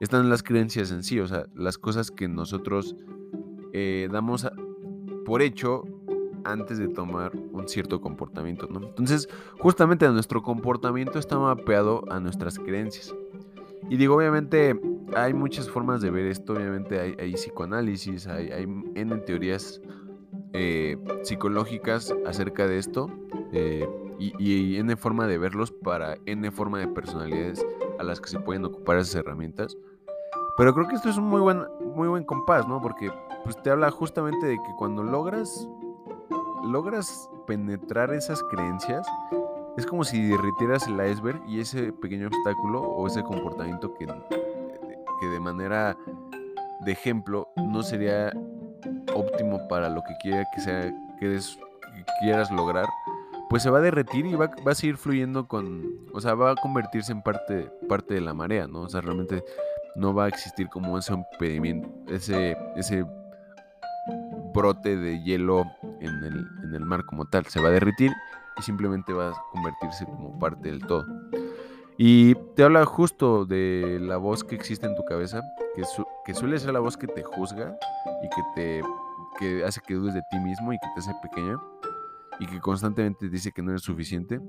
están 0.00 0.30
las 0.30 0.42
creencias 0.42 0.90
en 0.90 1.02
sí, 1.02 1.20
o 1.20 1.26
sea, 1.26 1.44
las 1.54 1.76
cosas 1.76 2.10
que 2.10 2.28
nosotros 2.28 2.94
eh, 3.72 4.08
damos 4.10 4.46
por 5.24 5.42
hecho 5.42 5.82
antes 6.50 6.78
de 6.78 6.88
tomar 6.88 7.32
un 7.34 7.68
cierto 7.68 8.00
comportamiento, 8.00 8.66
¿no? 8.70 8.80
Entonces, 8.86 9.28
justamente 9.58 10.08
nuestro 10.08 10.42
comportamiento 10.42 11.18
está 11.18 11.38
mapeado 11.38 12.04
a 12.10 12.20
nuestras 12.20 12.58
creencias. 12.58 13.14
Y 13.88 13.96
digo, 13.96 14.16
obviamente 14.16 14.80
hay 15.14 15.34
muchas 15.34 15.70
formas 15.70 16.00
de 16.00 16.10
ver 16.10 16.26
esto, 16.26 16.54
obviamente 16.54 17.16
hay, 17.18 17.34
psicoanálisis, 17.34 18.26
hay, 18.26 18.50
hay 18.50 18.62
N 18.94 19.16
teorías 19.18 19.80
eh, 20.52 20.96
psicológicas 21.22 22.12
acerca 22.26 22.66
de 22.66 22.78
esto 22.78 23.10
eh, 23.52 23.88
y, 24.18 24.32
y, 24.38 24.78
N 24.78 24.96
forma 24.96 25.26
de 25.26 25.38
verlos 25.38 25.70
para 25.70 26.16
N 26.26 26.50
forma 26.50 26.80
de 26.80 26.88
personalidades 26.88 27.64
a 27.98 28.02
las 28.02 28.20
que 28.20 28.28
se 28.28 28.40
pueden 28.40 28.64
ocupar 28.64 28.98
esas 28.98 29.14
herramientas. 29.14 29.76
Pero 30.56 30.74
creo 30.74 30.88
que 30.88 30.94
esto 30.94 31.10
es 31.10 31.18
un 31.18 31.24
muy 31.24 31.40
buen, 31.40 31.64
muy 31.94 32.08
buen 32.08 32.24
compás, 32.24 32.66
¿no? 32.66 32.80
Porque 32.80 33.12
pues, 33.44 33.62
te 33.62 33.70
habla 33.70 33.90
justamente 33.90 34.46
de 34.46 34.56
que 34.56 34.74
cuando 34.78 35.02
logras 35.02 35.68
logras 36.64 37.28
penetrar 37.46 38.12
esas 38.12 38.42
creencias, 38.44 39.06
es 39.76 39.86
como 39.86 40.04
si 40.04 40.22
derritieras 40.22 40.86
el 40.86 40.94
iceberg 40.94 41.42
y 41.46 41.60
ese 41.60 41.92
pequeño 41.92 42.28
obstáculo 42.28 42.82
o 42.82 43.06
ese 43.06 43.22
comportamiento 43.22 43.92
que, 43.94 44.06
que 44.06 45.26
de 45.26 45.40
manera 45.40 45.96
de 46.84 46.92
ejemplo 46.92 47.48
no 47.56 47.82
sería 47.82 48.32
óptimo 49.14 49.66
para 49.68 49.88
lo 49.88 50.02
que 50.02 50.14
quiera 50.22 50.44
que 50.54 50.60
sea 50.60 50.94
que, 51.18 51.38
quieras 52.20 52.50
lograr, 52.50 52.86
pues 53.48 53.62
se 53.62 53.70
va 53.70 53.78
a 53.78 53.82
derretir 53.82 54.26
y 54.26 54.34
va, 54.34 54.50
va, 54.66 54.72
a 54.72 54.74
seguir 54.74 54.96
fluyendo 54.96 55.48
con, 55.48 55.82
o 56.12 56.20
sea, 56.20 56.34
va 56.34 56.52
a 56.52 56.54
convertirse 56.54 57.12
en 57.12 57.22
parte, 57.22 57.70
parte 57.88 58.14
de 58.14 58.20
la 58.20 58.34
marea, 58.34 58.66
¿no? 58.66 58.82
O 58.82 58.88
sea, 58.88 59.00
realmente 59.00 59.42
no 59.96 60.14
va 60.14 60.24
a 60.24 60.28
existir 60.28 60.68
como 60.68 60.98
ese 60.98 61.14
impedimento, 61.14 61.88
ese, 62.12 62.56
ese 62.76 63.04
brote 64.52 64.96
de 64.96 65.22
hielo 65.22 65.64
en 66.06 66.24
el, 66.24 66.46
en 66.62 66.74
el 66.74 66.84
mar 66.84 67.04
como 67.04 67.26
tal. 67.26 67.46
Se 67.46 67.60
va 67.60 67.68
a 67.68 67.72
derretir 67.72 68.12
y 68.58 68.62
simplemente 68.62 69.12
va 69.12 69.30
a 69.30 69.34
convertirse 69.52 70.04
como 70.06 70.38
parte 70.38 70.70
del 70.70 70.80
todo. 70.86 71.04
Y 71.98 72.34
te 72.54 72.62
habla 72.62 72.84
justo 72.84 73.46
de 73.46 73.98
la 74.00 74.18
voz 74.18 74.44
que 74.44 74.54
existe 74.54 74.86
en 74.86 74.94
tu 74.94 75.04
cabeza, 75.04 75.40
que, 75.74 75.82
que 76.24 76.34
suele 76.34 76.58
ser 76.58 76.72
la 76.72 76.80
voz 76.80 76.96
que 76.96 77.06
te 77.06 77.22
juzga 77.22 77.76
y 78.22 78.28
que 78.28 78.42
te 78.54 78.82
que 79.38 79.64
hace 79.64 79.80
que 79.86 79.94
dudes 79.94 80.14
de 80.14 80.22
ti 80.30 80.38
mismo 80.38 80.72
y 80.72 80.78
que 80.78 80.86
te 80.94 81.00
hace 81.00 81.12
pequeña 81.22 81.58
y 82.40 82.46
que 82.46 82.58
constantemente 82.58 83.26
te 83.26 83.28
dice 83.28 83.52
que 83.52 83.60
no 83.60 83.70
eres 83.70 83.82
suficiente 83.82 84.40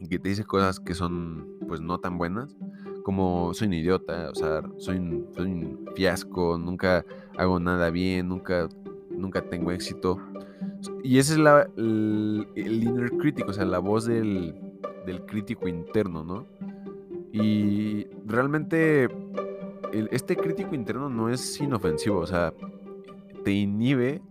y 0.00 0.08
que 0.08 0.18
te 0.18 0.30
dice 0.30 0.44
cosas 0.44 0.80
que 0.80 0.94
son 0.94 1.46
pues 1.68 1.80
no 1.80 1.98
tan 1.98 2.18
buenas 2.18 2.56
como 3.02 3.54
soy 3.54 3.68
un 3.68 3.74
idiota, 3.74 4.30
o 4.30 4.34
sea, 4.34 4.62
soy 4.78 5.24
soy 5.34 5.52
un 5.52 5.84
fiasco, 5.94 6.58
nunca 6.58 7.04
hago 7.36 7.58
nada 7.58 7.90
bien, 7.90 8.28
nunca 8.28 8.68
nunca 9.10 9.42
tengo 9.42 9.70
éxito. 9.72 10.18
Y 11.02 11.18
ese 11.18 11.34
es 11.34 11.38
el, 11.76 12.46
inner 12.54 13.10
crítico, 13.12 13.50
o 13.50 13.52
sea, 13.52 13.64
la 13.64 13.78
voz 13.78 14.06
del, 14.06 14.54
del 15.06 15.24
crítico 15.26 15.68
interno, 15.68 16.24
¿no? 16.24 16.46
Y 17.32 18.06
realmente 18.26 19.08
este 20.10 20.36
crítico 20.36 20.74
interno 20.74 21.08
no 21.08 21.28
es 21.28 21.60
inofensivo, 21.60 22.18
o 22.18 22.26
sea, 22.26 22.52
te 23.44 23.52
inhibe 23.52 24.22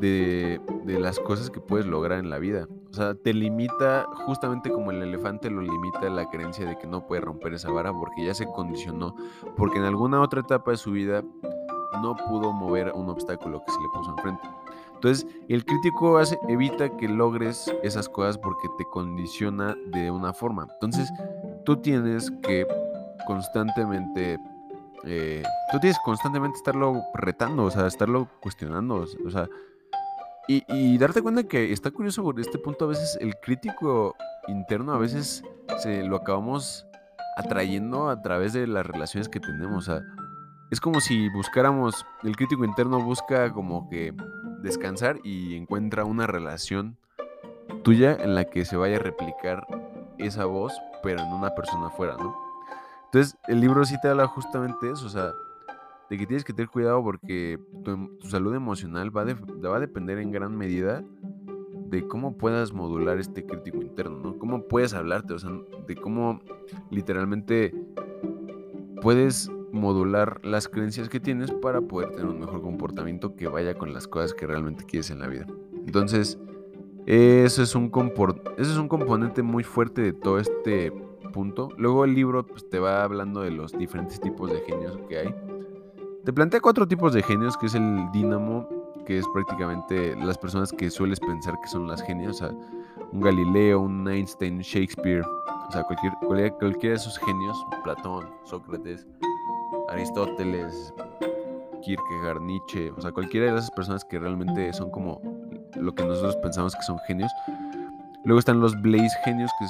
de, 0.00 0.60
de, 0.84 1.00
las 1.00 1.18
cosas 1.18 1.50
que 1.50 1.60
puedes 1.60 1.86
lograr 1.86 2.18
en 2.18 2.30
la 2.30 2.38
vida. 2.38 2.68
O 2.90 2.94
sea, 2.94 3.14
te 3.14 3.34
limita, 3.34 4.06
justamente 4.26 4.70
como 4.70 4.90
el 4.90 5.02
elefante 5.02 5.50
lo 5.50 5.60
limita 5.60 6.08
la 6.08 6.28
creencia 6.30 6.66
de 6.66 6.78
que 6.78 6.86
no 6.86 7.06
puede 7.06 7.20
romper 7.20 7.54
esa 7.54 7.70
vara 7.70 7.92
porque 7.92 8.24
ya 8.24 8.34
se 8.34 8.46
condicionó, 8.46 9.14
porque 9.56 9.78
en 9.78 9.84
alguna 9.84 10.20
otra 10.20 10.40
etapa 10.40 10.70
de 10.70 10.76
su 10.76 10.92
vida 10.92 11.22
no 12.02 12.16
pudo 12.16 12.52
mover 12.52 12.92
un 12.94 13.08
obstáculo 13.10 13.62
que 13.64 13.72
se 13.72 13.80
le 13.80 13.88
puso 13.92 14.10
enfrente. 14.10 14.48
Entonces, 14.98 15.28
el 15.48 15.64
crítico 15.64 16.18
hace, 16.18 16.36
evita 16.48 16.96
que 16.96 17.08
logres 17.08 17.72
esas 17.84 18.08
cosas 18.08 18.36
porque 18.36 18.66
te 18.78 18.84
condiciona 18.92 19.76
de 19.92 20.10
una 20.10 20.32
forma. 20.32 20.66
Entonces, 20.72 21.08
tú 21.64 21.76
tienes 21.76 22.32
que 22.42 22.66
constantemente, 23.24 24.40
eh, 25.04 25.44
tú 25.70 25.78
tienes 25.78 25.96
constantemente 26.04 26.56
estarlo 26.56 27.00
retando, 27.14 27.64
o 27.64 27.70
sea, 27.70 27.86
estarlo 27.86 28.28
cuestionando, 28.40 29.06
o 29.24 29.30
sea, 29.30 29.48
y, 30.48 30.64
y, 30.66 30.98
darte 30.98 31.22
cuenta 31.22 31.44
que 31.44 31.72
está 31.72 31.92
curioso 31.92 32.24
por 32.24 32.40
este 32.40 32.58
punto, 32.58 32.86
a 32.86 32.88
veces 32.88 33.16
el 33.20 33.36
crítico 33.36 34.16
interno, 34.48 34.94
a 34.94 34.98
veces 34.98 35.44
se 35.78 36.02
lo 36.02 36.16
acabamos 36.16 36.86
atrayendo 37.36 38.08
a 38.08 38.20
través 38.20 38.52
de 38.52 38.66
las 38.66 38.84
relaciones 38.84 39.28
que 39.28 39.38
tenemos, 39.38 39.88
o 39.88 39.92
sea, 39.92 40.02
es 40.70 40.80
como 40.80 41.00
si 41.00 41.28
buscáramos, 41.30 42.04
el 42.22 42.36
crítico 42.36 42.64
interno 42.64 43.00
busca 43.00 43.50
como 43.52 43.88
que 43.88 44.12
descansar 44.62 45.18
y 45.24 45.56
encuentra 45.56 46.04
una 46.04 46.26
relación 46.26 46.96
tuya 47.82 48.14
en 48.14 48.34
la 48.34 48.44
que 48.44 48.64
se 48.64 48.76
vaya 48.76 48.96
a 48.96 49.00
replicar 49.00 49.66
esa 50.18 50.44
voz, 50.46 50.72
pero 51.02 51.20
en 51.20 51.32
una 51.32 51.54
persona 51.54 51.88
afuera, 51.88 52.16
¿no? 52.18 52.34
Entonces, 53.06 53.38
el 53.46 53.60
libro 53.60 53.84
sí 53.84 53.96
te 54.02 54.08
habla 54.08 54.26
justamente 54.26 54.90
eso, 54.90 55.06
o 55.06 55.08
sea, 55.08 55.32
de 56.10 56.18
que 56.18 56.26
tienes 56.26 56.44
que 56.44 56.52
tener 56.52 56.68
cuidado 56.68 57.02
porque 57.02 57.58
tu, 57.84 57.90
em, 57.90 58.08
salud 58.22 58.54
emocional 58.54 59.16
va, 59.16 59.24
va 59.24 59.76
a 59.76 59.80
depender 59.80 60.18
en 60.18 60.30
gran 60.30 60.56
medida 60.56 61.02
de 61.90 62.06
cómo 62.06 62.36
puedas 62.36 62.72
modular 62.72 63.18
este 63.18 63.44
crítico 63.46 63.78
interno, 63.78 64.18
¿no? 64.18 64.38
Cómo 64.38 64.62
puedes 64.64 64.92
hablarte, 64.92 65.34
o 65.34 65.38
sea, 65.38 65.50
de 65.86 65.96
cómo 65.96 66.40
literalmente 66.90 67.74
puedes 69.00 69.50
modular 69.72 70.40
las 70.44 70.68
creencias 70.68 71.08
que 71.08 71.20
tienes 71.20 71.50
para 71.50 71.80
poder 71.80 72.10
tener 72.10 72.26
un 72.26 72.40
mejor 72.40 72.62
comportamiento 72.62 73.36
que 73.36 73.48
vaya 73.48 73.74
con 73.74 73.92
las 73.92 74.08
cosas 74.08 74.34
que 74.34 74.46
realmente 74.46 74.84
quieres 74.84 75.10
en 75.10 75.20
la 75.20 75.26
vida. 75.26 75.46
Entonces, 75.86 76.38
eso 77.06 77.62
es 77.62 77.74
un, 77.74 77.90
eso 78.58 78.72
es 78.72 78.76
un 78.76 78.88
componente 78.88 79.42
muy 79.42 79.64
fuerte 79.64 80.02
de 80.02 80.12
todo 80.12 80.38
este 80.38 80.92
punto. 81.32 81.70
Luego 81.76 82.04
el 82.04 82.14
libro 82.14 82.46
pues, 82.46 82.68
te 82.68 82.78
va 82.78 83.02
hablando 83.02 83.40
de 83.40 83.50
los 83.50 83.72
diferentes 83.72 84.20
tipos 84.20 84.50
de 84.50 84.60
genios 84.60 84.98
que 85.08 85.18
hay. 85.18 85.34
Te 86.24 86.32
plantea 86.32 86.60
cuatro 86.60 86.86
tipos 86.86 87.14
de 87.14 87.22
genios, 87.22 87.56
que 87.56 87.66
es 87.66 87.74
el 87.74 88.10
dínamo, 88.12 88.68
que 89.06 89.18
es 89.18 89.26
prácticamente 89.32 90.14
las 90.16 90.36
personas 90.36 90.70
que 90.70 90.90
sueles 90.90 91.18
pensar 91.18 91.58
que 91.62 91.68
son 91.68 91.88
las 91.88 92.02
genios, 92.02 92.42
o 92.42 92.46
sea, 92.46 92.54
un 93.12 93.20
Galileo, 93.22 93.80
un 93.80 94.06
Einstein, 94.06 94.58
Shakespeare, 94.58 95.22
o 95.22 95.72
sea, 95.72 95.84
cualquier, 95.84 96.12
cualquiera 96.58 96.94
de 96.94 97.00
esos 97.00 97.18
genios, 97.18 97.66
Platón, 97.84 98.28
Sócrates, 98.44 99.06
Aristóteles, 99.88 100.92
Kierkegaard, 101.82 102.40
Nietzsche, 102.42 102.90
o 102.90 103.00
sea, 103.00 103.12
cualquiera 103.12 103.52
de 103.52 103.58
esas 103.58 103.70
personas 103.70 104.04
que 104.04 104.18
realmente 104.18 104.72
son 104.72 104.90
como 104.90 105.20
lo 105.76 105.94
que 105.94 106.04
nosotros 106.04 106.36
pensamos 106.36 106.74
que 106.74 106.82
son 106.82 106.98
genios. 107.06 107.30
Luego 108.24 108.38
están 108.38 108.60
los 108.60 108.80
Blaze 108.82 109.16
genios, 109.24 109.50
que 109.58 109.66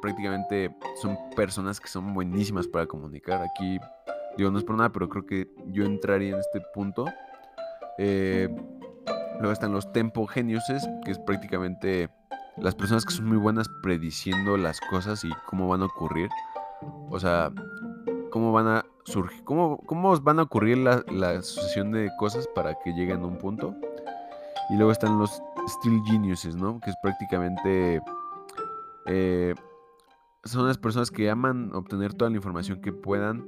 prácticamente 0.00 0.74
son 1.00 1.16
personas 1.34 1.80
que 1.80 1.88
son 1.88 2.12
buenísimas 2.12 2.66
para 2.66 2.86
comunicar. 2.86 3.42
Aquí, 3.42 3.78
digo, 4.36 4.50
no 4.50 4.58
es 4.58 4.64
por 4.64 4.76
nada, 4.76 4.90
pero 4.90 5.08
creo 5.08 5.24
que 5.24 5.48
yo 5.68 5.84
entraría 5.84 6.30
en 6.30 6.40
este 6.40 6.60
punto. 6.74 7.06
Eh, 7.98 8.48
luego 9.38 9.52
están 9.52 9.72
los 9.72 9.92
Tempo 9.92 10.26
geniuses, 10.26 10.86
que 11.04 11.12
es 11.12 11.18
prácticamente 11.18 12.10
las 12.58 12.74
personas 12.74 13.04
que 13.04 13.14
son 13.14 13.26
muy 13.26 13.38
buenas 13.38 13.68
prediciendo 13.82 14.56
las 14.56 14.80
cosas 14.80 15.24
y 15.24 15.30
cómo 15.46 15.68
van 15.68 15.82
a 15.82 15.86
ocurrir. 15.86 16.28
O 17.10 17.18
sea, 17.18 17.50
cómo 18.30 18.52
van 18.52 18.66
a 18.66 18.84
surgir, 19.04 19.42
cómo, 19.44 19.78
cómo 19.86 20.18
van 20.20 20.38
a 20.38 20.42
ocurrir 20.42 20.78
la, 20.78 21.04
la, 21.10 21.42
sucesión 21.42 21.92
de 21.92 22.10
cosas 22.18 22.48
para 22.54 22.74
que 22.82 22.92
lleguen 22.92 23.22
a 23.22 23.26
un 23.26 23.38
punto. 23.38 23.74
Y 24.70 24.76
luego 24.76 24.92
están 24.92 25.18
los 25.18 25.42
Steel 25.68 26.00
Geniuses, 26.06 26.56
¿no? 26.56 26.80
Que 26.80 26.90
es 26.90 26.96
prácticamente... 27.02 28.00
Eh, 29.06 29.54
son 30.44 30.66
las 30.66 30.78
personas 30.78 31.10
que 31.10 31.30
aman 31.30 31.72
obtener 31.74 32.14
toda 32.14 32.30
la 32.30 32.36
información 32.36 32.80
que 32.80 32.92
puedan 32.92 33.46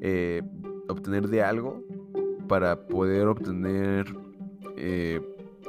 eh, 0.00 0.42
obtener 0.88 1.28
de 1.28 1.42
algo 1.42 1.82
para 2.46 2.86
poder 2.88 3.28
obtener 3.28 4.14
eh, 4.76 5.20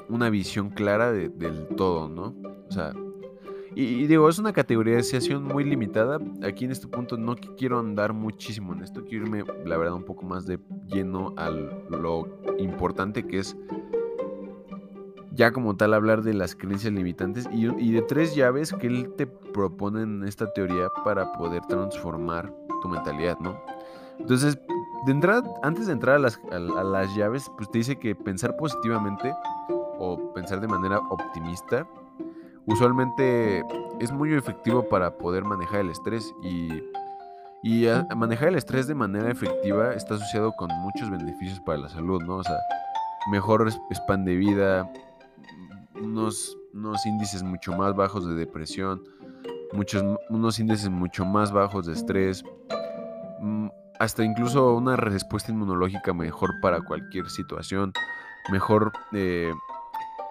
una 0.10 0.30
visión 0.30 0.70
clara 0.70 1.12
del 1.12 1.68
todo, 1.78 2.10
¿no? 2.10 2.36
O 2.68 2.72
sea, 2.72 2.94
y, 3.74 4.06
digo, 4.08 4.28
es 4.28 4.38
una 4.38 4.52
categorización 4.52 5.44
muy 5.44 5.64
limitada. 5.64 6.20
Aquí 6.44 6.66
en 6.66 6.72
este 6.72 6.88
punto 6.88 7.18
no 7.18 7.36
quiero 7.58 7.80
andar 7.80 8.12
muchísimo 8.12 8.74
en 8.74 8.84
esto, 8.84 9.06
quiero 9.06 9.26
irme, 9.26 9.44
la 9.66 9.78
verdad, 9.78 9.94
un 9.94 10.04
poco 10.04 10.24
más 10.26 10.46
de 10.46 10.60
lleno 10.88 11.34
a 11.38 11.50
lo 11.50 12.28
importante 12.60 13.26
que 13.26 13.40
es 13.40 13.56
ya 15.34 15.52
como 15.52 15.78
tal 15.78 15.94
hablar 15.94 16.22
de 16.22 16.34
las 16.34 16.56
creencias 16.56 16.92
limitantes 16.92 17.48
y, 17.52 17.92
de 17.92 18.02
tres 18.02 18.36
llaves 18.36 18.74
que 18.74 18.88
él 18.88 19.14
te 19.16 19.26
propone 19.26 20.02
en 20.02 20.24
esta 20.26 20.52
teoría 20.52 20.90
para 21.06 21.32
poder 21.34 21.62
transformar 21.68 22.54
tu 22.82 22.90
mentalidad, 22.90 23.40
¿no? 23.40 23.58
Entonces, 24.20 24.60
de 25.06 25.12
entrada, 25.12 25.50
antes 25.64 25.88
de 25.88 25.94
entrar 25.94 26.18
a 26.18 26.20
las, 26.20 26.40
a 26.52 26.60
las 26.60 27.16
llaves, 27.16 27.50
pues 27.58 27.72
te 27.72 27.78
dice 27.78 27.98
que 27.98 28.14
pensar 28.14 28.58
positivamente 28.58 29.34
o 29.98 30.34
pensar 30.34 30.60
de 30.60 30.68
manera 30.68 31.00
optimista 31.10 31.88
usualmente 32.66 33.64
es 34.00 34.12
muy 34.12 34.34
efectivo 34.34 34.88
para 34.88 35.18
poder 35.18 35.44
manejar 35.44 35.82
el 35.82 35.90
estrés 35.90 36.34
y, 36.44 36.70
y 37.64 37.88
manejar 38.16 38.50
el 38.50 38.56
estrés 38.56 38.88
de 38.88 38.96
manera 38.96 39.30
efectiva 39.30 39.94
está 39.94 40.16
asociado 40.16 40.54
con 40.54 40.70
muchos 40.80 41.10
beneficios 41.10 41.60
para 41.62 41.80
la 41.80 41.90
salud, 41.90 42.22
¿no? 42.24 42.38
O 42.38 42.44
sea, 42.44 42.58
mejor 43.30 43.70
span 43.94 44.26
de 44.26 44.36
vida, 44.36 44.92
unos, 45.96 46.58
unos 46.74 47.06
índices 47.06 47.44
mucho 47.44 47.74
más 47.74 47.96
bajos 47.96 48.28
de 48.28 48.34
depresión, 48.36 49.04
muchos, 49.74 50.04
unos 50.30 50.60
índices 50.60 50.90
mucho 50.90 51.26
más 51.26 51.52
bajos 51.52 51.86
de 51.86 51.94
estrés, 51.94 52.44
mm, 53.40 53.68
hasta 54.00 54.24
incluso 54.24 54.74
una 54.74 54.96
respuesta 54.96 55.52
inmunológica 55.52 56.14
mejor 56.14 56.60
para 56.62 56.82
cualquier 56.82 57.30
situación, 57.30 57.94
mejor 58.52 58.92
eh, 59.14 59.54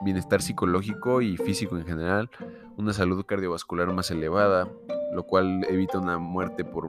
bienestar 0.00 0.42
psicológico 0.42 1.22
y 1.22 1.36
físico 1.36 1.76
en 1.76 1.84
general, 1.84 2.30
una 2.76 2.92
salud 2.92 3.24
cardiovascular 3.24 3.92
más 3.92 4.10
elevada, 4.10 4.68
lo 5.12 5.24
cual 5.24 5.64
evita 5.68 5.98
una 5.98 6.18
muerte 6.18 6.64
por, 6.64 6.88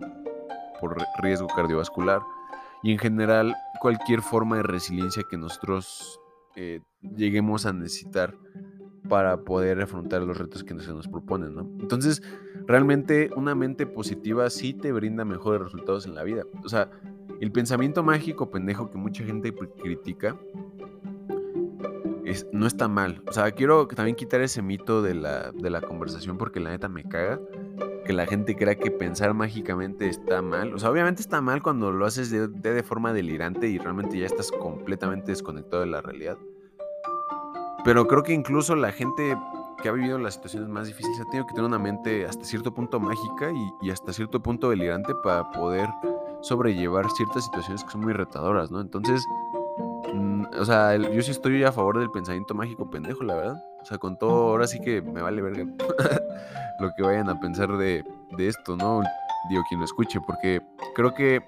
por 0.79 0.97
riesgo 1.21 1.47
cardiovascular 1.47 2.21
y 2.83 2.91
en 2.91 2.99
general 2.99 3.55
cualquier 3.79 4.21
forma 4.21 4.57
de 4.57 4.63
resiliencia 4.63 5.23
que 5.29 5.37
nosotros 5.37 6.19
eh, 6.55 6.81
lleguemos 7.01 7.65
a 7.65 7.73
necesitar 7.73 8.35
para 9.09 9.41
poder 9.41 9.81
afrontar 9.81 10.21
los 10.21 10.37
retos 10.37 10.63
que 10.63 10.79
se 10.79 10.93
nos 10.93 11.07
proponen, 11.07 11.55
¿no? 11.55 11.61
Entonces, 11.79 12.21
realmente 12.67 13.29
una 13.35 13.55
mente 13.55 13.85
positiva 13.85 14.49
sí 14.49 14.73
te 14.73 14.91
brinda 14.91 15.25
mejores 15.25 15.61
resultados 15.61 16.05
en 16.05 16.15
la 16.15 16.23
vida. 16.23 16.43
O 16.63 16.69
sea, 16.69 16.89
el 17.39 17.51
pensamiento 17.51 18.03
mágico 18.03 18.51
pendejo 18.51 18.89
que 18.91 18.97
mucha 18.97 19.23
gente 19.23 19.53
critica 19.53 20.37
es, 22.25 22.47
no 22.51 22.67
está 22.67 22.87
mal. 22.87 23.21
O 23.27 23.33
sea, 23.33 23.51
quiero 23.51 23.87
también 23.87 24.15
quitar 24.15 24.41
ese 24.41 24.61
mito 24.61 25.01
de 25.01 25.15
la, 25.15 25.51
de 25.51 25.69
la 25.69 25.81
conversación 25.81 26.37
porque 26.37 26.59
la 26.59 26.71
neta 26.71 26.87
me 26.87 27.03
caga. 27.03 27.39
Que 28.05 28.13
la 28.13 28.25
gente 28.25 28.55
crea 28.55 28.75
que 28.75 28.89
pensar 28.89 29.33
mágicamente 29.33 30.09
está 30.09 30.41
mal. 30.41 30.73
O 30.73 30.79
sea, 30.79 30.89
obviamente 30.89 31.21
está 31.21 31.39
mal 31.41 31.61
cuando 31.61 31.91
lo 31.91 32.05
haces 32.05 32.31
de, 32.31 32.47
de 32.47 32.83
forma 32.83 33.13
delirante 33.13 33.67
y 33.67 33.77
realmente 33.77 34.17
ya 34.17 34.25
estás 34.25 34.51
completamente 34.51 35.31
desconectado 35.31 35.81
de 35.81 35.87
la 35.89 36.01
realidad. 36.01 36.37
Pero 37.83 38.07
creo 38.07 38.23
que 38.23 38.33
incluso 38.33 38.75
la 38.75 38.91
gente 38.91 39.35
que 39.81 39.89
ha 39.89 39.91
vivido 39.91 40.17
las 40.19 40.35
situaciones 40.35 40.69
más 40.69 40.87
difíciles 40.87 41.19
ha 41.19 41.25
tenido 41.25 41.47
que 41.47 41.53
tener 41.53 41.67
una 41.67 41.79
mente 41.79 42.25
hasta 42.25 42.45
cierto 42.45 42.73
punto 42.73 42.99
mágica 42.99 43.51
y, 43.81 43.89
hasta 43.89 44.13
cierto 44.13 44.41
punto 44.41 44.69
delirante 44.69 45.13
para 45.15 45.49
poder 45.51 45.89
sobrellevar 46.41 47.09
ciertas 47.09 47.45
situaciones 47.45 47.83
que 47.83 47.91
son 47.91 48.01
muy 48.01 48.13
retadoras, 48.13 48.71
¿no? 48.71 48.79
Entonces, 48.79 49.25
o 50.59 50.65
sea, 50.65 50.95
yo 50.95 51.21
sí 51.21 51.31
estoy 51.31 51.63
a 51.63 51.71
favor 51.71 51.99
del 51.99 52.11
pensamiento 52.11 52.53
mágico 52.53 52.89
pendejo, 52.89 53.23
la 53.23 53.35
verdad. 53.35 53.63
O 53.81 53.85
sea, 53.85 53.97
con 53.97 54.17
todo, 54.17 54.49
ahora 54.49 54.67
sí 54.67 54.79
que 54.79 55.01
me 55.01 55.21
vale 55.21 55.41
verga 55.41 55.63
lo 56.79 56.91
que 56.95 57.03
vayan 57.03 57.29
a 57.29 57.39
pensar 57.39 57.77
de, 57.77 58.03
de 58.37 58.47
esto, 58.47 58.75
¿no? 58.75 59.01
Digo, 59.49 59.63
quien 59.67 59.79
lo 59.79 59.85
escuche, 59.85 60.19
porque 60.25 60.61
creo 60.95 61.13
que 61.13 61.41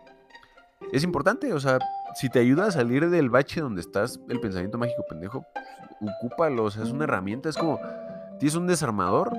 es 0.92 1.04
importante, 1.04 1.54
o 1.54 1.60
sea, 1.60 1.80
si 2.16 2.30
te 2.30 2.40
ayuda 2.40 2.68
a 2.68 2.72
salir 2.72 3.10
del 3.10 3.30
bache 3.30 3.62
donde 3.62 3.82
estás, 3.82 4.20
el 4.30 4.40
pensamiento 4.40 4.78
mágico 4.78 5.04
pendejo, 5.08 5.46
ocúpalo, 6.02 6.66
o 6.66 6.72
sea, 6.72 6.84
es 6.84 6.92
una 6.92 7.06
herramienta, 7.06 7.50
es 7.50 7.58
como, 7.58 7.80
tienes 8.40 8.56
un 8.56 8.68
desarmador 8.68 9.32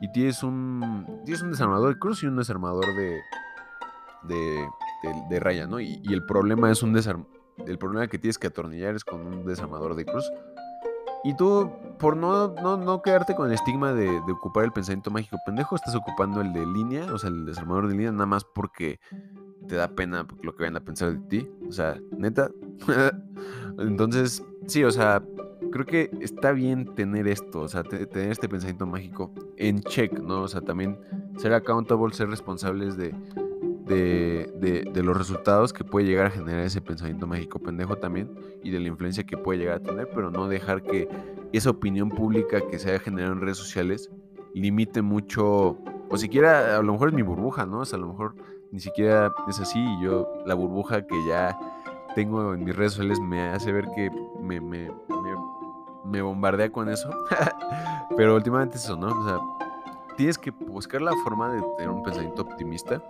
y 0.00 0.10
tienes 0.12 0.42
un, 0.42 1.20
tienes 1.24 1.42
un 1.42 1.50
desarmador 1.50 1.94
de 1.94 1.98
cruz 1.98 2.22
y 2.22 2.26
un 2.26 2.36
desarmador 2.36 2.84
de, 2.94 3.20
de, 4.22 4.68
de, 5.30 5.40
raya, 5.40 5.66
¿no? 5.66 5.80
Y, 5.80 6.00
el 6.10 6.24
problema 6.26 6.70
es 6.70 6.82
un 6.82 6.92
desarmador, 6.92 7.30
el 7.66 7.78
problema 7.78 8.06
que 8.08 8.18
tienes 8.18 8.38
que 8.38 8.48
atornillar 8.48 8.94
es 8.94 9.04
con 9.04 9.20
un 9.26 9.44
desarmador 9.44 9.94
de 9.94 10.04
cruz. 10.04 10.30
Y 11.24 11.34
tú, 11.34 11.70
por 11.98 12.16
no, 12.16 12.48
no, 12.48 12.76
no 12.76 13.00
quedarte 13.00 13.34
con 13.34 13.48
el 13.48 13.54
estigma 13.54 13.94
de, 13.94 14.18
ocupar 14.30 14.64
el 14.64 14.72
pensamiento 14.72 15.10
mágico 15.10 15.38
pendejo, 15.46 15.74
estás 15.74 15.94
ocupando 15.94 16.42
el 16.42 16.52
de 16.52 16.66
línea, 16.66 17.12
o 17.12 17.18
sea, 17.18 17.30
el 17.30 17.46
desarmador 17.46 17.88
de 17.88 17.94
línea, 17.94 18.12
nada 18.12 18.26
más 18.26 18.44
porque 18.44 19.00
te 19.66 19.76
da 19.76 19.88
pena 19.88 20.26
lo 20.42 20.54
que 20.54 20.64
vayan 20.64 20.76
a 20.76 20.84
pensar 20.84 21.12
de 21.12 21.26
ti. 21.28 21.50
O 21.66 21.72
sea, 21.72 21.98
neta. 22.16 22.50
Entonces, 23.78 24.44
sí, 24.66 24.84
o 24.84 24.90
sea, 24.90 25.22
creo 25.72 25.86
que 25.86 26.10
está 26.20 26.52
bien 26.52 26.94
tener 26.94 27.26
esto, 27.26 27.62
o 27.62 27.68
sea, 27.68 27.82
tener 27.82 28.30
este 28.30 28.48
pensamiento 28.48 28.86
mágico 28.86 29.32
en 29.56 29.80
check, 29.80 30.12
¿no? 30.20 30.42
O 30.42 30.48
sea, 30.48 30.60
también 30.60 30.98
ser 31.38 31.54
accountable, 31.54 32.14
ser 32.14 32.28
responsables 32.28 32.98
de, 32.98 33.14
de, 33.86 34.50
de, 34.92 35.02
los 35.02 35.16
resultados 35.16 35.72
que 35.72 35.84
puede 35.84 36.06
llegar 36.06 36.26
a 36.26 36.30
generar 36.30 36.64
ese 36.64 36.80
pensamiento 36.80 37.26
mágico 37.26 37.58
pendejo 37.58 37.96
también 37.96 38.30
y 38.62 38.70
de 38.70 38.80
la 38.80 38.88
influencia 38.88 39.24
que 39.24 39.36
puede 39.36 39.58
llegar 39.58 39.76
a 39.76 39.82
tener, 39.82 40.08
pero 40.14 40.30
no 40.30 40.48
dejar 40.48 40.82
que 40.82 41.08
esa 41.52 41.70
opinión 41.70 42.08
pública 42.08 42.62
que 42.70 42.78
se 42.78 42.90
haya 42.90 42.98
generado 43.00 43.32
en 43.34 43.40
redes 43.40 43.58
sociales 43.58 44.10
limite 44.54 45.02
mucho, 45.02 45.76
o 46.08 46.16
siquiera, 46.16 46.78
a 46.78 46.82
lo 46.82 46.92
mejor 46.92 47.08
es 47.08 47.14
mi 47.14 47.22
burbuja, 47.22 47.66
¿no? 47.66 47.80
O 47.80 47.84
sea, 47.84 47.98
a 47.98 48.00
lo 48.00 48.08
mejor 48.08 48.34
ni 48.70 48.80
siquiera 48.80 49.32
es 49.48 49.60
así. 49.60 49.78
Y 49.78 50.04
yo, 50.04 50.28
la 50.46 50.54
burbuja 50.54 51.06
que 51.06 51.16
ya 51.28 51.58
tengo 52.14 52.54
en 52.54 52.64
mis 52.64 52.74
redes 52.74 52.92
sociales 52.92 53.20
me 53.20 53.42
hace 53.48 53.72
ver 53.72 53.88
que 53.94 54.10
me, 54.40 54.60
me, 54.60 54.90
me, 56.04 56.22
bombardea 56.22 56.70
con 56.70 56.88
eso. 56.88 57.10
Pero 58.16 58.36
últimamente 58.36 58.76
eso, 58.76 58.96
¿no? 58.96 59.08
O 59.08 59.24
sea, 59.24 59.38
tienes 60.16 60.38
que 60.38 60.50
buscar 60.50 61.02
la 61.02 61.12
forma 61.24 61.52
de 61.52 61.62
tener 61.76 61.90
un 61.90 62.02
pensamiento 62.02 62.42
optimista 62.42 63.02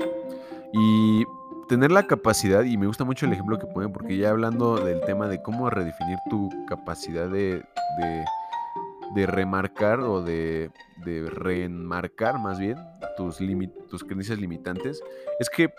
y 0.76 1.24
tener 1.68 1.92
la 1.92 2.06
capacidad, 2.06 2.64
y 2.64 2.76
me 2.76 2.86
gusta 2.86 3.04
mucho 3.04 3.26
el 3.26 3.32
ejemplo 3.32 3.58
que 3.58 3.66
ponen, 3.66 3.92
porque 3.92 4.16
ya 4.16 4.30
hablando 4.30 4.76
del 4.76 5.00
tema 5.02 5.28
de 5.28 5.40
cómo 5.40 5.70
redefinir 5.70 6.18
tu 6.28 6.50
capacidad 6.66 7.28
de, 7.28 7.64
de, 7.98 8.24
de 9.14 9.26
remarcar 9.26 10.00
o 10.00 10.20
de, 10.20 10.72
de 11.04 11.30
reenmarcar 11.30 12.40
más 12.40 12.58
bien 12.58 12.76
tus, 13.16 13.38
tus 13.88 14.02
creencias 14.02 14.38
limitantes, 14.38 15.00
es 15.38 15.48
que 15.48 15.72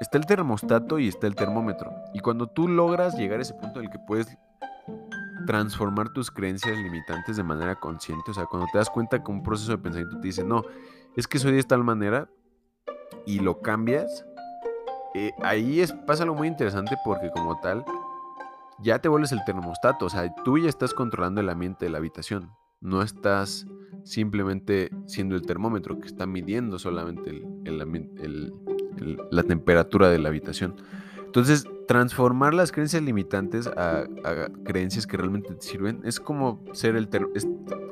está 0.00 0.18
el 0.18 0.26
termostato 0.26 0.98
y 0.98 1.06
está 1.06 1.28
el 1.28 1.36
termómetro. 1.36 1.94
Y 2.12 2.18
cuando 2.18 2.48
tú 2.48 2.66
logras 2.66 3.16
llegar 3.16 3.38
a 3.38 3.42
ese 3.42 3.54
punto 3.54 3.78
en 3.78 3.86
el 3.86 3.92
que 3.92 3.98
puedes 4.00 4.36
transformar 5.46 6.12
tus 6.12 6.30
creencias 6.32 6.76
limitantes 6.76 7.36
de 7.36 7.44
manera 7.44 7.76
consciente, 7.76 8.32
o 8.32 8.34
sea, 8.34 8.46
cuando 8.46 8.66
te 8.72 8.78
das 8.78 8.90
cuenta 8.90 9.22
que 9.22 9.30
un 9.30 9.42
proceso 9.42 9.70
de 9.70 9.78
pensamiento 9.78 10.18
te 10.18 10.26
dice, 10.26 10.42
no, 10.42 10.64
es 11.16 11.28
que 11.28 11.38
soy 11.38 11.52
de 11.52 11.62
tal 11.62 11.84
manera 11.84 12.28
y 13.26 13.40
lo 13.40 13.60
cambias, 13.60 14.24
eh, 15.14 15.32
ahí 15.42 15.80
es, 15.80 15.92
pasa 15.92 16.22
algo 16.22 16.36
muy 16.36 16.48
interesante 16.48 16.96
porque 17.04 17.30
como 17.30 17.58
tal, 17.60 17.84
ya 18.78 18.98
te 18.98 19.08
vuelves 19.08 19.32
el 19.32 19.44
termostato, 19.44 20.06
o 20.06 20.10
sea, 20.10 20.32
tú 20.44 20.58
ya 20.58 20.68
estás 20.68 20.94
controlando 20.94 21.40
el 21.40 21.48
ambiente 21.48 21.84
de 21.86 21.90
la 21.90 21.98
habitación, 21.98 22.50
no 22.80 23.02
estás 23.02 23.66
simplemente 24.04 24.90
siendo 25.06 25.34
el 25.34 25.42
termómetro 25.42 25.98
que 25.98 26.06
está 26.06 26.26
midiendo 26.26 26.78
solamente 26.78 27.42
la 29.30 29.42
temperatura 29.42 30.08
de 30.08 30.18
la 30.18 30.28
habitación. 30.28 30.76
Entonces, 31.26 31.66
transformar 31.90 32.54
las 32.54 32.70
creencias 32.70 33.02
limitantes 33.02 33.66
a, 33.66 34.06
creencias 34.62 35.08
que 35.08 35.16
realmente 35.16 35.52
te 35.52 35.60
sirven 35.60 36.00
es 36.04 36.20
como 36.20 36.60
ser 36.70 36.94
el 36.94 37.08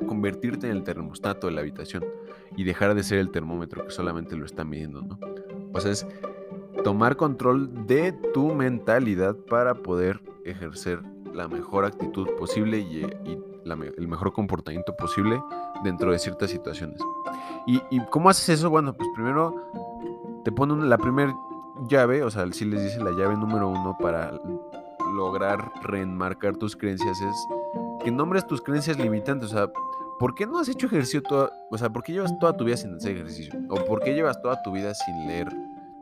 convertirte 0.07 0.67
en 0.67 0.77
el 0.77 0.83
termostato 0.85 1.47
de 1.47 1.53
la 1.53 1.59
habitación 1.59 2.05
y 2.55 2.63
dejar 2.63 2.95
de 2.95 3.03
ser 3.03 3.19
el 3.19 3.29
termómetro 3.29 3.83
que 3.83 3.91
solamente 3.91 4.37
lo 4.37 4.45
está 4.45 4.63
midiendo, 4.63 5.01
¿no? 5.01 5.19
O 5.73 5.81
sea, 5.81 5.91
es 5.91 6.07
tomar 6.85 7.17
control 7.17 7.87
de 7.87 8.13
tu 8.33 8.55
mentalidad 8.55 9.35
para 9.35 9.75
poder 9.75 10.21
ejercer 10.45 11.03
la 11.33 11.49
mejor 11.49 11.83
actitud 11.83 12.25
posible 12.37 12.79
y, 12.79 13.05
el 13.65 14.07
mejor 14.07 14.31
comportamiento 14.31 14.95
posible 14.95 15.43
dentro 15.83 16.13
de 16.13 16.19
ciertas 16.19 16.49
situaciones. 16.49 17.01
¿Y, 17.67 17.81
cómo 18.11 18.29
haces 18.29 18.47
eso? 18.47 18.69
Bueno, 18.69 18.95
pues 18.95 19.09
primero 19.13 19.61
te 20.45 20.53
ponen 20.53 20.89
la 20.89 20.97
primera 20.97 21.35
llave, 21.87 22.23
o 22.23 22.29
sea, 22.29 22.51
si 22.51 22.65
les 22.65 22.83
dice 22.83 22.99
la 23.03 23.11
llave 23.11 23.35
número 23.35 23.69
uno 23.69 23.97
para 23.99 24.31
lograr 25.13 25.71
reenmarcar 25.83 26.55
tus 26.57 26.75
creencias 26.75 27.19
es 27.21 27.47
que 28.03 28.11
nombres 28.11 28.45
tus 28.47 28.61
creencias 28.61 28.97
limitantes, 28.97 29.51
o 29.51 29.53
sea, 29.53 29.67
¿por 30.19 30.35
qué 30.35 30.45
no 30.45 30.59
has 30.59 30.69
hecho 30.69 30.87
ejercicio 30.87 31.21
toda, 31.21 31.51
o 31.69 31.77
sea, 31.77 31.89
por 31.89 32.03
qué 32.03 32.13
llevas 32.13 32.37
toda 32.39 32.55
tu 32.55 32.65
vida 32.65 32.77
sin 32.77 32.95
hacer 32.95 33.15
ejercicio? 33.15 33.53
¿O 33.69 33.75
por 33.85 33.99
qué 34.01 34.13
llevas 34.13 34.41
toda 34.41 34.61
tu 34.61 34.71
vida 34.71 34.93
sin 34.93 35.27
leer 35.27 35.47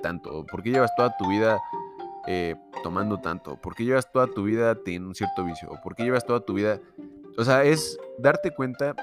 tanto? 0.02 0.40
¿O 0.40 0.46
por 0.46 0.62
qué 0.62 0.72
llevas 0.72 0.96
toda 0.96 1.16
tu 1.18 1.28
vida 1.28 1.60
eh, 2.28 2.56
tomando 2.84 3.20
tanto? 3.20 3.56
¿Por 3.56 3.76
qué 3.76 3.86
llevas 3.86 4.12
toda 4.12 4.28
tu 4.28 4.44
vida 4.44 4.76
teniendo 4.76 5.10
un 5.10 5.16
cierto 5.16 5.44
vicio? 5.44 5.70
¿O 5.72 5.82
por 5.82 5.96
qué 5.96 6.04
llevas 6.04 6.26
toda 6.26 6.42
tu 6.42 6.54
vida... 6.54 6.80
O 7.40 7.44
sea, 7.44 7.64
es 7.64 8.00
darte 8.18 8.50
cuenta 8.52 8.96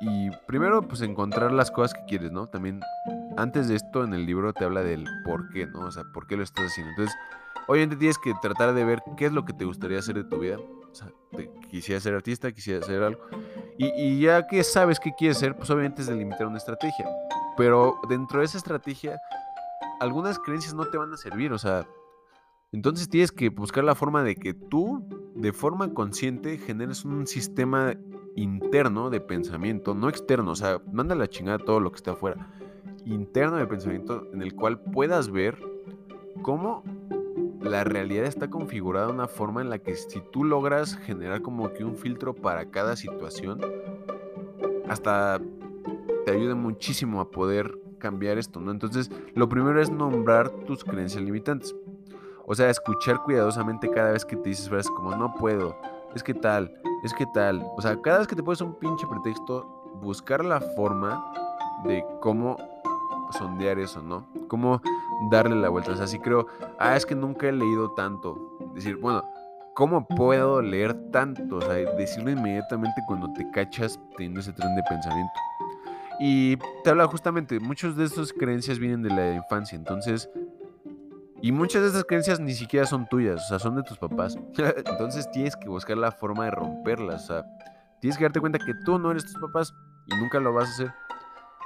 y, 0.00 0.26
y, 0.26 0.30
primero 0.46 0.82
pues 0.82 1.00
encontrar 1.02 1.52
las 1.52 1.70
cosas 1.70 1.94
que 1.94 2.04
quieres, 2.04 2.32
¿no? 2.32 2.48
También 2.48 2.80
antes 3.36 3.68
de 3.68 3.76
esto 3.76 4.04
en 4.04 4.14
el 4.14 4.26
libro 4.26 4.52
te 4.52 4.64
habla 4.64 4.82
del 4.82 5.04
por 5.24 5.48
qué, 5.50 5.66
¿no? 5.66 5.80
O 5.80 5.90
sea, 5.90 6.04
por 6.12 6.26
qué 6.26 6.36
lo 6.36 6.42
estás 6.42 6.66
haciendo. 6.66 6.90
Entonces, 6.90 7.16
obviamente 7.66 7.96
tienes 7.96 8.18
que 8.18 8.34
tratar 8.40 8.74
de 8.74 8.84
ver 8.84 9.02
qué 9.16 9.26
es 9.26 9.32
lo 9.32 9.44
que 9.44 9.52
te 9.52 9.64
gustaría 9.64 9.98
hacer 9.98 10.16
de 10.16 10.24
tu 10.24 10.38
vida. 10.38 10.58
O 10.58 10.94
sea, 10.94 11.08
quisiera 11.70 12.00
ser 12.00 12.14
artista, 12.14 12.50
quisiera 12.52 12.80
hacer 12.80 13.02
algo. 13.02 13.20
Y, 13.78 13.86
y, 13.88 14.20
ya 14.20 14.46
que 14.46 14.64
sabes 14.64 14.98
qué 14.98 15.12
quieres 15.16 15.38
ser, 15.38 15.56
pues 15.56 15.70
obviamente 15.70 16.02
es 16.02 16.08
delimitar 16.08 16.46
una 16.46 16.58
estrategia. 16.58 17.06
Pero 17.56 18.00
dentro 18.08 18.40
de 18.40 18.46
esa 18.46 18.58
estrategia, 18.58 19.18
algunas 20.00 20.38
creencias 20.38 20.74
no 20.74 20.86
te 20.86 20.98
van 20.98 21.12
a 21.12 21.16
servir. 21.16 21.52
O 21.52 21.58
sea, 21.58 21.86
entonces 22.72 23.08
tienes 23.08 23.32
que 23.32 23.48
buscar 23.50 23.84
la 23.84 23.94
forma 23.94 24.22
de 24.22 24.36
que 24.36 24.54
tú, 24.54 25.06
de 25.34 25.52
forma 25.52 25.92
consciente, 25.94 26.58
generes 26.58 27.04
un 27.04 27.26
sistema 27.26 27.94
interno 28.36 29.10
de 29.10 29.20
pensamiento, 29.20 29.94
no 29.94 30.08
externo. 30.08 30.52
O 30.52 30.56
sea, 30.56 30.80
manda 30.92 31.14
la 31.14 31.28
chingada 31.28 31.58
todo 31.58 31.80
lo 31.80 31.90
que 31.90 31.96
está 31.96 32.12
afuera. 32.12 32.48
Interno 33.04 33.56
de 33.56 33.66
pensamiento 33.66 34.26
en 34.32 34.42
el 34.42 34.54
cual 34.54 34.80
puedas 34.80 35.30
ver 35.30 35.58
cómo 36.42 36.82
la 37.60 37.84
realidad 37.84 38.24
está 38.24 38.48
configurada 38.48 39.06
de 39.06 39.12
una 39.12 39.28
forma 39.28 39.60
en 39.60 39.70
la 39.70 39.78
que 39.78 39.94
si 39.94 40.20
tú 40.32 40.44
logras 40.44 40.96
generar 40.96 41.42
como 41.42 41.72
que 41.72 41.84
un 41.84 41.96
filtro 41.96 42.34
para 42.34 42.70
cada 42.70 42.96
situación, 42.96 43.60
hasta 44.88 45.40
te 46.24 46.32
ayuda 46.32 46.54
muchísimo 46.54 47.20
a 47.20 47.30
poder 47.30 47.78
cambiar 47.98 48.38
esto, 48.38 48.60
¿no? 48.60 48.70
Entonces, 48.70 49.10
lo 49.34 49.48
primero 49.48 49.80
es 49.80 49.90
nombrar 49.90 50.50
tus 50.50 50.84
creencias 50.84 51.22
limitantes. 51.22 51.74
O 52.46 52.54
sea, 52.54 52.70
escuchar 52.70 53.22
cuidadosamente 53.22 53.88
cada 53.88 54.12
vez 54.12 54.24
que 54.24 54.36
te 54.36 54.48
dices 54.48 54.68
frases 54.68 54.90
como 54.90 55.14
no 55.14 55.34
puedo, 55.34 55.76
es 56.14 56.22
que 56.22 56.34
tal, 56.34 56.74
es 57.04 57.14
que 57.14 57.26
tal. 57.32 57.64
O 57.76 57.82
sea, 57.82 58.00
cada 58.00 58.18
vez 58.18 58.26
que 58.26 58.34
te 58.34 58.42
pones 58.42 58.60
un 58.60 58.74
pinche 58.74 59.06
pretexto, 59.06 59.64
buscar 60.00 60.44
la 60.44 60.60
forma 60.60 61.32
de 61.84 62.04
cómo 62.20 62.56
sondear 63.32 63.78
eso, 63.78 64.02
¿no? 64.02 64.26
Cómo 64.48 64.80
darle 65.30 65.56
la 65.56 65.68
vuelta. 65.68 65.92
O 65.92 65.96
sea, 65.96 66.06
si 66.06 66.18
creo, 66.18 66.46
ah, 66.78 66.96
es 66.96 67.06
que 67.06 67.14
nunca 67.14 67.48
he 67.48 67.52
leído 67.52 67.92
tanto. 67.92 68.58
Decir, 68.74 68.96
bueno, 68.96 69.24
¿cómo 69.74 70.06
puedo 70.06 70.62
leer 70.62 70.94
tanto? 71.10 71.56
O 71.56 71.60
sea, 71.60 71.74
decirlo 71.74 72.30
inmediatamente 72.30 73.02
cuando 73.06 73.32
te 73.32 73.50
cachas 73.50 74.00
teniendo 74.16 74.40
ese 74.40 74.52
tren 74.52 74.74
de 74.74 74.82
pensamiento. 74.88 75.32
Y 76.18 76.56
te 76.84 76.90
habla 76.90 77.06
justamente, 77.06 77.58
muchas 77.60 77.96
de 77.96 78.04
estas 78.04 78.32
creencias 78.32 78.78
vienen 78.78 79.02
de 79.02 79.10
la 79.10 79.34
infancia, 79.34 79.76
entonces... 79.76 80.28
Y 81.42 81.52
muchas 81.52 81.80
de 81.80 81.88
estas 81.88 82.04
creencias 82.04 82.38
ni 82.38 82.52
siquiera 82.52 82.84
son 82.84 83.08
tuyas, 83.08 83.42
o 83.46 83.48
sea, 83.48 83.58
son 83.58 83.74
de 83.74 83.82
tus 83.82 83.96
papás. 83.96 84.36
entonces 84.76 85.30
tienes 85.30 85.56
que 85.56 85.70
buscar 85.70 85.96
la 85.96 86.12
forma 86.12 86.44
de 86.44 86.50
romperlas, 86.50 87.24
o 87.24 87.26
sea, 87.28 87.46
tienes 87.98 88.18
que 88.18 88.24
darte 88.24 88.40
cuenta 88.40 88.58
que 88.58 88.74
tú 88.84 88.98
no 88.98 89.10
eres 89.10 89.24
tus 89.24 89.40
papás 89.40 89.72
y 90.08 90.16
nunca 90.16 90.38
lo 90.38 90.52
vas 90.52 90.68
a 90.68 90.72
hacer 90.72 90.94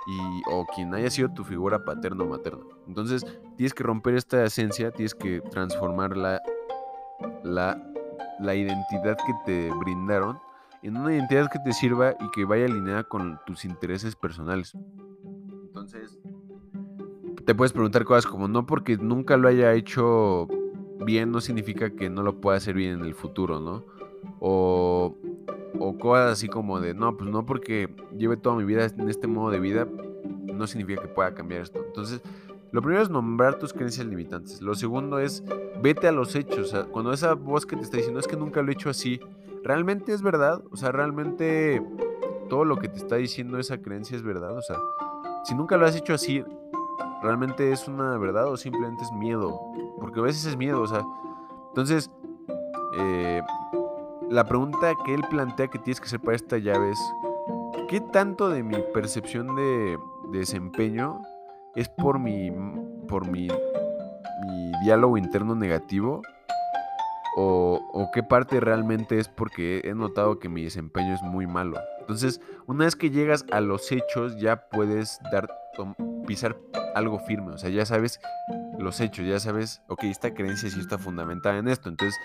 y, 0.07 0.43
o 0.51 0.67
quien 0.67 0.95
haya 0.95 1.11
sido 1.11 1.31
tu 1.31 1.45
figura 1.45 1.85
paterno 1.85 2.25
o 2.25 2.29
materno. 2.29 2.67
Entonces, 2.87 3.25
tienes 3.57 3.75
que 3.75 3.83
romper 3.83 4.15
esta 4.15 4.45
esencia, 4.45 4.91
tienes 4.91 5.15
que 5.15 5.41
transformar 5.41 6.17
la, 6.17 6.41
la, 7.43 7.83
la 8.41 8.55
identidad 8.55 9.17
que 9.17 9.33
te 9.47 9.71
brindaron 9.79 10.39
en 10.83 10.99
una 10.99 11.15
identidad 11.15 11.51
que 11.51 11.59
te 11.61 11.73
sirva 11.73 12.15
y 12.21 12.31
que 12.31 12.45
vaya 12.45 12.67
alineada 12.67 13.05
con 13.05 13.41
tus 13.47 13.65
intereses 13.65 14.15
personales. 14.17 14.77
Entonces, 15.67 16.21
te 17.47 17.55
puedes 17.55 17.73
preguntar 17.73 18.05
cosas 18.05 18.27
como, 18.27 18.49
no 18.49 18.67
porque 18.67 18.99
nunca 18.99 19.39
lo 19.39 19.49
haya 19.49 19.73
hecho 19.73 20.47
bien, 21.05 21.31
no 21.31 21.41
significa 21.41 21.91
que 21.91 22.11
no 22.11 22.23
lo 22.23 22.41
pueda 22.41 22.59
hacer 22.59 22.75
bien 22.75 23.01
en 23.01 23.05
el 23.05 23.15
futuro, 23.15 23.61
¿no? 23.61 23.85
O 24.41 25.17
o 25.89 25.99
cosas 25.99 26.33
así 26.33 26.49
como 26.49 26.81
de, 26.81 26.95
no, 26.95 27.17
pues 27.17 27.31
no 27.31 27.45
porque 27.45 27.95
lleve 28.17 28.37
toda 28.37 28.57
mi 28.57 28.65
vida 28.65 28.85
en 28.87 29.09
este 29.09 29.27
modo 29.27 29.51
de 29.51 29.61
vida, 29.61 29.87
no 30.45 30.67
significa 30.67 31.03
que 31.03 31.09
pueda 31.09 31.35
cambiar 31.35 31.63
esto. 31.63 31.83
Entonces, 31.85 32.23
lo 32.73 32.83
primero 32.83 33.03
es 33.03 33.11
nombrar 33.11 33.59
tus 33.59 33.73
creencias 33.73 34.07
limitantes. 34.07 34.61
Lo 34.61 34.75
segundo 34.75 35.19
es, 35.19 35.45
vete 35.83 36.09
a 36.09 36.13
los 36.13 36.35
hechos. 36.35 36.59
O 36.59 36.65
sea, 36.65 36.85
cuando 36.85 37.13
esa 37.13 37.35
voz 37.35 37.67
que 37.67 37.77
te 37.77 37.83
está 37.83 37.99
diciendo 37.99 38.19
es 38.19 38.27
que 38.27 38.37
nunca 38.37 38.63
lo 38.63 38.71
he 38.71 38.75
hecho 38.75 38.91
así, 38.91 39.21
¿realmente 39.63 40.13
es 40.13 40.23
verdad? 40.23 40.63
O 40.71 40.77
sea, 40.77 40.91
¿realmente 40.91 41.83
todo 42.49 42.65
lo 42.65 42.77
que 42.77 42.89
te 42.89 42.97
está 42.97 43.17
diciendo 43.17 43.59
esa 43.59 43.79
creencia 43.79 44.17
es 44.17 44.23
verdad? 44.23 44.57
O 44.57 44.63
sea, 44.63 44.77
si 45.45 45.55
nunca 45.55 45.77
lo 45.77 45.87
has 45.87 45.95
hecho 45.95 46.15
así, 46.15 46.43
¿realmente 47.23 47.71
es 47.71 47.87
una 47.87 48.19
verdad 48.19 48.49
o 48.49 48.57
simplemente 48.57 49.05
es 49.05 49.13
miedo? 49.13 49.61
Porque 50.01 50.21
a 50.21 50.23
veces 50.25 50.45
es 50.47 50.57
miedo, 50.57 50.81
o 50.81 50.87
sea. 50.87 51.05
Entonces, 51.69 52.11
eh, 52.99 53.41
la 54.31 54.45
pregunta 54.45 54.93
que 55.05 55.15
él 55.15 55.23
plantea 55.31 55.69
que 55.69 55.79
tienes 55.79 56.01
que 56.01 56.07
hacer 56.07 56.21
para 56.21 56.37
esta 56.37 56.59
llave 56.59 56.91
es, 56.91 56.99
¿qué 57.89 58.01
tanto 58.01 58.49
de 58.49 58.63
mi 58.63 58.77
percepción 58.93 59.55
de, 59.55 59.99
desempeño 60.33 61.21
es 61.75 61.89
por 61.89 62.19
mi, 62.19 62.51
por 63.09 63.29
mi, 63.29 63.49
mi 63.49 64.73
diálogo 64.85 65.17
interno 65.17 65.55
negativo? 65.55 66.23
O, 67.37 68.11
qué 68.13 68.23
parte 68.23 68.61
realmente 68.61 69.19
es 69.19 69.29
porque 69.29 69.81
he 69.85 69.95
notado 69.95 70.39
que 70.39 70.49
mi 70.49 70.63
desempeño 70.63 71.15
es 71.15 71.23
muy 71.23 71.49
malo. 71.49 71.79
Entonces, 72.01 72.41
una 72.67 72.85
vez 72.85 72.95
que 72.95 73.11
llegas 73.11 73.45
a 73.51 73.61
los 73.61 73.91
hechos, 73.91 74.37
ya 74.37 74.69
puedes 74.69 75.21
dar, 75.33 75.49
pisar 76.27 76.57
algo 76.95 77.19
firme. 77.19 77.53
O 77.53 77.59
sea, 77.59 77.71
ya 77.71 77.85
sabes 77.87 78.21
los 78.79 79.01
hechos, 79.01 79.27
ya 79.27 79.39
sabes, 79.41 79.83
ok, 79.89 80.05
esta 80.05 80.35
creencia 80.35 80.71
sí 80.71 80.81
está 80.81 80.99
fundamentada 80.99 81.59
en 81.59 81.69
esto. 81.69 81.89
Entonces, 81.89 82.19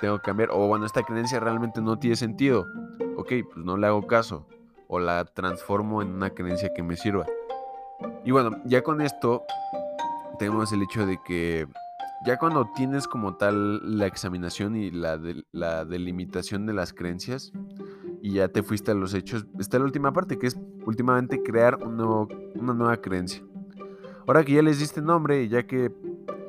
tengo 0.00 0.18
que 0.18 0.24
cambiar. 0.24 0.50
O 0.50 0.66
bueno, 0.66 0.86
esta 0.86 1.02
creencia 1.02 1.40
realmente 1.40 1.80
no 1.80 1.98
tiene 1.98 2.16
sentido. 2.16 2.66
Ok, 3.16 3.32
pues 3.52 3.64
no 3.64 3.76
le 3.76 3.86
hago 3.86 4.06
caso. 4.06 4.46
O 4.88 4.98
la 4.98 5.24
transformo 5.24 6.02
en 6.02 6.08
una 6.08 6.30
creencia 6.30 6.72
que 6.74 6.82
me 6.82 6.96
sirva. 6.96 7.26
Y 8.24 8.30
bueno, 8.32 8.50
ya 8.64 8.82
con 8.82 9.00
esto 9.00 9.44
tenemos 10.38 10.72
el 10.72 10.82
hecho 10.82 11.06
de 11.06 11.18
que 11.24 11.66
ya 12.26 12.38
cuando 12.38 12.70
tienes 12.74 13.06
como 13.06 13.36
tal 13.36 13.98
la 13.98 14.06
examinación 14.06 14.76
y 14.76 14.90
la, 14.90 15.18
la 15.52 15.84
delimitación 15.84 16.66
de 16.66 16.74
las 16.74 16.92
creencias 16.92 17.52
y 18.22 18.34
ya 18.34 18.48
te 18.48 18.62
fuiste 18.62 18.90
a 18.90 18.94
los 18.94 19.14
hechos, 19.14 19.46
está 19.58 19.78
la 19.78 19.84
última 19.84 20.12
parte 20.12 20.38
que 20.38 20.46
es 20.46 20.58
últimamente 20.84 21.42
crear 21.42 21.76
una 21.76 22.74
nueva 22.74 22.96
creencia. 22.98 23.42
Ahora 24.30 24.44
que 24.44 24.52
ya 24.52 24.62
les 24.62 24.78
diste 24.78 25.02
nombre 25.02 25.42
y 25.42 25.48
ya 25.48 25.66
que 25.66 25.90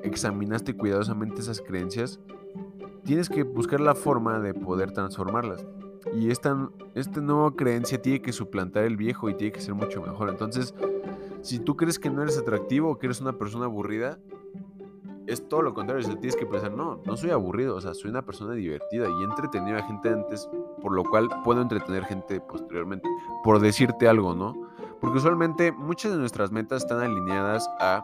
examinaste 0.04 0.78
cuidadosamente 0.78 1.42
esas 1.42 1.62
creencias, 1.62 2.20
tienes 3.04 3.28
que 3.28 3.42
buscar 3.42 3.80
la 3.80 3.96
forma 3.96 4.40
de 4.40 4.54
poder 4.54 4.92
transformarlas. 4.92 5.66
Y 6.14 6.30
esta, 6.30 6.70
esta 6.94 7.22
nueva 7.22 7.56
creencia 7.56 8.00
tiene 8.00 8.22
que 8.22 8.34
suplantar 8.34 8.84
el 8.84 8.98
viejo 8.98 9.32
y 9.32 9.34
tiene 9.34 9.52
que 9.52 9.62
ser 9.62 9.74
mucho 9.74 10.00
mejor. 10.00 10.30
Entonces, 10.30 10.76
si 11.42 11.58
tú 11.58 11.76
crees 11.76 11.98
que 11.98 12.12
no 12.12 12.22
eres 12.22 12.38
atractivo 12.38 12.92
o 12.92 13.00
que 13.00 13.08
eres 13.08 13.20
una 13.20 13.34
persona 13.34 13.66
aburrida, 13.66 14.20
es 15.26 15.50
todo 15.50 15.64
lo 15.64 15.74
contrario. 15.74 16.08
O 16.08 16.14
tienes 16.18 16.36
que 16.36 16.46
pensar, 16.46 16.72
no, 16.74 17.02
no 17.04 17.18
soy 17.18 17.32
aburrido, 17.32 17.76
o 17.76 17.82
sea, 17.82 17.96
soy 17.96 18.12
una 18.12 18.24
persona 18.24 18.54
divertida 18.54 19.08
y 19.10 19.22
he 19.22 19.24
entretenido 19.24 19.80
a 19.80 19.82
gente 19.82 20.10
antes, 20.10 20.48
por 20.84 20.94
lo 20.94 21.04
cual 21.04 21.30
puedo 21.44 21.64
entretener 21.64 22.06
gente 22.06 22.42
posteriormente, 22.42 23.10
por 23.44 23.60
decirte 23.60 24.08
algo, 24.08 24.36
¿no? 24.36 24.70
Porque 25.02 25.18
usualmente 25.18 25.72
muchas 25.72 26.12
de 26.12 26.20
nuestras 26.20 26.52
metas 26.52 26.84
están 26.84 27.02
alineadas 27.02 27.68
a 27.80 28.02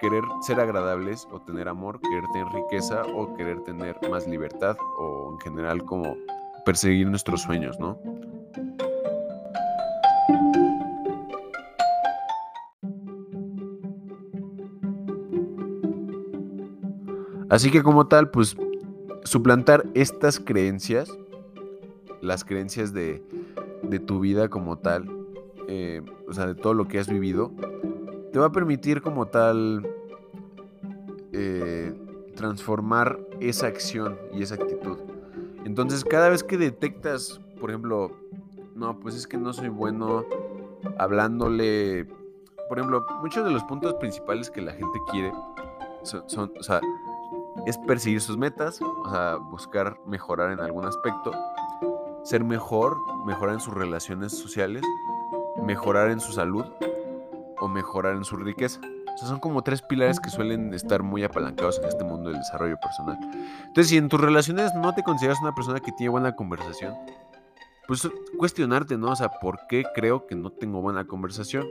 querer 0.00 0.22
ser 0.40 0.58
agradables 0.58 1.28
o 1.30 1.40
tener 1.40 1.68
amor, 1.68 2.00
querer 2.00 2.24
tener 2.32 2.48
riqueza 2.52 3.02
o 3.14 3.34
querer 3.34 3.60
tener 3.64 3.96
más 4.10 4.26
libertad 4.26 4.76
o 4.98 5.32
en 5.34 5.40
general 5.40 5.84
como 5.84 6.16
perseguir 6.64 7.06
nuestros 7.06 7.42
sueños, 7.42 7.78
¿no? 7.78 7.98
Así 17.50 17.70
que 17.70 17.82
como 17.82 18.06
tal, 18.06 18.30
pues 18.30 18.56
suplantar 19.24 19.84
estas 19.94 20.40
creencias, 20.40 21.10
las 22.22 22.44
creencias 22.44 22.94
de 22.94 23.22
tu 24.06 24.20
vida 24.20 24.48
como 24.48 24.78
tal, 24.78 25.19
eh, 25.72 26.02
o 26.28 26.32
sea, 26.32 26.48
de 26.48 26.56
todo 26.56 26.74
lo 26.74 26.88
que 26.88 26.98
has 26.98 27.08
vivido, 27.08 27.52
te 28.32 28.40
va 28.40 28.46
a 28.46 28.52
permitir 28.52 29.02
como 29.02 29.26
tal 29.26 29.88
eh, 31.32 31.94
transformar 32.34 33.20
esa 33.38 33.68
acción 33.68 34.18
y 34.34 34.42
esa 34.42 34.56
actitud. 34.56 34.98
Entonces 35.64 36.04
cada 36.04 36.28
vez 36.28 36.42
que 36.42 36.58
detectas, 36.58 37.40
por 37.60 37.70
ejemplo, 37.70 38.10
no, 38.74 38.98
pues 38.98 39.14
es 39.14 39.28
que 39.28 39.38
no 39.38 39.52
soy 39.52 39.68
bueno 39.68 40.24
hablándole, 40.98 42.06
por 42.68 42.78
ejemplo, 42.78 43.06
muchos 43.22 43.44
de 43.44 43.52
los 43.52 43.62
puntos 43.62 43.94
principales 43.94 44.50
que 44.50 44.62
la 44.62 44.72
gente 44.72 44.98
quiere 45.08 45.32
son, 46.02 46.52
o 46.58 46.62
sea, 46.64 46.80
es 47.66 47.78
perseguir 47.78 48.20
sus 48.20 48.36
metas, 48.36 48.80
o 48.82 49.08
sea, 49.08 49.36
buscar 49.36 50.00
mejorar 50.04 50.50
en 50.50 50.58
algún 50.58 50.84
aspecto. 50.84 51.32
ser 52.24 52.42
mejor, 52.42 52.98
mejorar 53.24 53.54
en 53.54 53.60
sus 53.60 53.72
relaciones 53.72 54.36
sociales, 54.36 54.82
mejorar 55.64 56.10
en 56.10 56.20
su 56.20 56.32
salud 56.32 56.64
o 57.58 57.68
mejorar 57.68 58.16
en 58.16 58.24
su 58.24 58.36
riqueza. 58.36 58.80
O 59.14 59.18
sea, 59.18 59.28
son 59.28 59.40
como 59.40 59.62
tres 59.62 59.82
pilares 59.82 60.20
que 60.20 60.30
suelen 60.30 60.72
estar 60.72 61.02
muy 61.02 61.24
apalancados 61.24 61.78
en 61.78 61.84
este 61.86 62.04
mundo 62.04 62.30
del 62.30 62.38
desarrollo 62.38 62.78
personal. 62.80 63.18
Entonces, 63.66 63.88
si 63.88 63.96
en 63.96 64.08
tus 64.08 64.20
relaciones 64.20 64.72
no 64.74 64.94
te 64.94 65.02
consideras 65.02 65.40
una 65.42 65.54
persona 65.54 65.80
que 65.80 65.92
tiene 65.92 66.10
buena 66.10 66.34
conversación, 66.36 66.94
pues 67.86 68.08
cuestionarte, 68.38 68.96
¿no? 68.96 69.10
O 69.10 69.16
sea, 69.16 69.30
¿por 69.40 69.66
qué 69.68 69.84
creo 69.94 70.26
que 70.26 70.36
no 70.36 70.50
tengo 70.50 70.80
buena 70.80 71.04
conversación? 71.04 71.66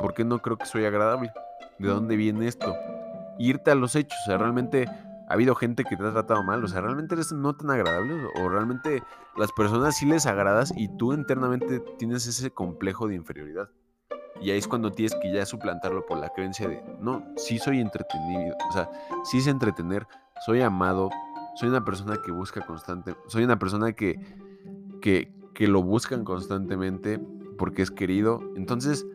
¿Por 0.00 0.14
qué 0.14 0.24
no 0.24 0.38
creo 0.38 0.56
que 0.56 0.66
soy 0.66 0.86
agradable? 0.86 1.30
¿De 1.78 1.88
dónde 1.88 2.16
viene 2.16 2.48
esto? 2.48 2.74
Irte 3.38 3.70
a 3.70 3.74
los 3.74 3.94
hechos, 3.94 4.18
o 4.22 4.26
sea, 4.26 4.38
realmente 4.38 4.88
ha 5.28 5.34
habido 5.34 5.54
gente 5.54 5.84
que 5.84 5.96
te 5.96 6.02
ha 6.04 6.12
tratado 6.12 6.42
mal, 6.42 6.64
o 6.64 6.68
sea, 6.68 6.80
realmente 6.80 7.14
eres 7.14 7.32
no 7.32 7.54
tan 7.54 7.70
agradable 7.70 8.14
o 8.40 8.48
realmente 8.48 9.02
las 9.36 9.52
personas 9.52 9.96
sí 9.96 10.06
les 10.06 10.24
agradas 10.26 10.72
y 10.74 10.88
tú 10.96 11.12
internamente 11.12 11.80
tienes 11.98 12.26
ese 12.26 12.50
complejo 12.50 13.06
de 13.08 13.16
inferioridad. 13.16 13.68
Y 14.40 14.50
ahí 14.50 14.58
es 14.58 14.66
cuando 14.66 14.90
tienes 14.90 15.14
que 15.20 15.32
ya 15.32 15.44
suplantarlo 15.44 16.06
por 16.06 16.18
la 16.18 16.30
creencia 16.30 16.66
de, 16.66 16.82
no, 17.00 17.26
sí 17.36 17.58
soy 17.58 17.80
entretenido, 17.80 18.56
o 18.70 18.72
sea, 18.72 18.88
sí 19.24 19.42
sé 19.42 19.50
entretener, 19.50 20.06
soy 20.46 20.62
amado, 20.62 21.10
soy 21.56 21.68
una 21.68 21.84
persona 21.84 22.16
que 22.24 22.32
busca 22.32 22.64
constante, 22.64 23.14
soy 23.26 23.44
una 23.44 23.58
persona 23.58 23.92
que, 23.92 24.18
que, 25.02 25.30
que 25.52 25.68
lo 25.68 25.82
buscan 25.82 26.24
constantemente 26.24 27.20
porque 27.58 27.82
es 27.82 27.90
querido. 27.90 28.40
Entonces, 28.56 29.06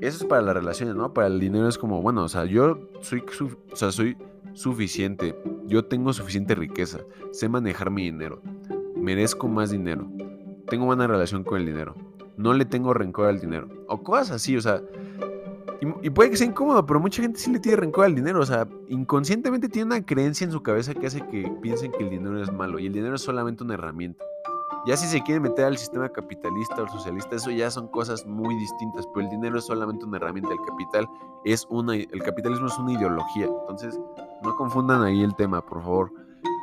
eso 0.00 0.22
es 0.22 0.24
para 0.24 0.42
las 0.42 0.54
relaciones, 0.54 0.94
¿no? 0.94 1.12
Para 1.12 1.26
el 1.26 1.40
dinero 1.40 1.66
es 1.66 1.78
como, 1.78 2.00
bueno, 2.00 2.22
o 2.22 2.28
sea, 2.28 2.44
yo 2.44 2.78
soy, 3.00 3.24
o 3.72 3.76
sea, 3.76 3.90
soy 3.90 4.16
suficiente, 4.58 5.36
yo 5.66 5.84
tengo 5.84 6.12
suficiente 6.12 6.56
riqueza, 6.56 6.98
sé 7.30 7.48
manejar 7.48 7.92
mi 7.92 8.02
dinero, 8.02 8.42
merezco 8.96 9.46
más 9.46 9.70
dinero, 9.70 10.10
tengo 10.68 10.84
buena 10.84 11.06
relación 11.06 11.44
con 11.44 11.60
el 11.60 11.66
dinero, 11.66 11.94
no 12.36 12.52
le 12.52 12.64
tengo 12.64 12.92
rencor 12.92 13.28
al 13.28 13.38
dinero, 13.38 13.68
o 13.86 14.02
cosas 14.02 14.32
así, 14.32 14.56
o 14.56 14.60
sea, 14.60 14.82
y, 16.02 16.10
puede 16.10 16.30
que 16.30 16.36
sea 16.36 16.48
incómodo, 16.48 16.84
pero 16.84 16.98
mucha 16.98 17.22
gente 17.22 17.38
sí 17.38 17.52
le 17.52 17.60
tiene 17.60 17.76
rencor 17.76 18.06
al 18.06 18.16
dinero, 18.16 18.40
o 18.40 18.46
sea, 18.46 18.66
inconscientemente 18.88 19.68
tiene 19.68 19.94
una 19.94 20.04
creencia 20.04 20.44
en 20.44 20.50
su 20.50 20.60
cabeza 20.60 20.92
que 20.92 21.06
hace 21.06 21.24
que 21.28 21.48
piensen 21.62 21.92
que 21.92 22.02
el 22.02 22.10
dinero 22.10 22.42
es 22.42 22.52
malo, 22.52 22.80
y 22.80 22.86
el 22.86 22.92
dinero 22.92 23.14
es 23.14 23.22
solamente 23.22 23.62
una 23.62 23.74
herramienta. 23.74 24.24
Ya 24.88 24.96
si 24.96 25.06
se 25.06 25.22
quiere 25.22 25.38
meter 25.38 25.66
al 25.66 25.76
sistema 25.76 26.08
capitalista 26.08 26.82
o 26.82 26.88
socialista, 26.88 27.36
eso 27.36 27.50
ya 27.50 27.70
son 27.70 27.88
cosas 27.88 28.24
muy 28.24 28.54
distintas, 28.54 29.06
pero 29.08 29.26
el 29.26 29.28
dinero 29.28 29.58
es 29.58 29.66
solamente 29.66 30.06
una 30.06 30.16
herramienta, 30.16 30.50
el 30.50 30.62
capital 30.66 31.06
es 31.44 31.66
una, 31.68 31.94
el 31.94 32.22
capitalismo 32.22 32.68
es 32.68 32.78
una 32.78 32.94
ideología, 32.94 33.44
entonces 33.44 34.00
no 34.42 34.56
confundan 34.56 35.02
ahí 35.02 35.22
el 35.22 35.34
tema, 35.34 35.60
por 35.60 35.82
favor. 35.82 36.10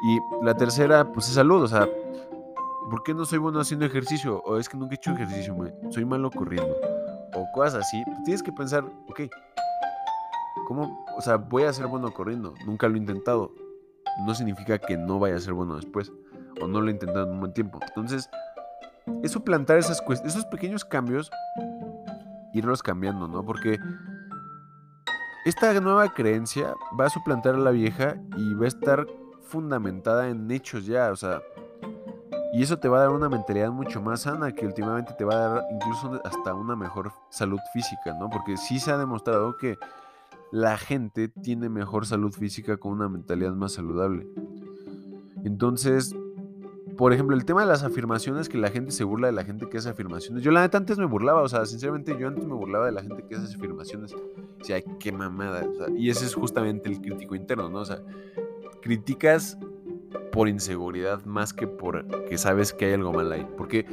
Y 0.08 0.18
la 0.44 0.56
tercera, 0.58 1.12
pues 1.12 1.28
es 1.28 1.36
salud, 1.36 1.62
o 1.62 1.68
sea, 1.68 1.88
¿por 2.90 3.04
qué 3.04 3.14
no 3.14 3.26
soy 3.26 3.38
bueno 3.38 3.60
haciendo 3.60 3.86
ejercicio? 3.86 4.42
O 4.44 4.58
es 4.58 4.70
que 4.70 4.76
nunca 4.76 4.96
he 4.96 4.98
hecho 4.98 5.12
ejercicio, 5.12 5.56
soy 5.92 6.04
malo 6.04 6.32
corriendo. 6.32 6.76
O 7.36 7.46
cosas 7.54 7.76
así, 7.76 8.02
pues 8.06 8.24
tienes 8.24 8.42
que 8.42 8.52
pensar, 8.52 8.86
ok, 9.08 9.22
¿cómo? 10.68 11.06
O 11.16 11.22
sea, 11.22 11.36
voy 11.36 11.62
a 11.62 11.74
ser 11.74 11.86
bueno 11.86 12.12
corriendo, 12.12 12.56
nunca 12.66 12.88
lo 12.88 12.96
he 12.96 12.98
intentado. 12.98 13.52
No 14.26 14.34
significa 14.34 14.80
que 14.80 14.98
no 14.98 15.20
vaya 15.20 15.36
a 15.36 15.40
ser 15.40 15.54
bueno 15.54 15.76
después, 15.76 16.12
o 16.62 16.68
no 16.68 16.82
lo 16.82 16.88
he 16.90 16.92
intentado 16.92 17.26
en 17.26 17.34
un 17.34 17.40
buen 17.40 17.54
tiempo. 17.54 17.80
Entonces, 17.88 18.30
eso 19.24 19.44
plantar 19.44 19.78
esas 19.78 20.02
esos 20.24 20.46
pequeños 20.46 20.86
cambios, 20.86 21.32
irlos 22.54 22.82
cambiando, 22.82 23.28
¿no? 23.28 23.44
Porque 23.46 23.80
esta 25.46 25.80
nueva 25.80 26.14
creencia 26.14 26.74
va 27.00 27.06
a 27.06 27.10
suplantar 27.10 27.56
a 27.56 27.60
la 27.60 27.72
vieja 27.72 28.16
y 28.38 28.54
va 28.56 28.66
a 28.66 28.68
estar 28.68 29.06
fundamentada 29.44 30.30
en 30.30 30.50
hechos 30.50 30.86
ya, 30.86 31.12
o 31.12 31.16
sea, 31.16 31.42
y 32.56 32.64
eso 32.64 32.80
te 32.80 32.88
va 32.88 33.00
a 33.00 33.02
dar 33.02 33.10
una 33.10 33.28
mentalidad 33.28 33.70
mucho 33.70 34.02
más 34.02 34.22
sana 34.22 34.54
que 34.54 34.66
últimamente 34.66 35.14
te 35.18 35.26
va 35.26 35.34
a 35.34 35.50
dar 35.50 35.64
incluso 35.72 36.22
hasta 36.24 36.54
una 36.54 36.76
mejor 36.76 37.12
salud 37.30 37.60
física, 37.74 38.14
¿no? 38.18 38.30
Porque 38.30 38.56
sí 38.56 38.80
se 38.80 38.92
ha 38.92 38.98
demostrado 38.98 39.58
que 39.58 39.78
la 40.52 40.78
gente 40.78 41.28
tiene 41.28 41.68
mejor 41.68 42.06
salud 42.06 42.32
física 42.32 42.78
con 42.78 42.94
una 42.94 43.10
mentalidad 43.10 43.52
más 43.52 43.74
saludable. 43.74 44.26
Entonces, 45.44 46.16
por 46.98 47.14
ejemplo, 47.14 47.36
el 47.36 47.46
tema 47.46 47.62
de 47.62 47.68
las 47.68 47.84
afirmaciones, 47.84 48.50
que 48.50 48.58
la 48.58 48.70
gente 48.70 48.92
se 48.92 49.04
burla 49.04 49.28
de 49.28 49.34
la 49.34 49.44
gente 49.44 49.68
que 49.68 49.78
hace 49.78 49.90
afirmaciones. 49.90 50.44
Yo 50.44 50.52
la 50.52 50.62
neta 50.62 50.78
antes 50.78 50.98
me 50.98 51.06
burlaba, 51.06 51.42
o 51.42 51.50
sea, 51.50 51.66
sinceramente 51.66 52.16
yo 52.18 52.28
antes 52.28 52.46
me 52.46 52.54
burlaba 52.54 52.86
de 52.86 52.92
la 52.92 53.02
gente 53.02 53.26
que 53.28 53.36
hace 53.36 53.56
afirmaciones. 53.56 54.14
O 54.14 54.64
sea, 54.64 54.82
qué 54.82 55.12
mamada. 55.12 55.68
y 55.96 56.10
ese 56.10 56.26
es 56.26 56.34
justamente 56.34 56.90
el 56.90 57.02
crítico 57.02 57.36
interno, 57.36 57.70
¿no? 57.70 57.80
O 57.80 57.86
sea, 57.86 58.02
criticas 58.82 59.58
por 60.32 60.48
inseguridad 60.48 61.24
más 61.26 61.54
que 61.54 61.68
por 61.68 62.06
que 62.26 62.38
sabes 62.38 62.74
que 62.74 62.86
hay 62.86 62.94
algo 62.94 63.14
mal 63.14 63.32
ahí. 63.32 63.48
Porque 63.58 63.86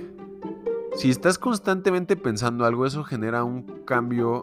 si 0.95 1.11
estás 1.11 1.39
constantemente 1.39 2.17
pensando 2.17 2.65
algo, 2.65 2.87
eso 2.87 3.03
genera 3.05 3.45
un 3.45 3.63
cambio 3.85 4.43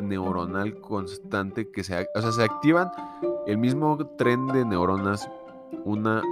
neuronal 0.00 0.80
constante 0.80 1.70
que 1.70 1.84
se, 1.84 2.08
o 2.14 2.20
sea, 2.20 2.32
se 2.32 2.42
activan 2.42 2.90
el 3.46 3.58
mismo 3.58 3.98
tren 4.18 4.46
de 4.48 4.64
neuronas 4.64 5.28
una 5.84 6.22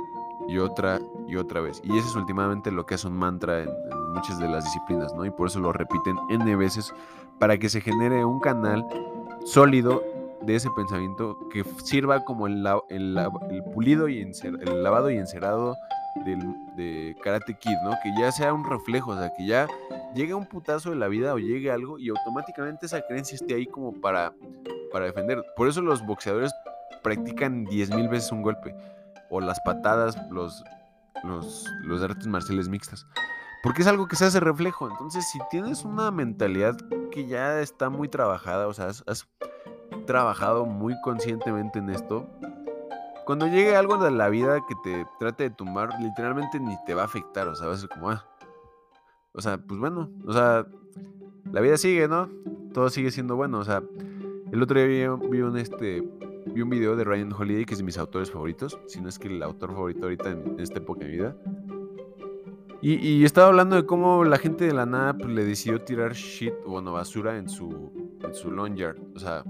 y 0.51 0.59
otra 0.59 1.01
y 1.29 1.37
otra 1.37 1.61
vez. 1.61 1.81
Y 1.85 1.97
eso 1.97 2.09
es 2.09 2.17
últimamente 2.17 2.73
lo 2.73 2.85
que 2.85 2.97
es 2.97 3.05
un 3.05 3.17
mantra 3.17 3.63
en, 3.63 3.71
muchas 4.13 4.41
de 4.41 4.49
las 4.49 4.65
disciplinas, 4.65 5.15
¿no? 5.15 5.25
Y 5.25 5.31
por 5.31 5.47
eso 5.47 5.61
lo 5.61 5.73
repiten 5.73 6.17
N 6.29 6.57
veces 6.57 6.93
para 7.39 7.57
que 7.59 7.69
se 7.69 7.81
genere 7.81 8.25
un 8.25 8.41
canal 8.41 8.85
sólido 9.45 10.03
de 10.43 10.57
ese 10.57 10.69
pensamiento 10.75 11.39
que 11.53 11.63
sirva 11.85 12.25
como 12.25 12.49
el, 12.49 12.67
el, 12.89 13.17
pulido 13.73 14.09
y 14.09 14.21
el 14.21 14.83
lavado 14.83 15.11
y 15.11 15.17
encerado 15.17 15.77
del, 16.25 16.41
de 16.77 17.17
Karate 17.23 17.55
Kid, 17.55 17.77
¿no? 17.85 17.93
Que 18.03 18.13
ya 18.19 18.33
sea 18.33 18.53
un 18.53 18.69
reflejo, 18.69 19.13
o 19.13 19.17
sea, 19.17 19.33
que 19.33 19.47
ya 19.47 19.69
llegue 20.13 20.35
un 20.35 20.47
putazo 20.47 20.91
de 20.91 20.97
la 20.97 21.07
vida 21.07 21.33
o 21.33 21.39
llegue 21.39 21.71
algo 21.71 21.97
y 21.99 22.09
automáticamente 22.09 22.87
esa 22.87 23.01
creencia 23.03 23.37
esté 23.37 23.55
ahí 23.55 23.67
como 23.67 23.93
para, 23.93 24.33
para 24.93 25.05
defender. 25.05 25.45
Por 25.55 25.69
eso 25.69 25.83
los 25.83 26.05
boxeadores 26.05 26.53
practican 27.03 27.65
10.000 27.67 28.11
veces 28.11 28.33
un 28.33 28.43
golpe 28.43 28.75
o 29.31 29.41
las 29.41 29.61
patadas, 29.61 30.17
los, 30.31 30.63
los, 31.25 31.67
los 31.85 32.03
artes 32.03 32.27
marciales 32.27 32.69
mixtas. 32.69 33.07
Porque 33.63 33.83
es 33.83 33.89
algo 33.89 34.09
que 34.09 34.17
se 34.17 34.25
hace 34.25 34.41
reflejo. 34.41 34.89
Entonces, 34.89 35.29
si 35.29 35.39
tienes 35.51 35.85
una 35.85 36.11
mentalidad 36.11 36.77
que 37.11 37.27
ya 37.27 37.61
está 37.61 37.91
muy 37.91 38.09
trabajada, 38.09 38.67
o 38.67 38.73
sea, 38.73 38.87
has, 38.87 39.29
trabajado 40.07 40.65
muy 40.65 40.99
conscientemente 41.03 41.79
en 41.79 41.91
esto, 41.91 42.27
cuando 43.27 43.47
llegue 43.47 43.77
algo 43.77 43.99
de 43.99 44.11
la 44.11 44.29
vida 44.29 44.61
que 44.67 44.75
te 44.83 45.07
trate 45.19 45.45
de 45.45 45.51
tumbar, 45.51 45.91
literalmente 46.01 46.59
ni 46.59 46.77
te 46.85 46.95
va 46.95 47.03
a 47.03 47.05
afectar, 47.05 47.47
o 47.49 47.55
sea, 47.55 47.69
va 47.69 47.75
a 47.75 47.77
ser 47.77 47.89
como, 47.91 48.11
ah, 48.11 48.25
o 49.33 49.41
sea, 49.41 49.59
pues 49.59 49.79
bueno, 49.79 50.11
o 50.27 50.33
sea, 50.33 50.67
la 51.53 51.61
vida 51.61 51.77
sigue, 51.77 52.09
¿no? 52.09 52.29
Todo 52.73 52.89
sigue 52.89 53.11
siendo 53.11 53.37
bueno, 53.37 53.59
o 53.59 53.65
sea, 53.65 53.83
el 54.51 54.63
otro 54.63 54.81
día 54.81 55.15
vi, 55.15 55.29
vi 55.29 55.43
un, 55.43 55.57
este, 55.59 56.03
vi 56.47 56.63
un 56.63 56.71
video 56.71 56.97
de 56.97 57.05
Ryan 57.05 57.33
Holiday, 57.33 57.65
que 57.65 57.75
es 57.75 57.79
de 57.79 57.85
mis 57.85 57.99
autores 57.99 58.31
favoritos, 58.31 58.79
si 58.87 59.01
no 59.01 59.09
es 59.09 59.19
que 59.19 59.29
el 59.29 59.43
autor 59.43 59.73
favorito 59.73 60.05
ahorita 60.05 60.31
en, 60.31 60.57
esta 60.59 60.79
época 60.79 61.01
de 61.01 61.07
mi 61.07 61.13
vida. 61.17 61.37
Y, 62.83 63.25
estaba 63.25 63.49
hablando 63.49 63.77
de 63.77 63.85
cómo 63.85 64.25
la 64.25 64.39
gente 64.39 64.65
de 64.65 64.73
la 64.73 64.87
nada 64.87 65.13
pues, 65.13 65.29
le 65.29 65.45
decidió 65.45 65.83
tirar 65.83 66.15
shit, 66.15 66.55
bueno, 66.67 66.95
basura 66.95 67.37
en 67.37 67.47
su, 67.47 67.93
en 68.25 68.35
su 68.35 68.51
lawn 68.51 68.75
yard. 68.75 68.97
O 69.15 69.19
sea, 69.19 69.45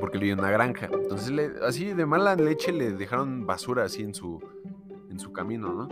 porque 0.00 0.18
le 0.18 0.26
dio 0.26 0.34
una 0.34 0.50
granja. 0.50 0.88
Entonces, 0.92 1.52
así 1.62 1.92
de 1.94 2.06
mala 2.06 2.34
leche 2.34 2.72
le 2.72 2.90
dejaron 2.90 3.46
basura 3.46 3.84
así 3.84 4.02
en 4.02 4.14
su, 4.14 4.40
en 5.10 5.20
su 5.20 5.32
camino, 5.32 5.72
¿no? 5.72 5.88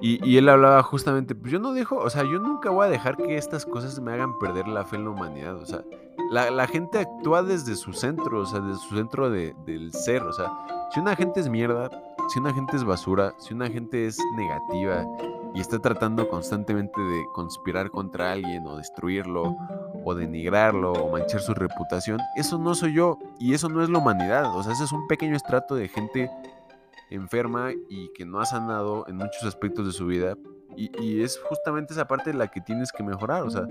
Y, 0.00 0.28
y, 0.28 0.38
él 0.38 0.48
hablaba 0.48 0.82
justamente, 0.82 1.36
pues 1.36 1.52
yo 1.52 1.60
no 1.60 1.72
dejo, 1.72 1.96
o 1.96 2.10
sea, 2.10 2.24
yo 2.24 2.40
nunca 2.40 2.70
voy 2.70 2.86
a 2.86 2.90
dejar 2.90 3.16
que 3.16 3.36
estas 3.36 3.64
cosas 3.64 4.00
me 4.00 4.12
hagan 4.12 4.38
perder 4.38 4.66
la 4.66 4.84
fe 4.84 4.96
en 4.96 5.04
la 5.04 5.10
humanidad. 5.10 5.54
O 5.54 5.64
sea, 5.64 5.84
la, 6.30 6.66
gente 6.66 6.98
actúa 6.98 7.42
desde 7.42 7.76
su 7.76 7.92
centro, 7.92 8.40
o 8.40 8.46
sea, 8.46 8.60
desde 8.60 8.80
su 8.80 8.96
centro 8.96 9.30
de, 9.30 9.54
del 9.64 9.92
ser. 9.92 10.22
O 10.22 10.32
sea, 10.32 10.52
si 10.92 11.00
una 11.00 11.14
gente 11.16 11.40
es 11.40 11.48
mierda, 11.48 11.90
si 12.28 12.38
una 12.38 12.52
gente 12.52 12.76
es 12.76 12.84
basura, 12.84 13.34
si 13.38 13.54
una 13.54 13.68
gente 13.68 14.06
es 14.06 14.18
negativa 14.36 15.06
y 15.54 15.60
está 15.60 15.78
tratando 15.78 16.28
constantemente 16.28 17.00
de 17.00 17.24
conspirar 17.32 17.90
contra 17.90 18.32
alguien 18.32 18.66
o 18.66 18.76
destruirlo 18.76 19.56
o 20.04 20.14
denigrarlo 20.14 20.92
o 20.92 21.10
manchar 21.10 21.40
su 21.40 21.54
reputación, 21.54 22.18
eso 22.36 22.58
no 22.58 22.74
soy 22.74 22.94
yo 22.94 23.18
y 23.38 23.54
eso 23.54 23.68
no 23.68 23.82
es 23.82 23.90
la 23.90 23.98
humanidad. 23.98 24.56
O 24.56 24.62
sea, 24.62 24.72
ese 24.72 24.84
es 24.84 24.92
un 24.92 25.06
pequeño 25.06 25.36
estrato 25.36 25.74
de 25.74 25.88
gente 25.88 26.30
enferma 27.10 27.70
y 27.88 28.10
que 28.14 28.24
no 28.24 28.40
ha 28.40 28.46
sanado 28.46 29.06
en 29.06 29.16
muchos 29.16 29.44
aspectos 29.44 29.86
de 29.86 29.92
su 29.92 30.06
vida. 30.06 30.36
Y, 30.76 30.90
y 31.00 31.22
es 31.22 31.38
justamente 31.38 31.92
esa 31.92 32.08
parte 32.08 32.34
la 32.34 32.48
que 32.48 32.60
tienes 32.60 32.90
que 32.90 33.04
mejorar. 33.04 33.42
O 33.42 33.50
sea, 33.50 33.68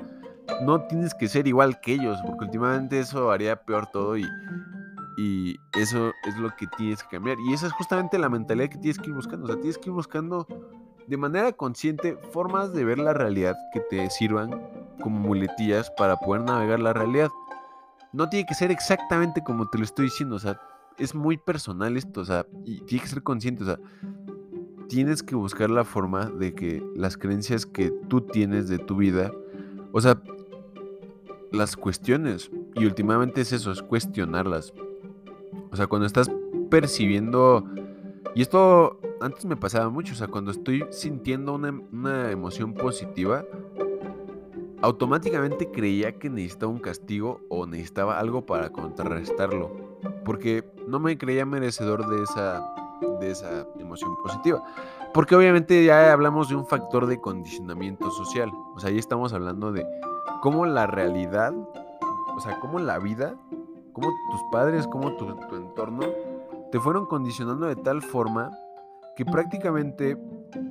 no 0.61 0.81
tienes 0.87 1.13
que 1.13 1.27
ser 1.27 1.47
igual 1.47 1.79
que 1.81 1.93
ellos, 1.93 2.19
porque 2.25 2.45
últimamente 2.45 2.99
eso 2.99 3.31
haría 3.31 3.55
peor 3.63 3.87
todo 3.87 4.17
y, 4.17 4.25
y 5.17 5.55
eso 5.77 6.11
es 6.25 6.37
lo 6.37 6.55
que 6.55 6.67
tienes 6.77 7.03
que 7.03 7.09
cambiar. 7.09 7.37
Y 7.47 7.53
esa 7.53 7.67
es 7.67 7.73
justamente 7.73 8.17
la 8.17 8.29
mentalidad 8.29 8.69
que 8.69 8.77
tienes 8.77 8.99
que 8.99 9.09
ir 9.09 9.15
buscando. 9.15 9.45
O 9.45 9.47
sea, 9.47 9.57
tienes 9.57 9.77
que 9.77 9.89
ir 9.89 9.93
buscando 9.93 10.47
de 11.07 11.17
manera 11.17 11.51
consciente 11.51 12.17
formas 12.31 12.73
de 12.73 12.85
ver 12.85 12.99
la 12.99 13.13
realidad 13.13 13.55
que 13.73 13.79
te 13.81 14.09
sirvan 14.09 14.61
como 15.01 15.19
muletillas 15.19 15.91
para 15.91 16.17
poder 16.17 16.43
navegar 16.43 16.79
la 16.79 16.93
realidad. 16.93 17.29
No 18.11 18.29
tiene 18.29 18.45
que 18.45 18.53
ser 18.53 18.71
exactamente 18.71 19.43
como 19.43 19.69
te 19.69 19.77
lo 19.77 19.83
estoy 19.83 20.05
diciendo, 20.05 20.35
o 20.35 20.39
sea, 20.39 20.59
es 20.97 21.15
muy 21.15 21.37
personal 21.37 21.97
esto, 21.97 22.21
o 22.21 22.25
sea, 22.25 22.45
y 22.63 22.81
tiene 22.81 23.03
que 23.03 23.09
ser 23.09 23.23
consciente, 23.23 23.63
o 23.63 23.65
sea, 23.65 23.79
tienes 24.87 25.23
que 25.23 25.35
buscar 25.35 25.69
la 25.71 25.83
forma 25.83 26.25
de 26.25 26.53
que 26.53 26.83
las 26.95 27.17
creencias 27.17 27.65
que 27.65 27.89
tú 28.07 28.21
tienes 28.21 28.67
de 28.69 28.77
tu 28.77 28.97
vida, 28.97 29.31
o 29.91 29.99
sea, 29.99 30.21
las 31.53 31.77
cuestiones. 31.77 32.51
Y 32.75 32.85
últimamente 32.85 33.41
es 33.41 33.53
eso, 33.53 33.71
es 33.71 33.81
cuestionarlas. 33.81 34.73
O 35.71 35.77
sea, 35.77 35.87
cuando 35.87 36.05
estás 36.05 36.29
percibiendo... 36.69 37.63
Y 38.35 38.41
esto 38.41 38.99
antes 39.21 39.45
me 39.45 39.55
pasaba 39.55 39.89
mucho, 39.89 40.13
o 40.13 40.15
sea, 40.15 40.27
cuando 40.27 40.51
estoy 40.51 40.85
sintiendo 40.89 41.53
una, 41.53 41.69
una 41.91 42.31
emoción 42.31 42.73
positiva, 42.73 43.45
automáticamente 44.81 45.69
creía 45.69 46.17
que 46.17 46.31
necesitaba 46.31 46.71
un 46.71 46.79
castigo 46.79 47.41
o 47.47 47.67
necesitaba 47.67 48.19
algo 48.19 48.45
para 48.45 48.71
contrarrestarlo. 48.71 49.71
Porque 50.25 50.65
no 50.87 50.99
me 50.99 51.17
creía 51.17 51.45
merecedor 51.45 52.07
de 52.09 52.23
esa, 52.23 52.73
de 53.19 53.31
esa 53.31 53.67
emoción 53.79 54.15
positiva. 54.17 54.63
Porque 55.13 55.35
obviamente 55.35 55.85
ya 55.85 56.11
hablamos 56.11 56.49
de 56.49 56.55
un 56.55 56.65
factor 56.65 57.05
de 57.05 57.21
condicionamiento 57.21 58.09
social. 58.09 58.51
O 58.75 58.79
sea, 58.79 58.89
ahí 58.89 58.97
estamos 58.97 59.31
hablando 59.31 59.71
de 59.71 59.85
cómo 60.41 60.65
la 60.65 60.87
realidad, 60.87 61.53
o 62.35 62.39
sea, 62.39 62.59
cómo 62.59 62.79
la 62.79 62.99
vida, 62.99 63.35
cómo 63.93 64.09
tus 64.31 64.41
padres, 64.51 64.87
cómo 64.87 65.15
tu, 65.15 65.29
entorno 65.55 66.03
te 66.71 66.79
fueron 66.79 67.05
condicionando 67.05 67.67
de 67.67 67.75
tal 67.75 68.01
forma 68.01 68.51
que 69.15 69.25
prácticamente 69.25 70.17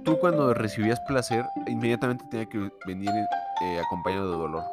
tú 0.05 0.19
cuando 0.19 0.53
recibías 0.53 1.01
placer 1.07 1.45
inmediatamente 1.69 2.25
tenía 2.31 2.47
que 2.47 2.71
venir 2.87 3.11
eh, 3.63 3.81
acompañado 3.81 4.33
de 4.33 4.37
dolor. 4.37 4.65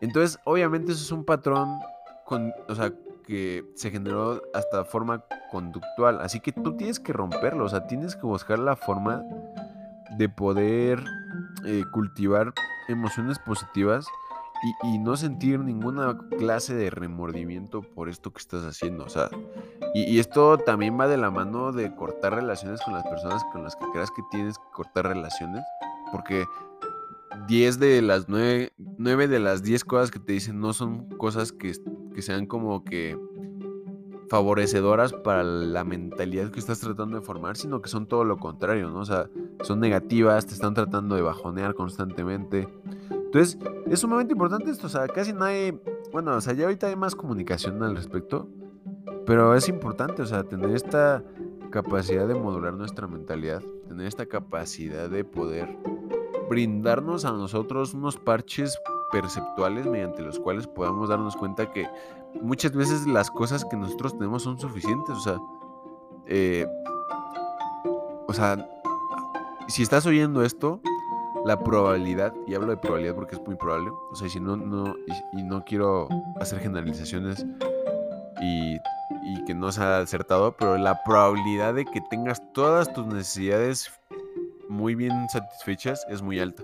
Entonces, 0.00 0.38
obviamente 0.44 0.92
eso 0.92 1.02
es 1.02 1.12
un 1.12 1.24
patrón 1.24 1.78
con, 2.24 2.52
o 2.68 2.74
sea, 2.74 2.92
que 3.26 3.64
se 3.76 3.90
generó 3.90 4.42
hasta 4.52 4.84
forma 4.84 5.24
conductual. 5.50 6.20
Así 6.20 6.40
que 6.40 6.50
tú 6.52 6.76
tienes 6.76 6.98
que 6.98 7.12
romperlo, 7.12 7.64
o 7.64 7.68
sea, 7.68 7.86
tienes 7.86 8.16
que 8.16 8.26
buscar 8.26 8.58
la 8.58 8.74
forma 8.74 9.22
de 10.18 10.28
poder 10.28 11.04
eh, 11.64 11.84
cultivar 11.92 12.52
emociones 12.88 13.38
positivas 13.38 14.06
y, 14.84 14.98
no 14.98 15.16
sentir 15.16 15.58
ninguna 15.58 16.16
clase 16.38 16.74
de 16.74 16.90
remordimiento 16.90 17.82
por 17.82 18.08
esto 18.08 18.32
que 18.32 18.38
estás 18.38 18.64
haciendo. 18.64 19.04
O 19.04 19.08
sea, 19.08 19.28
y, 19.94 20.18
esto 20.18 20.56
también 20.58 20.98
va 20.98 21.08
de 21.08 21.16
la 21.16 21.30
mano 21.30 21.72
de 21.72 21.94
cortar 21.94 22.34
relaciones 22.34 22.80
con 22.82 22.94
las 22.94 23.02
personas 23.02 23.42
con 23.52 23.64
las 23.64 23.74
que 23.74 23.86
creas 23.92 24.10
que 24.10 24.22
tienes 24.30 24.58
que 24.58 24.64
cortar 24.72 25.06
relaciones. 25.06 25.64
Porque 26.12 26.44
10 27.48 27.78
de 27.80 28.02
las 28.02 28.28
9, 28.28 28.72
9 28.98 29.28
de 29.28 29.40
las 29.40 29.62
10 29.62 29.84
cosas 29.84 30.10
que 30.10 30.20
te 30.20 30.34
dicen 30.34 30.60
no 30.60 30.72
son 30.72 31.08
cosas 31.16 31.50
que, 31.50 31.72
que 32.14 32.22
sean 32.22 32.46
como 32.46 32.84
que 32.84 33.18
favorecedoras 34.32 35.12
para 35.12 35.42
la 35.42 35.84
mentalidad 35.84 36.50
que 36.50 36.58
estás 36.58 36.80
tratando 36.80 37.20
de 37.20 37.22
formar, 37.22 37.58
sino 37.58 37.82
que 37.82 37.90
son 37.90 38.06
todo 38.06 38.24
lo 38.24 38.38
contrario, 38.38 38.88
¿no? 38.88 39.00
O 39.00 39.04
sea, 39.04 39.28
son 39.60 39.78
negativas, 39.78 40.46
te 40.46 40.54
están 40.54 40.72
tratando 40.72 41.16
de 41.16 41.20
bajonear 41.20 41.74
constantemente. 41.74 42.66
Entonces, 43.10 43.58
es 43.90 44.00
sumamente 44.00 44.32
importante 44.32 44.70
esto, 44.70 44.86
o 44.86 44.88
sea, 44.88 45.06
casi 45.06 45.34
nadie, 45.34 45.78
bueno, 46.12 46.34
o 46.34 46.40
sea, 46.40 46.54
ya 46.54 46.64
ahorita 46.64 46.86
hay 46.86 46.96
más 46.96 47.14
comunicación 47.14 47.82
al 47.82 47.94
respecto, 47.94 48.48
pero 49.26 49.54
es 49.54 49.68
importante, 49.68 50.22
o 50.22 50.26
sea, 50.26 50.44
tener 50.44 50.70
esta 50.70 51.22
capacidad 51.68 52.26
de 52.26 52.34
modular 52.34 52.72
nuestra 52.72 53.06
mentalidad, 53.06 53.62
tener 53.86 54.06
esta 54.06 54.24
capacidad 54.24 55.10
de 55.10 55.24
poder 55.24 55.76
brindarnos 56.48 57.26
a 57.26 57.32
nosotros 57.32 57.92
unos 57.92 58.16
parches 58.16 58.78
perceptuales 59.10 59.84
mediante 59.86 60.22
los 60.22 60.38
cuales 60.38 60.66
podamos 60.66 61.10
darnos 61.10 61.36
cuenta 61.36 61.70
que 61.70 61.86
muchas 62.40 62.72
veces 62.72 63.06
las 63.06 63.30
cosas 63.30 63.64
que 63.64 63.76
nosotros 63.76 64.16
tenemos 64.16 64.42
son 64.42 64.58
suficientes. 64.58 65.16
O 65.16 65.20
sea, 65.20 65.38
eh, 66.26 66.66
o 68.28 68.32
sea, 68.32 68.56
si 69.68 69.82
estás 69.82 70.06
oyendo 70.06 70.42
esto, 70.42 70.80
la 71.44 71.58
probabilidad, 71.58 72.32
y 72.46 72.54
hablo 72.54 72.68
de 72.68 72.76
probabilidad 72.76 73.14
porque 73.14 73.36
es 73.36 73.42
muy 73.46 73.56
probable, 73.56 73.90
o 74.10 74.14
sea, 74.14 74.28
si 74.28 74.38
no, 74.40 74.56
no, 74.56 74.94
y, 75.32 75.42
no 75.42 75.64
quiero 75.64 76.08
hacer 76.40 76.60
generalizaciones 76.60 77.44
y, 78.40 78.76
y, 78.76 79.44
que 79.46 79.54
no 79.54 79.72
sea 79.72 79.98
acertado, 79.98 80.56
pero 80.56 80.78
la 80.78 81.02
probabilidad 81.02 81.74
de 81.74 81.84
que 81.84 82.00
tengas 82.10 82.40
todas 82.52 82.92
tus 82.92 83.06
necesidades 83.06 83.90
muy 84.68 84.94
bien 84.94 85.28
satisfechas 85.28 86.06
es 86.08 86.22
muy 86.22 86.38
alta. 86.38 86.62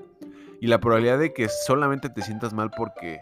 Y 0.61 0.67
la 0.67 0.79
probabilidad 0.79 1.19
de 1.19 1.33
que 1.33 1.49
solamente 1.49 2.09
te 2.09 2.23
sientas 2.23 2.53
mal 2.53 2.71
porque 2.71 3.21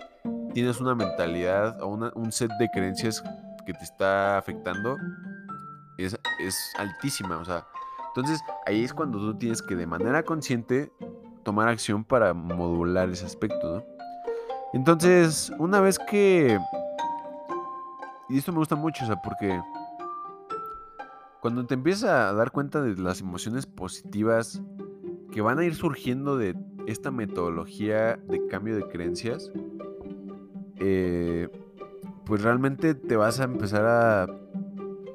tienes 0.57 0.81
una 0.81 0.95
mentalidad 0.95 1.83
o 1.83 1.89
un 1.89 2.33
set 2.33 2.51
de 2.59 2.71
creencias 2.71 3.23
que 3.67 3.75
te 3.75 3.85
está 3.85 4.39
afectando 4.39 4.97
es, 5.99 6.19
es 6.41 6.57
altísima. 6.79 7.37
O 7.37 7.45
sea, 7.45 7.67
entonces 8.09 8.41
ahí 8.65 8.83
es 8.83 8.95
cuando 8.95 9.19
tú 9.19 9.37
tienes 9.37 9.61
que 9.61 9.77
de 9.77 9.87
manera 9.87 10.23
consciente 10.23 10.91
tomar 11.43 11.69
acción 11.69 12.05
para 12.05 12.33
modular 12.33 13.11
ese 13.11 13.27
aspecto, 13.27 13.77
¿no? 13.77 13.85
Entonces, 14.73 15.53
una 15.59 15.83
vez 15.83 15.99
que... 15.99 16.59
Y 18.31 18.39
esto 18.39 18.51
me 18.51 18.57
gusta 18.57 18.77
mucho, 18.77 19.05
o 19.05 19.09
sea, 19.09 19.21
porque 19.21 19.61
cuando 21.43 21.67
te 21.67 21.75
empiezas 21.75 22.09
a 22.09 22.33
dar 22.33 22.51
cuenta 22.51 22.81
de 22.81 22.97
las 22.97 23.21
emociones 23.21 23.67
positivas 23.67 24.63
que 25.33 25.43
van 25.43 25.59
a 25.59 25.67
ir 25.67 25.75
surgiendo 25.75 26.39
de 26.39 26.57
esta 26.87 27.11
metodología 27.11 28.17
de 28.17 28.47
cambio 28.47 28.75
de 28.75 28.89
creencias, 28.89 29.53
eh, 30.79 31.49
pues 32.25 32.43
realmente 32.43 32.95
te 32.95 33.17
vas 33.17 33.41
a 33.41 33.45
empezar 33.45 33.85
a, 33.85 34.27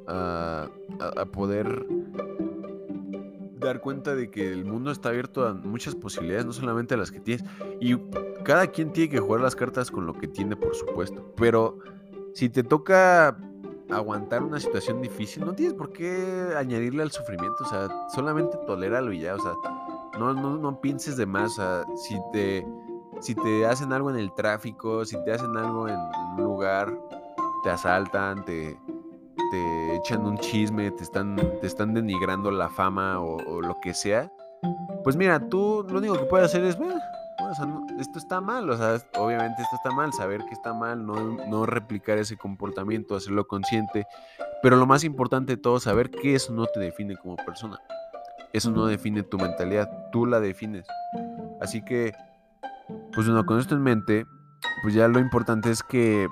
a, 0.07 1.25
poder 1.31 1.85
dar 3.57 3.79
cuenta 3.79 4.15
de 4.15 4.29
que 4.31 4.51
el 4.51 4.65
mundo 4.65 4.91
está 4.91 5.09
abierto 5.09 5.45
a 5.45 5.53
muchas 5.53 5.95
posibilidades, 5.95 6.45
no 6.45 6.53
solamente 6.53 6.95
a 6.95 6.97
las 6.97 7.11
que 7.11 7.19
tienes. 7.19 7.45
Y 7.79 7.97
cada 8.43 8.67
quien 8.67 8.91
tiene 8.91 9.09
que 9.09 9.19
jugar 9.19 9.41
las 9.41 9.55
cartas 9.55 9.91
con 9.91 10.05
lo 10.05 10.13
que 10.13 10.27
tiene, 10.27 10.55
por 10.55 10.75
supuesto. 10.75 11.33
Pero 11.37 11.79
si 12.33 12.49
te 12.49 12.63
toca 12.63 13.37
aguantar 13.89 14.43
una 14.43 14.59
situación 14.59 15.01
difícil, 15.01 15.45
no 15.45 15.53
tienes 15.53 15.73
por 15.73 15.91
qué 15.91 16.53
añadirle 16.57 17.03
al 17.03 17.11
sufrimiento. 17.11 17.63
O 17.63 17.67
sea, 17.67 17.87
solamente 18.13 18.57
toléralo 18.65 19.11
y 19.13 19.19
ya. 19.21 19.35
O 19.35 19.39
sea, 19.39 19.53
no, 20.17 20.33
no, 20.33 20.57
no 20.57 20.81
pienses 20.81 21.17
de 21.17 21.25
más. 21.25 21.59
si 22.07 22.17
te, 22.33 22.65
si 23.21 23.35
te 23.35 23.65
hacen 23.65 23.93
algo 23.93 24.09
en 24.09 24.17
el 24.17 24.33
tráfico, 24.33 25.05
si 25.05 25.15
te 25.23 25.31
hacen 25.31 25.55
algo 25.55 25.87
en, 25.87 25.97
un 25.97 26.43
lugar, 26.43 26.91
te 27.63 27.69
asaltan, 27.69 28.43
te, 28.43 28.77
te 29.51 29.95
echan 29.95 30.25
un 30.25 30.37
chisme, 30.37 30.91
te 30.91 31.03
están, 31.03 31.35
te 31.61 31.67
están 31.67 31.93
denigrando 31.93 32.51
la 32.51 32.69
fama 32.69 33.19
o, 33.19 33.61
lo 33.61 33.79
que 33.81 33.93
sea, 33.93 34.31
pues 35.03 35.15
mira, 35.15 35.39
tú 35.49 35.85
lo 35.87 35.99
único 35.99 36.15
que 36.15 36.25
puedes 36.25 36.47
hacer 36.47 36.63
es, 36.63 36.77
bueno, 36.77 36.99
esto 37.99 38.17
está 38.17 38.41
mal, 38.41 38.69
o 38.69 38.77
sea, 38.77 38.97
obviamente 39.17 39.61
esto 39.61 39.75
está 39.75 39.91
mal, 39.91 40.11
saber 40.13 40.41
que 40.45 40.53
está 40.53 40.73
mal, 40.73 41.05
no, 41.05 41.15
no 41.47 41.65
replicar 41.65 42.17
ese 42.17 42.37
comportamiento, 42.37 43.15
hacerlo 43.15 43.45
consciente, 43.45 44.07
pero 44.61 44.77
lo 44.77 44.85
más 44.85 45.03
importante 45.03 45.55
de 45.55 45.61
todo, 45.61 45.79
saber 45.79 46.09
que 46.09 46.35
eso 46.35 46.53
no 46.53 46.65
te 46.65 46.79
define 46.79 47.15
como 47.17 47.35
persona. 47.35 47.79
Eso 48.53 48.69
no 48.69 48.85
define 48.85 49.23
tu 49.23 49.37
mentalidad, 49.37 49.89
tú 50.11 50.25
la 50.25 50.39
defines. 50.39 50.85
Así 51.61 51.81
que, 51.81 52.13
pues 53.13 53.27
bueno, 53.27 53.45
con 53.45 53.59
esto 53.59 53.75
en 53.75 53.83
mente, 53.83 54.25
pues 54.83 54.93
ya 54.93 55.07
lo 55.07 55.19
importante 55.19 55.69
es 55.69 55.83
que, 55.83 56.27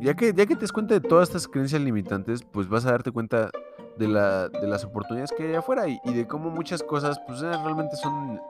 ya 0.00 0.14
que, 0.14 0.32
ya 0.32 0.46
que 0.46 0.54
te 0.54 0.62
des 0.62 0.72
cuenta 0.72 0.94
de 0.94 1.00
todas 1.00 1.28
estas 1.28 1.48
creencias 1.48 1.82
limitantes, 1.82 2.42
pues 2.42 2.68
vas 2.68 2.86
a 2.86 2.92
darte 2.92 3.10
cuenta 3.10 3.50
de, 3.98 4.08
la, 4.08 4.48
de 4.48 4.66
las 4.66 4.84
oportunidades 4.84 5.32
que 5.36 5.44
hay 5.44 5.54
afuera 5.54 5.86
y, 5.88 5.98
de 6.12 6.26
cómo 6.26 6.50
muchas 6.50 6.82
cosas, 6.82 7.20
pues 7.26 7.42
eh, 7.42 7.50
realmente 7.50 7.96
son, 7.96 8.40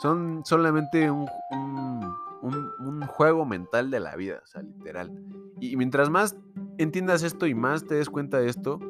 son 0.00 0.42
solamente 0.44 1.10
un, 1.10 1.28
un, 2.42 3.02
juego 3.06 3.44
mental 3.44 3.90
de 3.90 4.00
la 4.00 4.16
vida, 4.16 4.40
o 4.42 4.46
sea, 4.46 4.62
literal. 4.62 5.12
Y 5.60 5.76
mientras 5.76 6.10
más 6.10 6.36
entiendas 6.78 7.22
esto 7.22 7.46
y 7.46 7.54
más 7.54 7.84
te 7.84 7.94
des 7.94 8.10
cuenta 8.10 8.38
de 8.38 8.48
esto, 8.48 8.80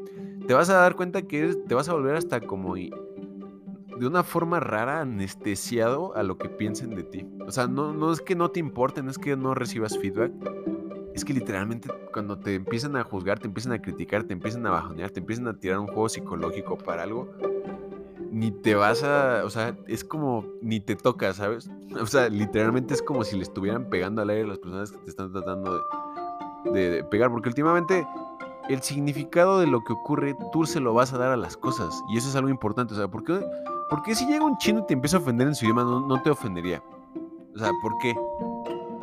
te 0.47 0.55
vas 0.55 0.71
a 0.71 0.75
dar 0.75 0.95
cuenta 0.95 1.23
que 1.23 1.55
te 1.55 1.75
vas 1.75 1.89
a 1.89 1.93
volver 1.93 2.17
hasta 2.17 2.41
como 2.41 2.75
de 3.99 4.07
una 4.07 4.23
forma 4.23 4.61
rara 4.61 5.01
anestesiado 5.01 6.15
a 6.17 6.23
lo 6.23 6.37
que 6.39 6.49
piensen 6.49 6.95
de 6.95 7.05
ti. 7.05 7.27
O 7.47 7.53
sea, 7.53 7.67
no, 7.67 7.93
no 7.93 8.13
es 8.13 8.21
que 8.21 8.35
no 8.35 8.51
te 8.51 8.61
importen, 8.61 9.09
es 9.09 9.19
que 9.19 9.37
no 9.37 9.55
recibas 9.55 9.99
feedback. 9.99 10.33
Es 11.15 11.25
que 11.25 11.33
literalmente 11.33 11.89
cuando 12.13 12.39
te 12.39 12.57
empiezan 12.57 12.97
a 12.97 13.05
juzgar, 13.05 13.39
te 13.39 13.47
empiezan 13.47 13.73
a 13.73 13.81
criticar, 13.81 14.25
te 14.25 14.33
empiezan 14.33 14.67
a 14.67 14.71
bajonear, 14.71 15.11
te 15.11 15.21
empiezan 15.21 15.47
a 15.47 15.59
tirar 15.59 15.79
un 15.79 15.87
juego 15.87 16.09
psicológico 16.09 16.77
para 16.77 17.05
algo, 17.05 17.33
ni 18.33 18.51
te 18.51 18.75
vas 18.75 19.05
a, 19.05 19.45
o 19.45 19.51
sea, 19.51 19.77
es 19.87 20.03
como, 20.03 20.45
ni 20.61 20.81
te 20.81 20.97
toca, 20.97 21.33
¿sabes? 21.33 21.71
O 22.01 22.07
sea, 22.07 22.29
literalmente 22.29 22.95
es 22.95 23.03
como 23.03 23.23
si 23.23 23.37
le 23.37 23.45
estuvieran 23.45 23.89
pegando 23.89 24.23
al 24.23 24.31
aire 24.31 24.43
a 24.43 24.49
las 24.49 24.59
personas 24.59 24.91
que 24.91 24.99
te 24.99 25.11
están 25.11 25.31
tratando 25.31 25.81
de, 26.73 26.91
de 26.91 27.05
pegar, 27.05 27.31
porque 27.31 27.49
últimamente 27.49 28.05
el 28.69 28.83
significado 28.83 29.61
de 29.61 29.67
lo 29.67 29.85
que 29.85 29.93
ocurre 29.93 30.35
tú 30.53 30.67
se 30.67 30.81
lo 30.81 30.95
vas 30.95 31.13
a 31.13 31.19
dar 31.19 31.31
a 31.31 31.37
las 31.37 31.57
cosas. 31.57 32.03
Y 32.09 32.17
eso 32.17 32.29
es 32.29 32.37
algo 32.37 32.49
importante. 32.49 32.95
O 32.95 32.97
sea, 32.97 33.09
¿por 33.09 33.23
qué, 34.05 34.14
si 34.14 34.26
llega 34.26 34.45
un 34.45 34.57
chino 34.59 34.80
y 34.80 34.87
te 34.87 34.95
empieza 34.95 35.16
a 35.16 35.20
ofender 35.20 35.49
en 35.49 35.55
su 35.55 35.64
idioma 35.64 35.85
no, 35.85 36.22
te 36.22 36.30
ofendería? 36.30 36.82
O 37.55 37.59
sea, 37.59 37.70
¿por 37.82 37.97
qué? 37.99 38.14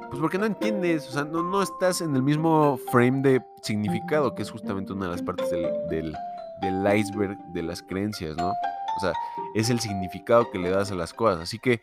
Pues 0.10 0.20
porque 0.20 0.38
no 0.38 0.46
entiendes, 0.46 1.08
o 1.08 1.12
sea, 1.12 1.24
no, 1.24 1.42
no 1.42 1.62
estás 1.62 2.02
en 2.02 2.16
el 2.16 2.22
mismo 2.22 2.78
frame 2.92 3.22
de 3.22 3.42
significado, 3.62 4.36
que 4.36 4.42
es 4.42 4.52
justamente 4.52 4.92
una 4.92 5.06
de 5.06 5.12
las 5.12 5.22
partes 5.22 5.50
del, 5.50 6.14
del, 6.62 6.98
iceberg 6.98 7.38
de 7.54 7.64
las 7.64 7.82
creencias, 7.82 8.36
¿no? 8.36 8.50
O 8.50 9.00
sea, 9.00 9.14
es 9.56 9.70
el 9.70 9.80
significado 9.80 10.52
que 10.52 10.60
le 10.60 10.70
das 10.70 10.92
a 10.92 10.96
las 10.96 11.14
cosas. 11.14 11.40
Así 11.40 11.60
que 11.60 11.82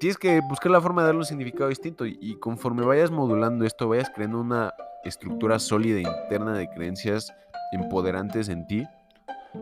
tienes 0.00 0.16
que 0.16 0.40
buscar 0.48 0.72
la 0.72 0.80
forma 0.80 1.02
de 1.02 1.08
darle 1.08 1.20
un 1.20 1.26
significado 1.26 1.68
distinto 1.68 2.06
y, 2.06 2.36
conforme 2.40 2.84
vayas 2.84 3.10
modulando 3.10 3.66
esto, 3.66 3.88
vayas 3.88 4.10
creando 4.14 4.40
una 4.40 4.72
estructura 5.04 5.58
sólida 5.58 6.00
interna 6.00 6.54
de 6.54 6.68
creencias 6.70 7.32
empoderantes 7.72 8.48
en 8.48 8.66
ti, 8.66 8.86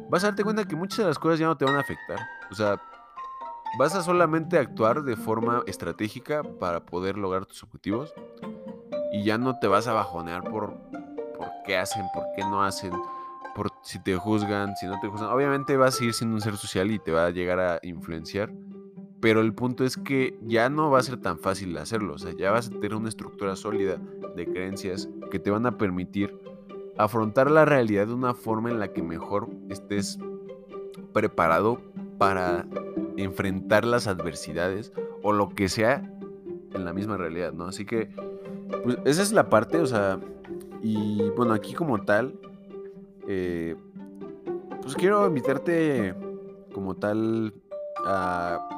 vas 0.08 0.24
a 0.24 0.28
darte 0.28 0.44
cuenta 0.44 0.64
que 0.64 0.76
muchas 0.76 0.98
de 0.98 1.04
las 1.04 1.18
cosas 1.18 1.38
ya 1.40 1.46
no 1.46 1.56
te 1.56 1.64
van 1.64 1.76
a 1.76 1.80
afectar. 1.80 2.18
O 2.51 2.55
sea, 2.55 2.80
vas 3.78 3.94
a 3.94 4.03
solamente 4.03 4.59
actuar 4.59 5.03
de 5.03 5.16
forma 5.16 5.62
estratégica 5.66 6.42
para 6.42 6.84
poder 6.84 7.16
lograr 7.16 7.46
tus 7.46 7.62
objetivos 7.62 8.12
y 9.12 9.24
ya 9.24 9.38
no 9.38 9.59
te 9.59 9.68
vas 9.68 9.86
a 9.86 9.92
bajonear 9.92 10.44
por, 10.44 10.74
por 11.36 11.48
qué 11.64 11.76
hacen, 11.76 12.07
por 12.12 12.24
qué 12.34 12.42
no 12.42 12.62
hacen, 12.62 12.92
por 13.55 13.68
si 13.82 14.03
te 14.03 14.16
juzgan, 14.16 14.76
si 14.76 14.86
no 14.86 14.98
te 15.01 15.09
juzgan. 15.09 15.30
Obviamente 15.30 15.76
vas 15.76 15.94
a 15.94 15.98
seguir 15.98 16.14
siendo 16.14 16.34
un 16.34 16.40
ser 16.40 16.57
social 16.57 16.90
y 16.90 16.98
te 16.98 17.12
va 17.12 17.26
a 17.26 17.30
llegar 17.30 17.61
a 17.61 17.80
influenciar, 17.82 18.53
pero 19.20 19.40
el 19.40 19.55
punto 19.55 19.84
es 19.84 19.96
que 19.96 20.38
ya 20.42 20.68
no 20.68 20.90
va 20.90 20.98
a 20.98 21.03
ser 21.03 21.18
tan 21.18 21.38
fácil 21.38 21.76
hacerlo. 21.76 22.14
O 22.14 22.18
sea, 22.18 22.32
ya 22.36 22.51
vas 22.51 22.68
a 22.68 22.70
tener 22.70 22.94
una 22.94 23.09
estructura 23.09 23.55
sólida 23.57 23.96
de 24.36 24.46
creencias 24.46 25.09
que 25.30 25.38
te 25.38 25.51
van 25.51 25.66
a 25.66 25.76
permitir 25.76 26.36
afrontar 26.96 27.51
la 27.51 27.64
realidad 27.64 28.07
de 28.07 28.14
una 28.14 28.34
forma 28.34 28.70
en 28.70 28.78
la 28.78 28.92
que 28.92 29.03
mejor 29.03 29.48
estés 29.68 30.18
preparado 31.12 31.80
para 32.21 32.66
enfrentar 33.16 33.87
las 33.87 34.07
adversidades 34.07 34.93
o 35.23 35.33
lo 35.33 35.49
que 35.49 35.71
sea 35.71 36.12
en 36.75 36.85
la 36.85 36.93
misma 36.93 37.16
realidad, 37.16 37.55
¿no? 37.55 37.64
Así 37.64 37.87
que, 37.87 38.11
pues 38.85 38.99
esa 39.07 39.23
es 39.23 39.33
la 39.33 39.49
parte, 39.49 39.79
o 39.79 39.87
sea, 39.87 40.21
y 40.83 41.31
bueno, 41.31 41.55
aquí 41.55 41.73
como 41.73 42.03
tal, 42.03 42.39
eh, 43.27 43.75
pues 44.83 44.97
quiero 44.97 45.27
invitarte 45.27 46.14
como 46.75 46.95
tal 46.95 47.55
a, 48.05 48.68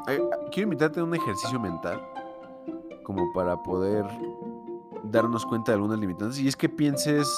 Quiero 0.52 0.68
invitarte 0.68 1.00
a 1.00 1.04
un 1.04 1.16
ejercicio 1.16 1.58
mental 1.58 2.00
como 3.02 3.32
para 3.32 3.60
poder 3.60 4.04
darnos 5.02 5.44
cuenta 5.46 5.72
de 5.72 5.76
algunas 5.76 5.98
limitantes. 5.98 6.38
Y 6.38 6.46
es 6.46 6.54
que 6.54 6.68
pienses 6.68 7.28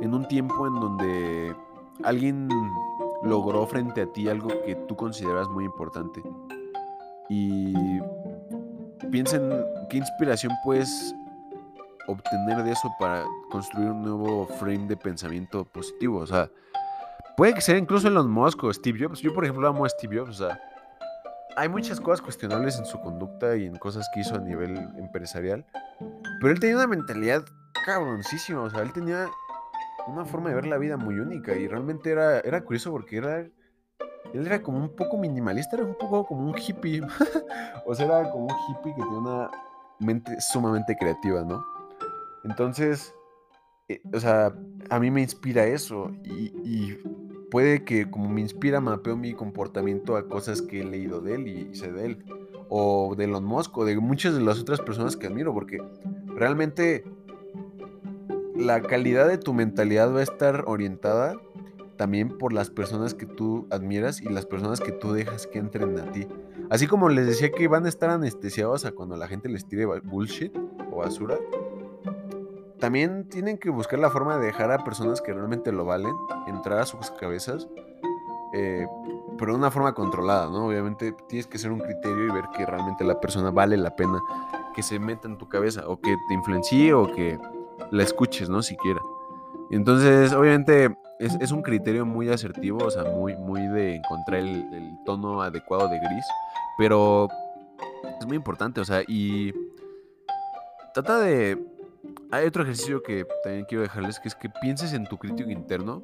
en 0.00 0.14
un 0.14 0.26
tiempo 0.26 0.66
en 0.66 0.74
donde 0.80 1.54
alguien 2.02 2.48
logró 3.24 3.66
frente 3.66 4.02
a 4.02 4.06
ti 4.06 4.28
algo 4.28 4.48
que 4.64 4.74
tú 4.86 4.96
consideras 4.96 5.48
muy 5.48 5.64
importante. 5.64 6.22
Y 7.28 7.74
piensa 9.10 9.36
en 9.36 9.64
qué 9.88 9.98
inspiración 9.98 10.52
puedes 10.62 11.14
obtener 12.06 12.62
de 12.62 12.72
eso 12.72 12.92
para 12.98 13.24
construir 13.50 13.90
un 13.90 14.02
nuevo 14.02 14.46
frame 14.46 14.86
de 14.86 14.96
pensamiento 14.96 15.64
positivo. 15.64 16.18
O 16.18 16.26
sea, 16.26 16.50
puede 17.36 17.54
que 17.54 17.60
sea 17.60 17.78
incluso 17.78 18.08
en 18.08 18.14
los 18.14 18.26
Musk 18.26 18.60
Steve 18.72 18.98
Jobs. 19.02 19.20
Yo, 19.20 19.32
por 19.32 19.44
ejemplo, 19.44 19.66
amo 19.66 19.84
a 19.84 19.88
Steve 19.88 20.18
Jobs. 20.18 20.40
O 20.40 20.46
sea, 20.46 20.60
hay 21.56 21.68
muchas 21.68 22.00
cosas 22.00 22.20
cuestionables 22.20 22.78
en 22.78 22.84
su 22.84 23.00
conducta 23.00 23.56
y 23.56 23.66
en 23.66 23.76
cosas 23.76 24.08
que 24.12 24.20
hizo 24.20 24.34
a 24.34 24.40
nivel 24.40 24.76
empresarial. 24.98 25.64
Pero 26.40 26.52
él 26.52 26.60
tenía 26.60 26.76
una 26.76 26.86
mentalidad 26.86 27.42
cabroncísima. 27.86 28.62
O 28.62 28.70
sea, 28.70 28.82
él 28.82 28.92
tenía 28.92 29.28
una 30.06 30.24
forma 30.24 30.50
de 30.50 30.56
ver 30.56 30.66
la 30.66 30.78
vida 30.78 30.96
muy 30.96 31.18
única. 31.18 31.54
Y 31.54 31.68
realmente 31.68 32.10
era, 32.10 32.40
era 32.40 32.64
curioso 32.64 32.90
porque 32.90 33.16
era. 33.16 33.40
Él 33.40 34.46
era 34.46 34.62
como 34.62 34.78
un 34.78 34.96
poco 34.96 35.16
minimalista, 35.16 35.76
era 35.76 35.84
un 35.84 35.96
poco 35.96 36.26
como 36.26 36.48
un 36.48 36.56
hippie. 36.58 37.02
o 37.86 37.94
sea, 37.94 38.06
era 38.06 38.30
como 38.30 38.46
un 38.46 38.50
hippie 38.50 38.94
que 38.94 39.02
tenía 39.02 39.18
una 39.18 39.50
mente 40.00 40.40
sumamente 40.40 40.96
creativa, 40.96 41.44
¿no? 41.44 41.64
Entonces, 42.44 43.14
eh, 43.88 44.00
o 44.12 44.20
sea, 44.20 44.54
a 44.90 44.98
mí 44.98 45.10
me 45.10 45.22
inspira 45.22 45.66
eso 45.66 46.10
y, 46.24 46.98
puede 47.50 47.84
que 47.84 48.10
como 48.10 48.28
me 48.28 48.40
inspira, 48.40 48.80
mapeo 48.80 49.16
mi 49.16 49.32
comportamiento 49.32 50.16
a 50.16 50.26
cosas 50.28 50.60
que 50.60 50.80
he 50.80 50.84
leído 50.84 51.20
de 51.20 51.34
él 51.36 51.46
y 51.46 51.74
sé 51.76 51.92
de 51.92 52.06
él. 52.06 52.24
O 52.68 53.14
de 53.16 53.24
Elon 53.24 53.44
Musk 53.44 53.76
o 53.78 53.84
de 53.84 53.96
muchas 53.98 54.34
de 54.34 54.40
las 54.40 54.58
otras 54.58 54.80
personas 54.80 55.16
que 55.16 55.28
admiro, 55.28 55.54
porque 55.54 55.78
realmente 56.34 57.04
la 58.54 58.80
calidad 58.82 59.28
de 59.28 59.38
tu 59.38 59.52
mentalidad 59.52 60.14
va 60.14 60.20
a 60.20 60.22
estar 60.22 60.64
orientada 60.66 61.36
también 61.96 62.28
por 62.28 62.52
las 62.52 62.70
personas 62.70 63.14
que 63.14 63.26
tú 63.26 63.66
admiras 63.70 64.20
y 64.20 64.28
las 64.28 64.46
personas 64.46 64.80
que 64.80 64.92
tú 64.92 65.12
dejas 65.12 65.46
que 65.46 65.58
entren 65.58 65.98
a 65.98 66.10
ti. 66.12 66.26
Así 66.70 66.86
como 66.86 67.08
les 67.08 67.26
decía 67.26 67.50
que 67.50 67.68
van 67.68 67.86
a 67.86 67.88
estar 67.88 68.10
anestesiados 68.10 68.84
a 68.84 68.92
cuando 68.92 69.16
la 69.16 69.28
gente 69.28 69.48
les 69.48 69.66
tire 69.66 69.86
bullshit 69.86 70.56
o 70.90 70.96
basura, 70.98 71.36
también 72.78 73.28
tienen 73.28 73.58
que 73.58 73.70
buscar 73.70 73.98
la 73.98 74.10
forma 74.10 74.38
de 74.38 74.46
dejar 74.46 74.70
a 74.70 74.84
personas 74.84 75.20
que 75.20 75.32
realmente 75.32 75.72
lo 75.72 75.84
valen 75.84 76.14
entrar 76.46 76.80
a 76.80 76.86
sus 76.86 77.10
cabezas, 77.12 77.68
eh, 78.54 78.86
pero 79.38 79.52
de 79.52 79.58
una 79.58 79.70
forma 79.70 79.94
controlada, 79.94 80.46
¿no? 80.46 80.66
Obviamente 80.66 81.14
tienes 81.28 81.46
que 81.46 81.58
ser 81.58 81.72
un 81.72 81.80
criterio 81.80 82.26
y 82.26 82.30
ver 82.30 82.44
que 82.56 82.66
realmente 82.66 83.04
la 83.04 83.20
persona 83.20 83.50
vale 83.50 83.76
la 83.76 83.94
pena 83.96 84.20
que 84.74 84.82
se 84.82 84.98
meta 84.98 85.28
en 85.28 85.38
tu 85.38 85.48
cabeza 85.48 85.88
o 85.88 86.00
que 86.00 86.16
te 86.28 86.34
influencie 86.34 86.92
o 86.92 87.10
que 87.10 87.38
la 87.90 88.02
escuches, 88.02 88.48
¿no? 88.48 88.62
Siquiera. 88.62 89.00
Entonces, 89.70 90.32
obviamente 90.32 90.96
es, 91.18 91.52
un 91.52 91.62
criterio 91.62 92.04
muy 92.04 92.28
asertivo, 92.28 92.84
o 92.84 92.90
sea, 92.90 93.04
muy, 93.04 93.36
muy 93.36 93.66
de 93.68 93.96
encontrar 93.96 94.40
el, 94.40 94.72
el 94.72 94.90
tono 95.04 95.42
adecuado 95.42 95.88
de 95.88 95.98
gris, 95.98 96.26
pero 96.78 97.28
es 98.20 98.26
muy 98.26 98.36
importante, 98.36 98.80
o 98.80 98.84
sea, 98.84 99.02
y 99.06 99.52
trata 100.92 101.18
de 101.18 101.58
hay 102.30 102.46
otro 102.46 102.62
ejercicio 102.62 103.02
que 103.02 103.26
también 103.42 103.64
quiero 103.64 103.82
dejarles, 103.82 104.18
que 104.18 104.28
es 104.28 104.34
que 104.34 104.48
pienses 104.48 104.92
en 104.92 105.06
tu 105.06 105.18
crítico 105.18 105.50
interno 105.50 106.02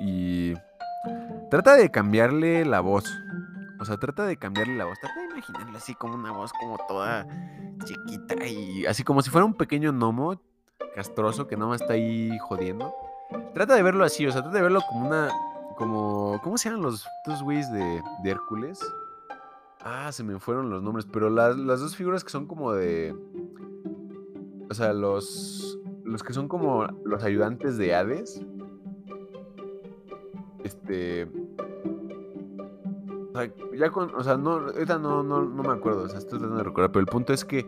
y 0.00 0.54
trata 1.50 1.76
de 1.76 1.90
cambiarle 1.90 2.64
la 2.64 2.80
voz. 2.80 3.04
O 3.78 3.84
sea, 3.84 3.96
trata 3.96 4.26
de 4.26 4.36
cambiarle 4.36 4.76
la 4.76 4.84
voz. 4.84 4.98
Trata 5.00 5.20
de 5.20 5.26
imaginarle 5.26 5.76
así 5.76 5.94
como 5.94 6.14
una 6.14 6.32
voz 6.32 6.52
como 6.52 6.78
toda 6.88 7.26
chiquita 7.84 8.46
y 8.46 8.86
así 8.86 9.04
como 9.04 9.22
si 9.22 9.30
fuera 9.30 9.44
un 9.44 9.54
pequeño 9.54 9.92
gnomo 9.92 10.40
castroso 10.94 11.46
que 11.46 11.56
no 11.56 11.74
está 11.74 11.94
ahí 11.94 12.30
jodiendo. 12.48 12.94
Trata 13.54 13.74
de 13.74 13.82
verlo 13.82 14.04
así, 14.04 14.26
o 14.26 14.32
sea, 14.32 14.42
trata 14.42 14.56
de 14.56 14.62
verlo 14.62 14.80
como 14.88 15.06
una... 15.06 15.30
Como, 15.76 16.38
¿Cómo 16.42 16.58
se 16.58 16.68
llaman 16.68 16.82
los 16.82 17.06
dos 17.24 17.42
güeyes 17.42 17.72
de, 17.72 18.02
de 18.22 18.30
Hércules? 18.30 18.80
Ah, 19.80 20.12
se 20.12 20.22
me 20.22 20.38
fueron 20.38 20.68
los 20.68 20.82
nombres, 20.82 21.06
pero 21.10 21.30
las, 21.30 21.56
las 21.56 21.80
dos 21.80 21.96
figuras 21.96 22.22
que 22.22 22.28
son 22.28 22.46
como 22.46 22.72
de 22.72 23.16
o 24.70 24.74
sea, 24.74 24.92
los, 24.92 25.80
los 26.04 26.22
que 26.22 26.32
son 26.32 26.46
como 26.46 26.84
los 27.04 27.24
ayudantes 27.24 27.76
de 27.76 27.92
Hades, 27.92 28.40
este, 30.62 31.24
o 31.24 33.32
sea, 33.32 33.52
ya 33.76 33.90
con, 33.90 34.14
o 34.14 34.22
sea, 34.22 34.36
no, 34.36 34.52
ahorita 34.52 34.98
no, 34.98 35.24
no, 35.24 35.42
no 35.42 35.62
me 35.64 35.72
acuerdo, 35.72 36.04
o 36.04 36.08
sea, 36.08 36.18
estoy 36.18 36.38
tratando 36.38 36.58
de 36.58 36.62
recordar, 36.62 36.92
pero 36.92 37.00
el 37.00 37.06
punto 37.06 37.32
es 37.32 37.44
que 37.44 37.66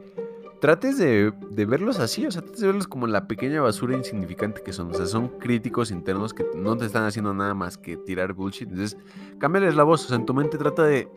trates 0.63 0.97
de, 0.97 1.33
verlos 1.67 1.99
así, 1.99 2.25
o 2.25 2.31
sea, 2.31 2.41
trates 2.41 2.61
de 2.61 2.69
verlos 2.69 2.87
como 2.87 3.09
la 3.09 3.27
pequeña 3.27 3.61
basura 3.61 3.97
insignificante 3.97 4.63
que 4.63 4.73
son, 4.73 4.93
o 4.93 4.95
sea, 4.95 5.07
son 5.07 5.27
críticos 5.27 5.91
internos 5.91 6.33
que 6.33 6.47
no 6.55 6.77
te 6.77 6.87
están 6.87 7.03
haciendo 7.03 7.35
nada 7.35 7.53
más 7.53 7.77
que 7.77 7.97
tirar 7.97 8.33
bullshit, 8.33 8.69
entonces, 8.71 8.97
cámbiales 9.41 9.75
la 9.75 9.83
voz, 9.83 10.05
o 10.05 10.09
sea, 10.09 10.19
en 10.19 10.25
tu 10.25 10.35
mente 10.35 10.59
trata 10.59 10.85
de, 10.85 11.09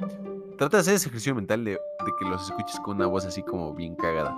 trata 0.58 0.78
de 0.78 0.82
hacer 0.82 0.96
ese 0.96 1.10
ejercicio 1.10 1.36
mental 1.36 1.64
de, 1.64 1.74
de 1.74 2.12
que 2.18 2.26
los 2.26 2.44
escuches 2.46 2.80
con 2.80 2.96
una 2.96 3.06
voz 3.06 3.24
así 3.26 3.44
como 3.44 3.76
bien 3.76 3.96
cagada 3.96 4.36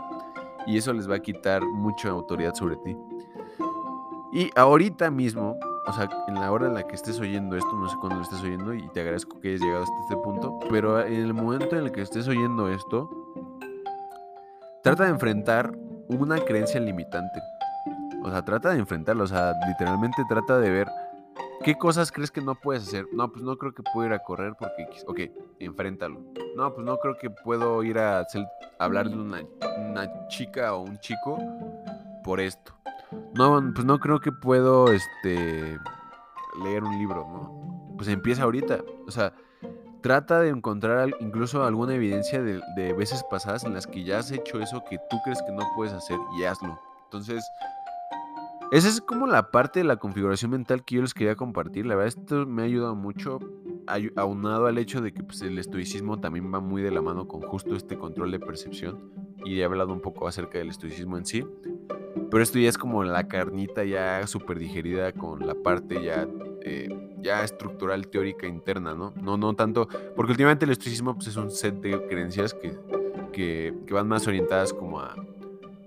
y 0.68 0.76
eso 0.76 0.92
les 0.92 1.10
va 1.10 1.16
a 1.16 1.20
quitar 1.20 1.64
mucha 1.64 2.10
autoridad 2.10 2.54
sobre 2.54 2.76
ti. 2.76 2.98
Y 4.34 4.50
ahorita 4.58 5.10
mismo, 5.10 5.58
o 5.88 5.94
sea, 5.94 6.10
en 6.28 6.36
la 6.36 6.52
hora 6.52 6.68
en 6.68 6.74
la 6.74 6.86
que 6.86 6.96
estés 6.96 7.18
oyendo 7.22 7.56
esto, 7.56 7.72
no 7.72 7.88
sé 7.88 7.96
cuándo 8.02 8.18
lo 8.18 8.24
estés 8.24 8.42
oyendo 8.42 8.74
y 8.74 8.86
te 8.90 9.00
agradezco 9.00 9.40
que 9.40 9.48
hayas 9.48 9.62
llegado 9.62 9.84
hasta 9.84 10.00
este 10.02 10.18
punto, 10.18 10.60
pero 10.70 11.00
en 11.00 11.22
el 11.22 11.34
momento 11.34 11.78
en 11.78 11.86
el 11.86 11.92
que 11.94 12.02
estés 12.02 12.28
oyendo 12.28 12.68
esto, 12.68 13.27
trata 14.90 15.04
de 15.06 15.10
enfrentar 15.10 15.72
una 16.08 16.40
creencia 16.40 16.80
limitante. 16.80 17.42
O 18.24 18.30
sea, 18.30 18.44
trata 18.44 18.70
de 18.70 18.80
enfrentarlo, 18.80 19.24
o 19.24 19.28
sea, 19.28 19.54
literalmente 19.68 20.24
trata 20.30 20.60
de 20.60 20.70
ver 20.70 20.88
¿Qué 21.64 21.76
cosas 21.76 22.12
crees 22.12 22.32
que 22.32 22.42
no 22.42 22.56
puedes 22.56 22.88
hacer? 22.88 23.08
No, 23.12 23.32
pues 23.32 23.44
no 23.44 23.58
creo 23.58 23.74
que 23.74 23.84
puedo 23.84 24.08
ir 24.08 24.14
a 24.14 24.20
correr 24.20 24.54
porque... 24.58 24.88
Ok, 25.08 25.20
enfréntalo. 25.60 26.22
No, 26.56 26.74
pues 26.74 26.86
no 26.86 26.98
creo 26.98 27.18
que 27.18 27.30
puedo 27.30 27.84
ir 27.84 28.00
a 28.00 28.26
hablar 28.80 29.10
de 29.10 29.16
una, 29.16 29.42
una, 29.78 30.28
chica 30.28 30.74
o 30.74 30.82
un 30.82 31.00
chico 31.00 31.38
por 32.24 32.40
esto. 32.40 32.74
No, 33.34 33.62
pues 33.74 33.86
no 33.86 34.00
creo 34.00 34.20
que 34.20 34.32
puedo 34.32 34.92
este, 34.92 35.80
leer 36.64 36.84
un 36.84 36.98
libro, 36.98 37.28
¿no? 37.30 37.96
Pues 37.98 38.08
empieza 38.08 38.44
ahorita. 38.44 38.80
O 39.08 39.12
sea, 39.12 39.34
trata 40.02 40.40
de 40.40 40.50
encontrar 40.50 41.10
incluso 41.20 41.64
alguna 41.64 41.96
evidencia 41.96 42.42
de, 42.42 42.94
veces 42.94 43.24
pasadas 43.30 43.64
en 43.64 43.74
las 43.74 43.88
que 43.88 44.04
ya 44.04 44.20
has 44.20 44.32
hecho 44.32 44.60
eso 44.60 44.84
que 44.90 44.98
tú 45.10 45.18
crees 45.24 45.42
que 45.44 45.52
no 45.52 45.64
puedes 45.76 45.94
hacer 45.94 46.18
y 46.40 46.44
hazlo. 46.44 46.80
Entonces 47.06 47.44
esa 48.70 48.90
es 48.90 49.00
como 49.00 49.28
la 49.28 49.50
parte 49.50 49.80
de 49.80 49.86
la 49.86 49.96
configuración 49.96 50.52
mental 50.52 50.84
que 50.84 50.96
yo 50.96 51.02
les 51.02 51.14
quería 51.14 51.38
compartir. 51.38 51.86
La 51.86 51.96
verdad, 51.96 52.10
esto 52.20 52.46
me 52.46 52.64
ha 52.64 52.66
ayudado 52.66 52.96
mucho, 52.96 53.40
aunado 54.18 54.66
al 54.66 54.78
hecho 54.78 55.00
de 55.00 55.14
que 55.14 55.24
pues, 55.24 55.42
el 55.42 55.58
estoicismo 55.58 56.20
también 56.20 56.54
va 56.54 56.60
muy 56.60 56.82
de 56.82 56.92
la 56.92 57.02
mano 57.02 57.30
con 57.30 57.42
justo 57.42 57.78
este 57.78 57.98
control 57.98 58.32
de 58.32 58.42
percepción. 58.42 59.10
Y 59.46 59.62
he 59.62 59.64
hablado 59.64 59.94
un 59.94 60.02
poco 60.02 60.28
acerca 60.28 60.58
del 60.58 60.68
estoicismo 60.68 61.18
en 61.18 61.26
sí. 61.26 61.46
Pero 62.30 62.44
esto 62.44 62.60
ya 62.60 62.68
es 62.68 62.78
como 62.78 63.06
la 63.06 63.30
carnita 63.30 63.86
ya 63.86 64.28
súper 64.28 64.60
digerida 64.60 65.14
con 65.14 65.48
la 65.48 65.56
parte 65.56 66.04
ya 66.04 66.28
eh, 66.68 66.90
ya 67.22 67.44
estructural, 67.44 68.08
teórica, 68.08 68.46
interna, 68.46 68.94
¿no? 68.94 69.14
No, 69.22 69.38
no 69.38 69.56
tanto, 69.56 69.88
porque 70.16 70.32
últimamente 70.32 70.66
el 70.66 70.72
estoicismo 70.72 71.16
pues, 71.16 71.28
es 71.28 71.38
un 71.38 71.50
set 71.50 71.76
de 71.76 72.06
creencias 72.08 72.54
que, 72.54 72.78
que, 73.32 73.74
van 73.90 74.08
más 74.08 74.28
orientadas 74.28 74.74
como 74.74 75.00
a, 75.00 75.16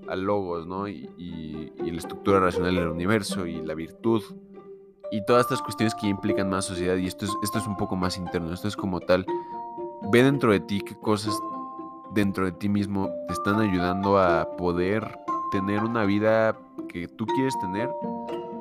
a 0.09 0.17
logos, 0.17 0.67
¿no? 0.67 0.89
Y, 0.89 1.09
y, 1.17 1.91
la 1.91 1.99
estructura 1.99 2.39
racional 2.39 2.77
del 2.77 2.89
universo 2.89 3.47
y 3.47 3.61
la 3.61 3.75
virtud 3.75 4.23
y 5.11 5.25
todas 5.25 5.43
estas 5.43 5.61
cuestiones 5.61 5.93
que 5.97 6.07
implican 6.07 6.49
más 6.49 6.67
sociedad 6.67 6.97
y 6.97 7.07
esto 7.07 7.25
es, 7.25 7.33
esto 7.43 7.59
es 7.59 7.67
un 7.67 7.77
poco 7.77 7.97
más 7.97 8.17
interno, 8.17 8.53
esto 8.53 8.69
es 8.69 8.77
como 8.77 9.01
tal, 9.01 9.27
ve 10.13 10.23
dentro 10.23 10.53
de 10.53 10.61
ti 10.61 10.81
qué 10.81 10.95
cosas 10.95 11.35
dentro 12.15 12.45
de 12.45 12.53
ti 12.53 12.69
mismo 12.69 13.11
te 13.27 13.35
están 13.35 13.61
ayudando 13.61 14.19
a 14.19 14.57
poder 14.57 15.19
tener 15.51 15.83
una 15.83 16.05
vida 16.05 16.57
que 16.89 17.09
tú 17.09 17.27
quieres 17.27 17.59
tener 17.59 17.91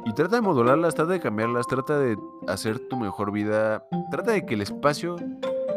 y 0.05 0.13
trata 0.13 0.37
de 0.37 0.41
modularlas, 0.41 0.95
trata 0.95 1.13
de 1.13 1.19
cambiarlas, 1.19 1.67
trata 1.67 1.99
de 1.99 2.17
hacer 2.47 2.79
tu 2.79 2.97
mejor 2.97 3.31
vida, 3.31 3.85
trata 4.11 4.31
de 4.31 4.45
que 4.45 4.53
el 4.55 4.61
espacio 4.61 5.17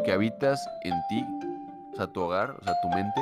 que 0.05 0.11
habitas 0.11 0.65
en 0.83 0.93
ti, 1.09 1.25
o 1.93 1.95
sea, 1.95 2.07
tu 2.07 2.21
hogar, 2.21 2.57
o 2.59 2.63
sea, 2.63 2.73
tu 2.81 2.89
mente, 2.89 3.21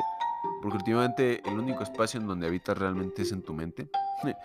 porque 0.61 0.77
últimamente 0.77 1.41
el 1.45 1.59
único 1.59 1.83
espacio 1.83 2.19
en 2.19 2.27
donde 2.27 2.47
habitas 2.47 2.77
realmente 2.77 3.23
es 3.23 3.31
en 3.31 3.43
tu 3.43 3.53
mente, 3.53 3.89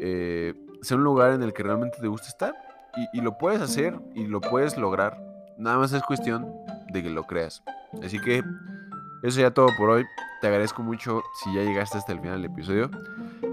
eh, 0.00 0.54
sea 0.82 0.96
un 0.96 1.04
lugar 1.04 1.32
en 1.32 1.42
el 1.42 1.52
que 1.52 1.62
realmente 1.62 1.98
te 2.00 2.08
gusta 2.08 2.28
estar 2.28 2.54
y, 3.12 3.20
lo 3.20 3.38
puedes 3.38 3.60
hacer 3.60 3.98
y 4.14 4.26
lo 4.26 4.40
puedes 4.40 4.76
lograr, 4.76 5.18
nada 5.58 5.78
más 5.78 5.92
es 5.92 6.02
cuestión 6.02 6.46
de 6.92 7.02
que 7.02 7.10
lo 7.10 7.24
creas. 7.24 7.62
Así 8.02 8.20
que 8.20 8.44
eso 9.22 9.40
ya 9.40 9.52
todo 9.52 9.68
por 9.76 9.90
hoy. 9.90 10.04
Te 10.40 10.46
agradezco 10.48 10.82
mucho 10.82 11.22
si 11.42 11.54
ya 11.54 11.62
llegaste 11.62 11.98
hasta 11.98 12.12
el 12.12 12.20
final 12.20 12.42
del 12.42 12.52
episodio. 12.52 12.90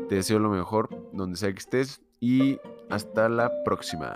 Te 0.10 0.16
deseo 0.16 0.40
lo 0.40 0.50
mejor 0.50 0.90
donde 1.14 1.38
sea 1.38 1.52
que 1.52 1.60
estés 1.60 2.02
y 2.22 2.60
hasta 2.90 3.28
la 3.28 3.52
próxima. 3.64 4.16